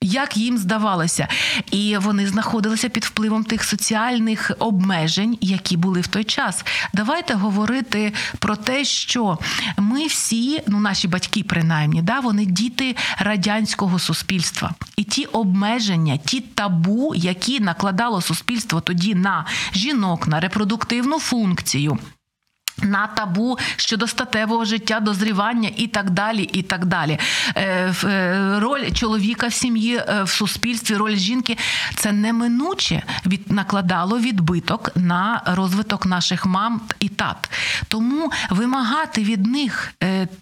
Як 0.06 0.36
їм 0.36 0.58
здавалося, 0.58 1.28
і 1.70 1.96
вони 1.96 2.26
знаходилися 2.26 2.88
під 2.88 3.04
впливом 3.04 3.44
тих 3.44 3.64
соціальних 3.64 4.52
обмежень, 4.58 5.38
які 5.40 5.76
були 5.76 6.00
в 6.00 6.06
той 6.06 6.24
час. 6.24 6.64
Давайте 6.92 7.34
говорити 7.34 8.12
про 8.38 8.56
те, 8.56 8.84
що 8.84 9.38
ми 9.78 10.06
всі, 10.06 10.62
ну 10.66 10.80
наші 10.80 11.08
батьки, 11.08 11.44
принаймні, 11.44 12.02
да, 12.02 12.20
вони 12.20 12.44
діти 12.44 12.96
радянського 13.18 13.98
суспільства, 13.98 14.74
і 14.96 15.04
ті 15.04 15.24
обмеження, 15.24 16.16
ті 16.16 16.40
табу, 16.40 17.14
які 17.14 17.60
накладало 17.60 18.20
суспільство 18.20 18.80
тоді 18.80 19.14
на 19.14 19.46
жінок, 19.72 20.28
на 20.28 20.40
репродуктивну 20.40 21.18
функцію 21.18 21.98
на 22.82 23.06
табу 23.06 23.58
щодо 23.76 24.06
статевого 24.06 24.64
життя, 24.64 25.00
дозрівання 25.00 25.70
і 25.76 25.86
так 25.86 26.10
далі. 26.10 26.42
і 26.42 26.62
так 26.62 26.84
далі. 26.84 27.18
Е, 27.54 27.94
е, 28.04 28.60
Роль 28.60 28.90
чоловіка 28.92 29.46
в 29.46 29.52
сім'ї, 29.52 29.96
е, 29.96 30.22
в 30.22 30.28
суспільстві, 30.28 30.94
роль 30.94 31.16
жінки 31.16 31.56
це 31.94 32.12
неминуче 32.12 33.02
від, 33.26 33.52
накладало 33.52 34.18
відбиток 34.18 34.90
на 34.94 35.42
розвиток 35.46 36.06
наших 36.06 36.46
мам 36.46 36.80
і 37.00 37.08
тат. 37.08 37.50
Тому 37.88 38.32
вимагати 38.50 39.22
від 39.22 39.46
них 39.46 39.92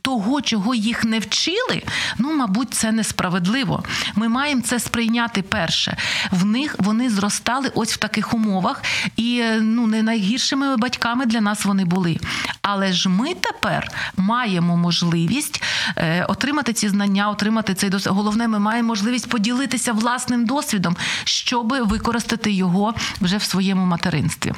того, 0.02 0.42
чого 0.42 0.74
їх 0.74 1.04
не 1.04 1.18
вчили, 1.18 1.82
ну, 2.18 2.36
мабуть, 2.36 2.74
це 2.74 2.92
несправедливо. 2.92 3.84
Ми 4.14 4.28
маємо 4.28 4.62
це 4.62 4.80
сприйняти 4.80 5.42
перше. 5.42 5.96
В 6.30 6.44
них 6.44 6.76
вони 6.78 7.10
зростали 7.10 7.70
ось 7.74 7.92
в 7.92 7.96
таких 7.96 8.34
умовах, 8.34 8.82
і 9.16 9.42
ну 9.60 9.86
не 9.86 10.02
найгіршими 10.02 10.76
батьками 10.76 11.26
для 11.26 11.40
нас 11.40 11.64
вони 11.64 11.84
були. 11.84 12.18
Але 12.62 12.92
ж 12.92 13.08
ми 13.08 13.34
тепер 13.34 13.88
маємо 14.16 14.76
можливість 14.76 15.62
е, 15.96 16.24
отримати 16.24 16.72
ці 16.72 16.88
знання, 16.88 17.30
отримати 17.30 17.74
цей 17.74 17.90
досвід. 17.90 18.12
Головне, 18.12 18.48
ми 18.48 18.58
маємо 18.58 18.88
можливість 18.88 19.28
поділитися 19.28 19.92
власним 19.92 20.46
досвідом, 20.46 20.96
щоб 21.24 21.68
використати 21.68 22.52
його 22.52 22.94
вже 23.20 23.36
в 23.36 23.42
своєму 23.42 23.86
материнстві. 23.86 24.52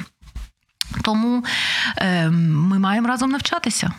Тому 1.01 1.43
е, 1.97 2.29
ми 2.29 2.79
маємо 2.79 3.07
разом 3.07 3.31
навчатися. 3.31 3.91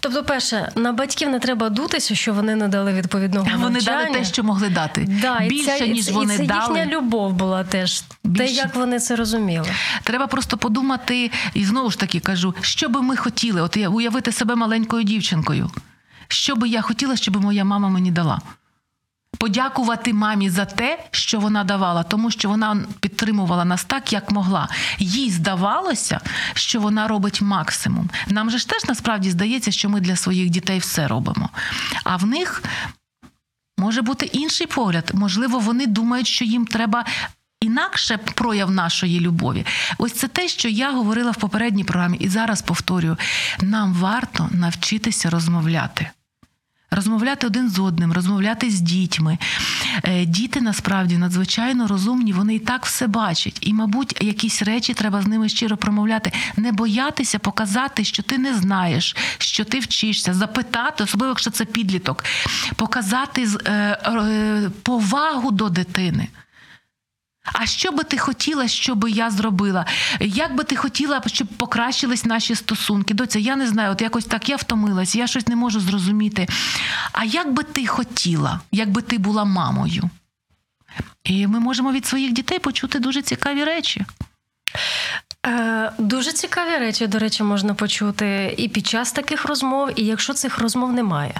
Тобто, 0.00 0.24
перше, 0.24 0.72
на 0.76 0.92
батьків 0.92 1.28
не 1.30 1.38
треба 1.38 1.68
дутися, 1.68 2.14
що 2.14 2.32
вони 2.34 2.54
не 2.54 2.68
дали 2.68 2.92
відповідного 2.92 3.46
Вони 3.56 3.80
дали 3.80 4.04
те, 4.04 4.24
що 4.24 4.42
могли 4.42 4.68
дати. 4.68 5.06
Да, 5.22 5.38
і 5.38 5.48
Більше, 5.48 5.78
це, 5.78 5.88
ніж 5.88 6.08
і 6.08 6.12
вони 6.12 6.36
це 6.36 6.44
дали. 6.44 6.78
їхня 6.78 6.96
любов 6.96 7.32
була 7.32 7.64
теж. 7.64 8.02
Те, 8.36 8.46
як 8.46 8.74
вони 8.74 9.00
це 9.00 9.16
розуміли. 9.16 9.66
Треба 10.02 10.26
просто 10.26 10.56
подумати, 10.56 11.30
і 11.54 11.64
знову 11.64 11.90
ж 11.90 11.98
таки 11.98 12.20
кажу, 12.20 12.54
що 12.60 12.88
би 12.88 13.02
ми 13.02 13.16
хотіли, 13.16 13.62
от 13.62 13.76
уявити 13.76 14.32
себе 14.32 14.54
маленькою 14.54 15.02
дівчинкою. 15.02 15.70
Що 16.28 16.56
би 16.56 16.68
я 16.68 16.82
хотіла, 16.82 17.16
щоб 17.16 17.36
моя 17.42 17.64
мама 17.64 17.88
мені 17.88 18.10
дала? 18.10 18.40
Подякувати 19.42 20.12
мамі 20.12 20.50
за 20.50 20.64
те, 20.64 20.98
що 21.10 21.40
вона 21.40 21.64
давала, 21.64 22.02
тому 22.02 22.30
що 22.30 22.48
вона 22.48 22.76
підтримувала 23.00 23.64
нас 23.64 23.84
так, 23.84 24.12
як 24.12 24.30
могла. 24.30 24.68
Їй 24.98 25.30
здавалося, 25.30 26.20
що 26.54 26.80
вона 26.80 27.08
робить 27.08 27.42
максимум. 27.42 28.10
Нам 28.28 28.50
же 28.50 28.58
ж 28.58 28.68
теж 28.68 28.84
насправді 28.84 29.30
здається, 29.30 29.70
що 29.70 29.88
ми 29.88 30.00
для 30.00 30.16
своїх 30.16 30.50
дітей 30.50 30.78
все 30.78 31.08
робимо. 31.08 31.48
А 32.04 32.16
в 32.16 32.26
них 32.26 32.62
може 33.78 34.02
бути 34.02 34.26
інший 34.26 34.66
погляд. 34.66 35.10
Можливо, 35.14 35.58
вони 35.58 35.86
думають, 35.86 36.26
що 36.26 36.44
їм 36.44 36.66
треба. 36.66 37.04
Інакше 37.60 38.16
прояв 38.16 38.70
нашої 38.70 39.20
любові. 39.20 39.66
Ось 39.98 40.12
це 40.12 40.28
те, 40.28 40.48
що 40.48 40.68
я 40.68 40.92
говорила 40.92 41.30
в 41.30 41.36
попередній 41.36 41.84
програмі, 41.84 42.16
і 42.18 42.28
зараз 42.28 42.62
повторюю: 42.62 43.16
нам 43.60 43.94
варто 43.94 44.48
навчитися 44.52 45.30
розмовляти. 45.30 46.10
Розмовляти 46.94 47.46
один 47.46 47.70
з 47.70 47.78
одним, 47.78 48.12
розмовляти 48.12 48.70
з 48.70 48.80
дітьми. 48.80 49.38
Е, 50.04 50.24
Діти 50.24 50.60
насправді 50.60 51.18
надзвичайно 51.18 51.86
розумні, 51.86 52.32
вони 52.32 52.54
і 52.54 52.58
так 52.58 52.86
все 52.86 53.06
бачать. 53.06 53.58
І, 53.60 53.74
мабуть, 53.74 54.22
якісь 54.22 54.62
речі 54.62 54.94
треба 54.94 55.22
з 55.22 55.26
ними 55.26 55.48
щиро 55.48 55.76
промовляти, 55.76 56.32
не 56.56 56.72
боятися 56.72 57.38
показати, 57.38 58.04
що 58.04 58.22
ти 58.22 58.38
не 58.38 58.54
знаєш, 58.54 59.16
що 59.38 59.64
ти 59.64 59.78
вчишся, 59.78 60.34
запитати, 60.34 61.04
особливо 61.04 61.30
якщо 61.30 61.50
це 61.50 61.64
підліток, 61.64 62.24
показати 62.76 63.48
е, 63.66 63.70
е, 63.72 64.70
повагу 64.82 65.50
до 65.50 65.68
дитини. 65.68 66.28
А 67.44 67.66
що 67.66 67.92
би 67.92 68.04
ти 68.04 68.18
хотіла, 68.18 68.68
щоб 68.68 69.08
я 69.08 69.30
зробила? 69.30 69.86
Як 70.20 70.54
би 70.54 70.64
ти 70.64 70.76
хотіла, 70.76 71.22
щоб 71.26 71.48
покращились 71.48 72.24
наші 72.24 72.54
стосунки? 72.54 73.14
Доця, 73.14 73.38
я 73.38 73.56
не 73.56 73.66
знаю, 73.66 73.92
от 73.92 74.02
якось 74.02 74.24
так 74.24 74.48
я 74.48 74.56
втомилась, 74.56 75.14
я 75.14 75.26
щось 75.26 75.46
не 75.46 75.56
можу 75.56 75.80
зрозуміти. 75.80 76.48
А 77.12 77.24
як 77.24 77.52
би 77.52 77.62
ти 77.62 77.86
хотіла, 77.86 78.60
якби 78.72 79.02
ти 79.02 79.18
була 79.18 79.44
мамою? 79.44 80.10
І 81.24 81.46
ми 81.46 81.60
можемо 81.60 81.92
від 81.92 82.06
своїх 82.06 82.32
дітей 82.32 82.58
почути 82.58 82.98
дуже 82.98 83.22
цікаві 83.22 83.64
речі. 83.64 84.04
Е, 85.46 85.92
дуже 85.98 86.32
цікаві 86.32 86.78
речі, 86.78 87.06
до 87.06 87.18
речі, 87.18 87.42
можна 87.42 87.74
почути 87.74 88.54
і 88.56 88.68
під 88.68 88.86
час 88.86 89.12
таких 89.12 89.44
розмов, 89.44 89.90
і 89.96 90.04
якщо 90.04 90.32
цих 90.32 90.58
розмов 90.58 90.92
немає. 90.92 91.34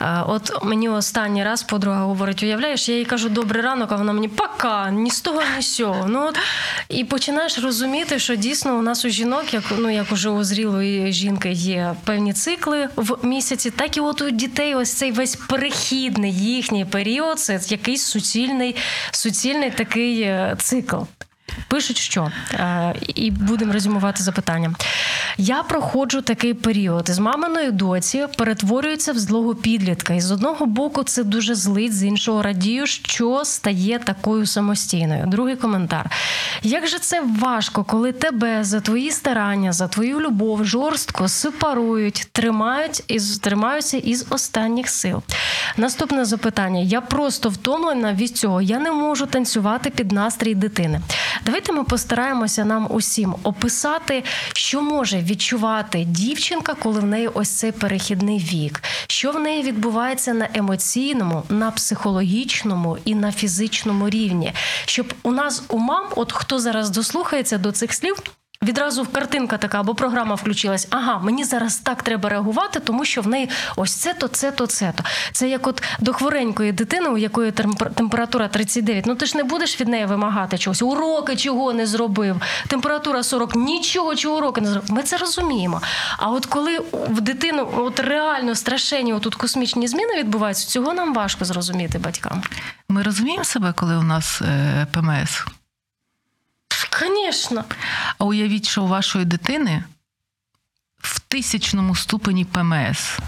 Е, 0.00 0.22
от 0.26 0.64
мені 0.64 0.88
останній 0.88 1.44
раз 1.44 1.62
подруга 1.62 2.00
говорить: 2.00 2.42
уявляєш, 2.42 2.88
я 2.88 2.96
їй 2.96 3.04
кажу 3.04 3.28
добрий 3.28 3.62
ранок, 3.62 3.92
а 3.92 3.96
вона 3.96 4.12
мені 4.12 4.28
пока, 4.28 4.90
ні 4.90 5.10
з 5.10 5.20
того, 5.20 5.42
ні 5.56 5.62
з 5.62 5.74
цього. 5.74 6.06
Ну 6.08 6.26
от 6.26 6.38
і 6.88 7.04
починаєш 7.04 7.58
розуміти, 7.58 8.18
що 8.18 8.36
дійсно 8.36 8.76
у 8.78 8.82
нас 8.82 9.04
у 9.04 9.08
жінок, 9.08 9.54
як 9.54 9.64
ну 9.78 9.90
як 9.90 10.12
уже 10.12 10.30
у 10.30 10.44
зрілої 10.44 11.12
жінки, 11.12 11.50
є 11.50 11.94
певні 12.04 12.32
цикли 12.32 12.88
в 12.96 13.26
місяці, 13.26 13.70
так 13.70 13.96
і 13.96 14.00
от 14.00 14.22
у 14.22 14.30
дітей 14.30 14.74
ось 14.74 14.92
цей 14.92 15.12
весь 15.12 15.36
перехідний 15.36 16.32
їхній 16.32 16.84
період, 16.84 17.40
це 17.40 17.60
якийсь 17.68 18.02
суцільний, 18.02 18.76
суцільний 19.10 19.70
такий 19.70 20.20
е, 20.20 20.56
цикл. 20.58 20.96
Пишуть, 21.68 21.98
що 21.98 22.30
Е, 22.54 22.94
і 23.14 23.30
будемо 23.30 23.72
резюмувати 23.72 24.22
запитання. 24.22 24.74
Я 25.38 25.62
проходжу 25.62 26.20
такий 26.24 26.54
період. 26.54 27.08
З 27.08 27.18
маминої 27.18 27.70
доці 27.70 28.26
перетворюється 28.38 29.12
в 29.12 29.18
злого 29.18 29.54
підлітка. 29.54 30.14
І 30.14 30.20
з 30.20 30.30
одного 30.30 30.66
боку 30.66 31.02
це 31.02 31.24
дуже 31.24 31.54
злить, 31.54 31.96
з 31.96 32.04
іншого 32.04 32.42
радію, 32.42 32.86
що 32.86 33.44
стає 33.44 33.98
такою 33.98 34.46
самостійною. 34.46 35.26
Другий 35.26 35.56
коментар. 35.56 36.10
Як 36.62 36.86
же 36.86 36.98
це 36.98 37.22
важко, 37.40 37.84
коли 37.84 38.12
тебе 38.12 38.64
за 38.64 38.80
твої 38.80 39.10
старання, 39.10 39.72
за 39.72 39.88
твою 39.88 40.20
любов 40.20 40.64
жорстко 40.64 41.28
сепарують, 41.28 42.28
тримають 42.32 43.02
із 43.08 43.38
тримаються 43.38 43.96
із 43.96 44.26
останніх 44.30 44.88
сил. 44.88 45.22
Наступне 45.76 46.24
запитання. 46.24 46.80
Я 46.80 47.00
просто 47.00 47.48
втомлена 47.48 48.12
від 48.12 48.36
цього. 48.36 48.62
Я 48.62 48.78
не 48.78 48.90
можу 48.90 49.26
танцювати 49.26 49.90
під 49.90 50.12
настрій 50.12 50.54
дитини. 50.54 51.00
Давайте 51.44 51.72
ми 51.72 51.84
постараємося 51.84 52.64
нам 52.64 52.86
усім 52.90 53.34
описати, 53.42 54.24
що 54.54 54.82
може 54.82 55.20
відчувати 55.20 56.04
дівчинка, 56.04 56.74
коли 56.74 57.00
в 57.00 57.04
неї 57.04 57.28
ось 57.28 57.48
цей 57.48 57.72
перехідний 57.72 58.38
вік, 58.38 58.82
що 59.06 59.32
в 59.32 59.40
неї 59.40 59.62
відбувається 59.62 60.34
на 60.34 60.48
емоційному, 60.54 61.42
на 61.48 61.70
психологічному 61.70 62.98
і 63.04 63.14
на 63.14 63.32
фізичному 63.32 64.10
рівні, 64.10 64.52
щоб 64.86 65.14
у 65.22 65.32
нас 65.32 65.62
у 65.68 65.78
мам, 65.78 66.04
от 66.16 66.32
хто 66.32 66.58
зараз 66.58 66.90
дослухається 66.90 67.58
до 67.58 67.72
цих 67.72 67.92
слів. 67.92 68.16
Відразу 68.64 69.06
картинка 69.12 69.58
така 69.58 69.80
або 69.80 69.94
програма 69.94 70.34
включилась. 70.34 70.86
Ага, 70.90 71.18
мені 71.18 71.44
зараз 71.44 71.76
так 71.76 72.02
треба 72.02 72.28
реагувати, 72.28 72.80
тому 72.80 73.04
що 73.04 73.22
в 73.22 73.26
неї 73.26 73.50
ось 73.76 73.94
це 73.94 74.14
то, 74.14 74.28
це 74.28 74.50
то, 74.50 74.66
це 74.66 74.92
то. 74.96 75.04
Це 75.32 75.48
як 75.48 75.66
от 75.66 75.82
до 76.00 76.12
хворенької 76.12 76.72
дитини, 76.72 77.08
у 77.08 77.18
якої 77.18 77.50
темпер- 77.50 77.90
температура 77.94 78.48
39. 78.48 79.06
Ну 79.06 79.14
ти 79.14 79.26
ж 79.26 79.36
не 79.36 79.42
будеш 79.44 79.80
від 79.80 79.88
неї 79.88 80.06
вимагати 80.06 80.58
чогось. 80.58 80.82
Уроки 80.82 81.36
чого 81.36 81.72
не 81.72 81.86
зробив. 81.86 82.40
Температура 82.68 83.22
40, 83.22 83.56
нічого, 83.56 84.14
чого 84.14 84.36
уроки 84.36 84.60
не 84.60 84.68
зробив. 84.68 84.92
Ми 84.92 85.02
це 85.02 85.16
розуміємо. 85.16 85.82
А 86.18 86.30
от 86.30 86.46
коли 86.46 86.78
в 86.92 87.20
дитину 87.20 87.68
от 87.76 88.00
реально 88.00 88.54
страшенні, 88.54 89.12
отут 89.12 89.34
космічні 89.34 89.88
зміни 89.88 90.18
відбуваються, 90.18 90.68
цього 90.68 90.94
нам 90.94 91.14
важко 91.14 91.44
зрозуміти 91.44 91.98
батькам. 91.98 92.42
Ми 92.88 93.02
розуміємо 93.02 93.44
себе, 93.44 93.72
коли 93.76 93.96
у 93.96 94.02
нас 94.02 94.42
е, 94.42 94.86
ПМС. 94.92 95.44
Звісно. 96.92 97.64
А 98.18 98.24
уявіть, 98.24 98.68
що 98.68 98.82
у 98.82 98.86
вашої 98.86 99.24
дитини 99.24 99.84
в 100.98 101.20
тисячному 101.20 101.94
ступені 101.94 102.44
ПМС. 102.44 103.18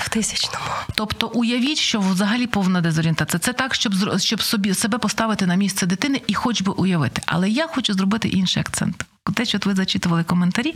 В 0.00 0.08
тисячному. 0.08 0.66
Тобто 0.94 1.26
уявіть, 1.26 1.78
що 1.78 2.00
взагалі 2.00 2.46
повна 2.46 2.80
дезорієнтація. 2.80 3.40
Це 3.40 3.52
так, 3.52 3.74
щоб 3.74 3.92
щоб 4.18 4.42
собі 4.42 4.74
себе 4.74 4.98
поставити 4.98 5.46
на 5.46 5.54
місце 5.54 5.86
дитини 5.86 6.20
і 6.26 6.34
хоч 6.34 6.62
би 6.62 6.72
уявити. 6.72 7.22
Але 7.26 7.50
я 7.50 7.66
хочу 7.66 7.94
зробити 7.94 8.28
інший 8.28 8.60
акцент. 8.60 9.04
Те, 9.34 9.44
що 9.44 9.58
ви 9.64 9.74
зачитували 9.74 10.24
коментарі, 10.24 10.74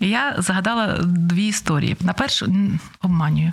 я 0.00 0.34
згадала 0.38 0.98
дві 1.02 1.46
історії. 1.46 1.96
На 2.00 2.12
першу 2.12 2.52
обманюю. 3.02 3.52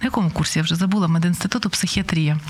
На 0.00 0.04
якому 0.04 0.30
курсі 0.30 0.58
я 0.58 0.62
вже 0.62 0.74
забула 0.74 1.08
медінституту 1.08 1.70
психіатрія. 1.70 2.40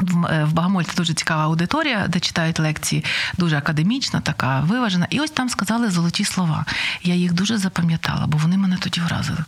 В 0.00 0.26
е, 0.26 0.48
Багамольці 0.52 0.92
дуже 0.96 1.14
цікава 1.14 1.44
аудиторія, 1.44 2.06
де 2.08 2.20
читають 2.20 2.58
лекції, 2.58 3.04
дуже 3.38 3.56
академічна, 3.56 4.20
така 4.20 4.60
виважена. 4.60 5.06
І 5.10 5.20
ось 5.20 5.30
там 5.30 5.48
сказали 5.48 5.90
золоті 5.90 6.24
слова. 6.24 6.64
Я 7.02 7.14
їх 7.14 7.32
дуже 7.32 7.58
запам'ятала, 7.58 8.26
бо 8.26 8.38
вони 8.38 8.56
мене 8.56 8.76
тоді 8.76 9.00
вразили. 9.00 9.44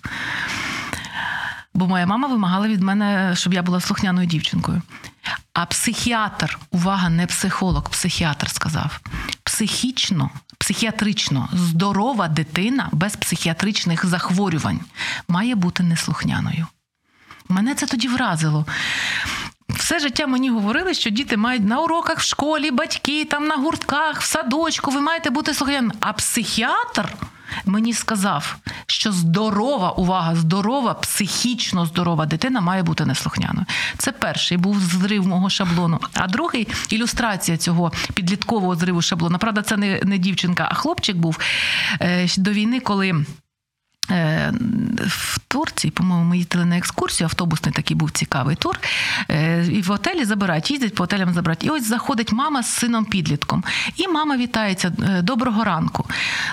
Бо 1.75 1.87
моя 1.87 2.07
мама 2.07 2.29
вимагала 2.29 2.69
від 2.69 2.83
мене, 2.83 3.33
щоб 3.37 3.55
я 3.55 3.63
була 3.63 3.81
слухняною 3.81 4.27
дівчинкою. 4.27 4.83
А 5.53 5.67
психіатр, 5.67 6.59
увага, 6.71 7.09
не 7.09 7.27
психолог, 7.27 7.91
психіатр 7.91 8.51
сказав: 8.51 9.01
психічно, 9.45 10.31
психіатрично 10.59 11.49
здорова 11.53 12.29
дитина 12.29 12.89
без 12.93 13.17
психіатричних 13.17 14.07
захворювань 14.07 14.81
має 15.29 15.55
бути 15.55 15.83
неслухняною. 15.83 16.67
Мене 17.49 17.75
це 17.75 17.87
тоді 17.87 18.09
вразило. 18.09 18.67
Все 19.75 19.99
життя 19.99 20.27
мені 20.27 20.51
говорили, 20.51 20.95
що 20.95 21.11
діти 21.11 21.37
мають 21.37 21.65
на 21.65 21.81
уроках 21.81 22.19
в 22.19 22.23
школі, 22.23 22.71
батьки, 22.71 23.25
там 23.25 23.47
на 23.47 23.57
гуртках, 23.57 24.21
в 24.21 24.25
садочку, 24.25 24.91
ви 24.91 25.01
маєте 25.01 25.31
бути 25.31 25.55
слухняними. 25.55 25.95
А 26.01 26.13
психіатр 26.13 27.09
мені 27.65 27.93
сказав, 27.93 28.57
що 28.87 29.13
здорова, 29.13 29.91
увага, 29.91 30.35
здорова, 30.35 30.95
психічно 30.95 31.87
здорова 31.87 32.27
дитина 32.27 32.61
має 32.61 32.83
бути 32.83 33.07
неслухняною. 33.07 33.67
Це 33.99 34.13
перший 34.13 34.59
був 34.59 34.81
зрив 34.81 35.27
мого 35.27 35.51
шаблону. 35.51 36.01
А 36.15 36.27
другий 36.27 36.69
ілюстрація 36.89 37.57
цього 37.57 37.93
підліткового 38.15 38.77
зриву 38.77 39.03
шаблону. 39.03 39.39
Правда, 39.39 39.63
це 39.63 39.77
не, 39.77 40.01
не 40.05 40.19
дівчинка, 40.19 40.69
а 40.71 40.75
хлопчик 40.75 41.17
був 41.17 41.39
е, 42.01 42.29
до 42.39 42.51
війни, 42.51 42.81
коли. 42.81 43.25
Е, 44.11 44.53
В 45.07 45.39
Турції, 45.49 45.91
по-моєму, 45.91 46.31
ми 46.31 46.39
їздили 46.39 46.65
на 46.65 46.77
екскурсію, 46.77 47.27
автобусний 47.27 47.75
такий 47.75 47.97
був 47.97 48.11
цікавий 48.11 48.57
тур. 48.57 48.81
Е, 49.31 49.67
І 49.67 49.83
в 49.83 49.87
готелі 49.87 50.25
забирають, 50.25 50.71
їздять 50.71 50.95
по 50.95 51.03
готелям 51.03 51.35
забирають. 51.35 51.65
І 51.65 51.71
ось 51.71 51.89
заходить 51.89 52.33
мама 52.33 52.63
з 52.63 52.67
сином 52.67 53.05
підлітком. 53.05 53.65
І 53.97 54.09
мама 54.09 54.37
вітається 54.37 54.93
е, 55.03 55.23
доброго 55.23 55.65
ранку. 55.65 56.07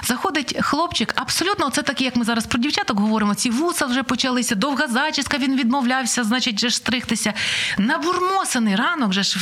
Заходить 0.04 0.58
хлопчик, 0.62 1.14
абсолютно, 1.16 1.70
це 1.70 1.82
такі, 1.82 2.04
як 2.04 2.16
ми 2.16 2.26
зараз 2.26 2.46
про 2.46 2.60
дівчаток 2.60 3.00
говоримо, 3.00 3.36
ці 3.36 3.50
вуса 3.50 3.86
вже 3.86 4.04
почалися, 4.04 4.56
довга 4.56 4.88
зачіска, 4.88 5.38
він 5.38 5.56
відмовлявся, 5.56 6.24
значить, 6.24 6.60
же 6.60 6.72
стригтися. 6.72 7.34
Набурмосений 7.78 8.76
ранок, 8.76 9.14
же 9.14 9.24
ж 9.24 9.40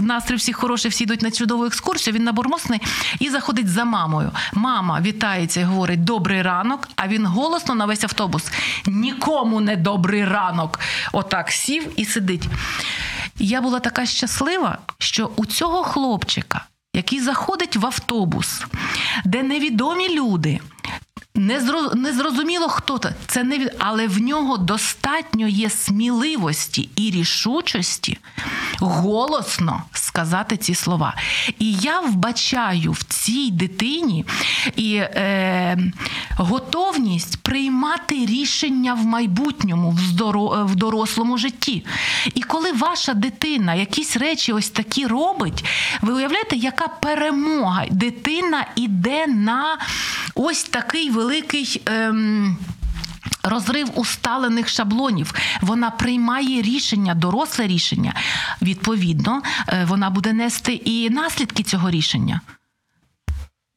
настрій 0.00 0.36
всіх 0.36 0.56
хороший, 0.56 0.90
всі 0.90 1.04
йдуть 1.04 1.22
на 1.22 1.30
чудову 1.30 1.64
екскурсію. 1.64 2.14
Він 2.14 2.24
набурмосений 2.24 2.80
і 3.18 3.30
заходить 3.30 3.68
за 3.68 3.84
мамою. 3.84 4.30
Мама 4.52 5.00
вітається 5.00 5.60
і 5.60 5.64
говорить 5.64 6.04
добрий 6.04 6.42
ранок, 6.42 6.88
а 6.96 7.08
він 7.08 7.19
голосно 7.26 7.74
на 7.74 7.86
весь 7.86 8.04
автобус. 8.04 8.44
Нікому 8.86 9.60
не 9.60 9.76
добрий 9.76 10.24
ранок. 10.24 10.80
Отак 11.12 11.50
сів 11.50 11.88
і 11.96 12.04
сидить. 12.04 12.48
Я 13.38 13.60
була 13.60 13.80
така 13.80 14.06
щаслива, 14.06 14.78
що 14.98 15.30
у 15.36 15.46
цього 15.46 15.82
хлопчика, 15.84 16.66
який 16.94 17.20
заходить 17.20 17.76
в 17.76 17.86
автобус, 17.86 18.64
де 19.24 19.42
невідомі 19.42 20.14
люди. 20.14 20.60
Не 21.94 22.12
зрозуміло, 22.12 22.68
хто 22.68 22.98
це. 22.98 23.14
Це 23.26 23.44
не 23.44 23.70
але 23.78 24.06
в 24.06 24.20
нього 24.20 24.56
достатньо 24.56 25.48
є 25.48 25.70
сміливості 25.70 26.88
і 26.96 27.10
рішучості 27.10 28.18
голосно 28.80 29.82
сказати 29.92 30.56
ці 30.56 30.74
слова. 30.74 31.14
І 31.58 31.72
я 31.72 32.00
вбачаю 32.00 32.92
в 32.92 33.02
цій 33.02 33.50
дитині 33.50 34.24
і 34.76 34.94
е, 34.94 35.78
готовність 36.36 37.42
приймати 37.42 38.14
рішення 38.14 38.94
в 38.94 39.04
майбутньому, 39.04 39.90
в, 39.90 39.98
здоро... 39.98 40.64
в 40.64 40.76
дорослому 40.76 41.38
житті. 41.38 41.86
І 42.34 42.42
коли 42.42 42.72
ваша 42.72 43.14
дитина 43.14 43.74
якісь 43.74 44.16
речі 44.16 44.52
ось 44.52 44.70
такі 44.70 45.06
робить, 45.06 45.64
ви 46.02 46.12
уявляєте, 46.12 46.56
яка 46.56 46.88
перемога? 46.88 47.84
Дитина 47.90 48.66
іде 48.76 49.26
на 49.26 49.78
ось 50.34 50.64
такий 50.64 51.10
великий. 51.10 51.82
Ем... 51.86 52.58
Розрив 53.42 53.98
усталених 53.98 54.68
шаблонів. 54.68 55.34
Вона 55.60 55.90
приймає 55.90 56.62
рішення, 56.62 57.14
доросле 57.14 57.66
рішення. 57.66 58.14
Відповідно, 58.62 59.42
е, 59.68 59.84
вона 59.88 60.10
буде 60.10 60.32
нести 60.32 60.72
і 60.72 61.10
наслідки 61.10 61.62
цього 61.62 61.90
рішення. 61.90 62.40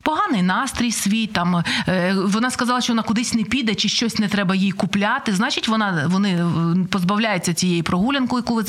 Поганий 0.04 0.42
настрій 0.42 0.92
свій 0.92 1.28
там 1.28 1.64
е, 1.88 2.16
вона 2.26 2.52
сказала, 2.52 2.82
що 2.82 2.94
вона 2.94 3.04
кудись 3.04 3.34
не 3.34 3.44
піде, 3.44 3.76
чи 3.76 3.90
щось 3.90 4.20
не 4.20 4.28
треба 4.28 4.56
їй 4.56 4.72
купляти. 4.72 5.36
Значить, 5.36 5.68
вона 5.68 6.08
вони 6.08 6.30
е, 6.30 6.46
позбавляються 6.90 7.54
цієї 7.54 7.84
прогулянки, 7.84 8.36
яку 8.36 8.56
ви 8.56 8.64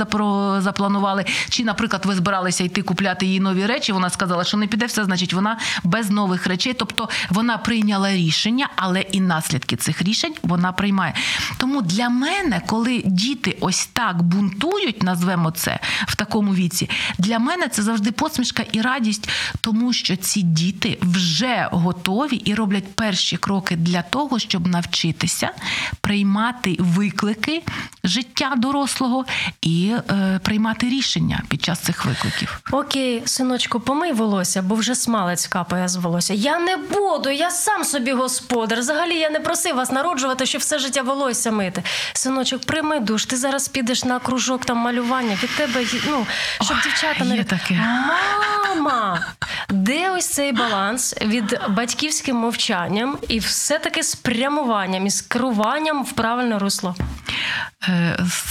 запланували. 0.61 1.25
Чи, 1.49 1.65
наприклад, 1.65 2.07
ви 2.07 2.15
збиралися 2.15 2.65
йти 2.65 2.83
купляти 2.83 3.27
їй 3.27 3.41
нові 3.41 3.67
речі. 3.67 3.93
Вона 3.93 4.11
сказала, 4.11 4.45
що 4.45 4.57
не 4.57 4.67
піде 4.67 4.87
все, 4.87 5.05
значить, 5.05 5.33
вона 5.33 5.59
без 5.85 6.11
нових 6.11 6.47
речей. 6.47 6.75
Тобто 6.75 7.09
вона 7.31 7.59
прийняла 7.59 8.13
рішення, 8.13 8.69
але 8.77 9.01
і 9.01 9.21
наслідки 9.21 9.77
цих 9.77 10.03
рішень 10.03 10.35
вона 10.43 10.73
приймає. 10.73 11.15
Тому 11.59 11.83
для 11.83 12.09
мене, 12.09 12.63
коли 12.67 13.03
діти 13.05 13.57
ось 13.61 13.87
так 13.87 14.23
бунтують, 14.23 15.03
назвемо 15.03 15.51
це 15.51 15.81
в 16.07 16.17
такому 16.17 16.55
віці, 16.55 16.91
для 17.19 17.39
мене 17.39 17.69
це 17.69 17.83
завжди 17.83 18.13
посмішка 18.13 18.65
і 18.73 18.81
радість, 18.81 19.29
тому 19.61 19.93
що 19.93 20.17
ці 20.17 20.43
діти 20.43 20.99
вже 21.03 21.24
готові 21.73 22.37
і 22.37 22.55
роблять 22.55 22.95
перші 22.95 23.37
кроки 23.37 23.77
для 23.77 24.03
того, 24.03 24.39
щоб 24.39 24.67
навчитися 24.67 25.51
приймати 26.01 26.77
виклики 26.79 27.63
життя 28.05 28.53
дорослого 28.57 29.25
і 29.63 29.93
е, 30.11 30.41
приймати 30.43 30.89
рішення 30.89 31.43
під 31.49 31.65
час 31.65 31.79
цих 31.79 32.05
викликів. 32.05 32.61
Окей, 32.73 33.23
синочку, 33.25 33.81
помий 33.81 34.13
волосся, 34.13 34.63
бо 34.63 34.75
вже 34.75 34.95
смалець 34.95 35.47
капає 35.47 35.89
з 35.89 35.97
волосся. 35.97 36.35
Я 36.35 36.59
не 36.59 36.77
буду, 36.77 37.31
я 37.31 37.51
сам 37.51 37.85
собі 37.85 38.13
господар. 38.13 38.79
Взагалі 38.79 39.15
я 39.15 39.31
не 39.31 39.41
просив 39.41 39.77
вас 39.77 39.91
народжувати, 39.93 40.47
щоб 40.47 40.61
все 40.61 40.79
життя 40.79 41.03
волосся 41.03 41.51
мити. 41.51 41.83
Синочок, 42.13 42.67
прийми 42.67 43.01
душ, 43.01 43.27
ти 43.27 43.37
зараз 43.37 43.69
підеш 43.69 44.05
на 44.05 44.19
кружок 44.19 44.65
там 44.65 44.77
малювання. 44.77 45.39
Від 45.43 45.57
тебе 45.57 45.85
ну, 46.09 46.27
щоб 46.63 46.77
Ой, 46.77 46.83
дівчата 46.85 47.25
не 47.25 47.45
таке. 47.45 47.75
Мама! 48.69 49.27
Де 49.69 50.11
ось 50.11 50.29
цей 50.29 50.53
баланс? 50.53 51.15
від 51.23 51.61
батьківським 51.69 52.37
мовчанням 52.37 53.19
і 53.29 53.39
все-таки 53.39 54.03
спрямуванням 54.03 55.07
і 55.07 55.11
скеруванням 55.11 56.05
в 56.05 56.13
правильне 56.13 56.59
русло? 56.59 56.95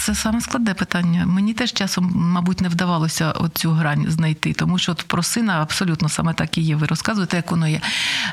Це 0.06 0.16
саме 0.16 0.42
складне 0.42 0.74
питання. 0.74 1.26
Мені 1.26 1.54
теж 1.54 1.74
часом, 1.74 2.12
мабуть, 2.16 2.62
не 2.62 2.70
вдавалося 2.70 3.32
оцю 3.32 3.72
грань 3.72 4.06
знайти, 4.10 4.54
тому 4.54 4.78
що 4.78 4.92
от 4.92 5.04
про 5.04 5.24
сина 5.24 5.62
абсолютно 5.62 6.10
саме 6.10 6.34
так 6.34 6.58
і 6.58 6.62
є. 6.62 6.76
Ви 6.76 6.88
розказуєте, 6.88 7.38
як 7.38 7.52
воно 7.52 7.68
є. 7.68 7.82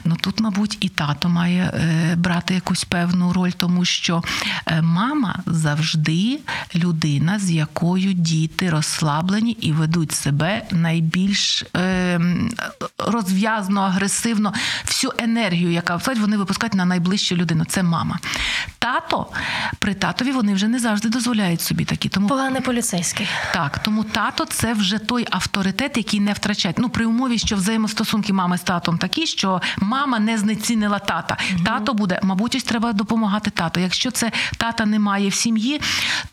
Ну 0.05 0.17
тут, 0.21 0.41
мабуть, 0.41 0.79
і 0.81 0.89
тато 0.89 1.29
має 1.29 1.63
е, 1.63 2.17
брати 2.17 2.55
якусь 2.55 2.85
певну 2.85 3.33
роль, 3.33 3.51
тому 3.51 3.85
що 3.85 4.23
е, 4.67 4.83
мама 4.83 5.39
завжди 5.47 6.39
людина, 6.75 7.39
з 7.39 7.51
якою 7.51 8.13
діти 8.13 8.71
розслаблені 8.71 9.53
і 9.53 9.73
ведуть 9.73 10.13
себе 10.13 10.63
найбільш 10.71 11.65
е, 11.77 12.21
розв'язно, 12.99 13.81
агресивно. 13.81 14.53
Всю 14.85 15.13
енергію, 15.19 15.71
яка 15.71 16.01
вони 16.17 16.37
випускають 16.37 16.75
на 16.75 16.85
найближчу 16.85 17.37
людину. 17.37 17.65
Це 17.65 17.83
мама. 17.83 18.19
Тато 18.81 19.27
при 19.79 19.95
татові 19.95 20.33
вони 20.33 20.55
вже 20.55 20.69
не 20.69 20.79
завжди 20.79 21.09
дозволяють 21.09 21.61
собі 21.61 21.85
такі. 21.85 22.09
Тому 22.09 22.29
Поганий 22.29 22.61
поліцейський. 22.61 23.29
так, 23.55 23.79
тому 23.79 24.05
тато 24.05 24.45
це 24.45 24.73
вже 24.73 24.99
той 24.99 25.27
авторитет, 25.31 25.97
який 25.97 26.21
не 26.21 26.33
втрачать. 26.33 26.79
Ну 26.79 26.89
при 26.89 27.05
умові, 27.07 27.39
що 27.39 27.57
взаємостосунки 27.57 28.33
мами 28.33 28.59
з 28.59 28.61
татом 28.61 28.99
такі, 28.99 29.27
що 29.27 29.63
мама 29.79 30.19
не 30.19 30.39
знецінила 30.39 30.99
тата. 30.99 31.37
Тато 31.65 31.95
буде, 31.95 32.21
мабуть, 32.23 32.55
ось 32.55 32.63
треба 32.63 32.93
допомагати 32.93 33.51
тату. 33.51 33.81
Якщо 33.81 34.11
це 34.11 34.33
тата 34.57 34.87
немає 34.87 35.29
в 35.29 35.35
сім'ї, 35.35 35.81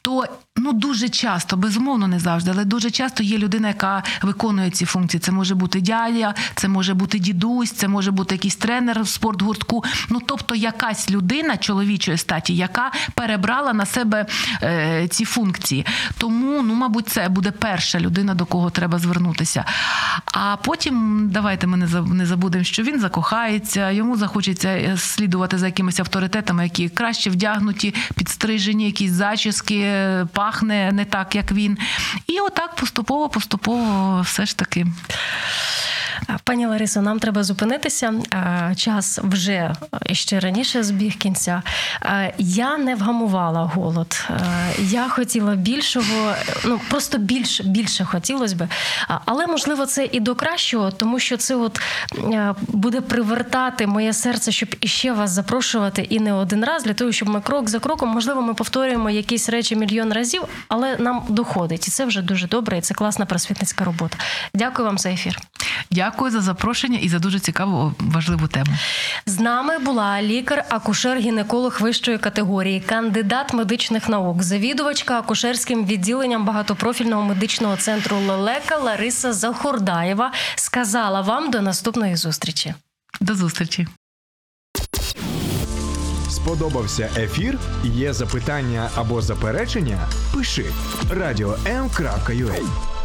то 0.01 0.25
ну 0.55 0.73
дуже 0.73 1.09
часто, 1.09 1.57
безумовно, 1.57 2.07
не 2.07 2.19
завжди, 2.19 2.51
але 2.51 2.65
дуже 2.65 2.91
часто 2.91 3.23
є 3.23 3.37
людина, 3.37 3.67
яка 3.67 4.03
виконує 4.21 4.71
ці 4.71 4.85
функції. 4.85 5.21
Це 5.21 5.31
може 5.31 5.55
бути 5.55 5.81
дядя, 5.81 6.33
це 6.55 6.67
може 6.67 6.93
бути 6.93 7.19
дідусь, 7.19 7.71
це 7.71 7.87
може 7.87 8.11
бути 8.11 8.35
якийсь 8.35 8.55
тренер 8.55 9.01
в 9.03 9.07
спортгуртку. 9.07 9.83
Ну 10.09 10.21
тобто, 10.25 10.55
якась 10.55 11.09
людина 11.09 11.57
чоловічої 11.57 12.17
статі, 12.17 12.36
яка 12.45 12.91
перебрала 13.13 13.73
на 13.73 13.85
себе 13.85 14.25
е, 14.63 15.07
ці 15.07 15.25
функції. 15.25 15.85
Тому, 16.17 16.61
ну, 16.61 16.73
мабуть, 16.73 17.09
це 17.09 17.29
буде 17.29 17.51
перша 17.51 17.99
людина, 17.99 18.33
до 18.33 18.45
кого 18.45 18.69
треба 18.69 18.99
звернутися. 18.99 19.65
А 20.25 20.55
потім 20.55 21.27
давайте 21.31 21.67
ми 21.67 21.77
не 21.77 21.87
не 22.01 22.25
забудемо, 22.25 22.63
що 22.63 22.83
він 22.83 22.99
закохається, 22.99 23.91
йому 23.91 24.17
захочеться 24.17 24.69
е, 24.69 24.97
слідувати 24.97 25.57
за 25.57 25.65
якимись 25.65 25.99
авторитетами, 25.99 26.63
які 26.63 26.89
краще 26.89 27.29
вдягнуті, 27.29 27.95
підстрижені, 28.15 28.85
якісь 28.85 29.11
зачіски, 29.11 29.79
е, 29.79 30.27
пахне 30.33 30.91
не 30.91 31.05
так, 31.05 31.35
як 31.35 31.51
він. 31.51 31.77
І 32.27 32.39
отак 32.39 32.75
поступово, 32.75 33.29
поступово 33.29 34.21
все 34.21 34.45
ж 34.45 34.57
таки. 34.57 34.85
Пані 36.43 36.65
Ларисо, 36.65 37.01
нам 37.01 37.19
треба 37.19 37.43
зупинитися. 37.43 38.13
Час 38.75 39.19
вже 39.23 39.51
е, 39.51 40.13
ще 40.13 40.39
раніше 40.39 40.83
збіг 40.83 41.17
кінця. 41.17 41.61
Я 42.37 42.77
не 42.77 42.95
вгамувала 42.95 43.63
голод. 43.63 44.27
Я 44.79 45.09
хотіла 45.09 45.55
більшого, 45.55 46.33
ну 46.65 46.79
просто 46.89 47.17
більше, 47.17 47.63
більше 47.63 48.05
хотілося 48.05 48.55
би. 48.55 48.67
Але 49.25 49.47
можливо 49.47 49.85
це 49.85 50.09
і 50.11 50.19
до 50.19 50.35
кращого, 50.35 50.91
тому 50.91 51.19
що 51.19 51.37
це 51.37 51.55
от 51.55 51.81
е, 52.17 52.53
буде 52.67 53.01
привертати 53.01 53.87
моє 53.87 54.13
серце, 54.13 54.51
щоб 54.51 54.75
іще 54.81 55.11
вас 55.11 55.31
запрошувати 55.31 56.01
і 56.01 56.19
не 56.19 56.33
один 56.33 56.65
раз, 56.65 56.83
для 56.83 56.93
того, 56.93 57.11
щоб 57.11 57.29
ми 57.29 57.41
крок 57.41 57.69
за 57.69 57.79
кроком, 57.79 58.09
можливо, 58.09 58.41
ми 58.41 58.53
повторюємо 58.53 59.09
якісь 59.09 59.49
речі 59.49 59.75
мільйон 59.75 60.13
разів, 60.13 60.43
але 60.67 60.97
нам 60.97 61.23
доходить. 61.29 61.87
І 61.87 61.91
це 61.91 62.05
вже 62.05 62.21
дуже 62.21 62.47
добре, 62.47 62.77
і 62.77 62.81
це 62.81 62.93
класна 62.93 63.25
просвітницька 63.25 63.83
робота. 63.83 64.17
Дякую 64.53 64.87
вам 64.87 64.97
за 64.97 65.09
ефір. 65.09 65.39
Дякую 65.91 66.16
за 66.29 66.41
запрошення 66.41 66.99
і 67.01 67.09
за 67.09 67.19
дуже 67.19 67.39
цікаву 67.39 67.93
важливу 67.99 68.47
тему. 68.47 68.71
З 69.25 69.39
нами 69.39 69.79
була 69.79 70.21
лікар-акушер-гінеколог 70.21 71.81
вищої 71.81 72.17
категорії, 72.17 72.79
кандидат 72.79 73.53
медичних 73.53 74.09
наук, 74.09 74.43
завідувачка 74.43 75.19
акушерським 75.19 75.85
відділенням 75.85 76.45
багатопрофільного 76.45 77.23
медичного 77.23 77.77
центру 77.77 78.17
Лелека 78.17 78.77
Лариса 78.77 79.33
Захурдаєва. 79.33 80.31
Сказала 80.55 81.21
вам 81.21 81.51
до 81.51 81.61
наступної 81.61 82.15
зустрічі. 82.15 82.73
До 83.21 83.35
зустрічі. 83.35 83.87
Сподобався 86.29 87.09
ефір? 87.17 87.59
Є 87.83 88.13
запитання 88.13 88.89
або 88.95 89.21
заперечення? 89.21 89.99
Пиши 90.33 90.65
радіом.ua 91.11 92.96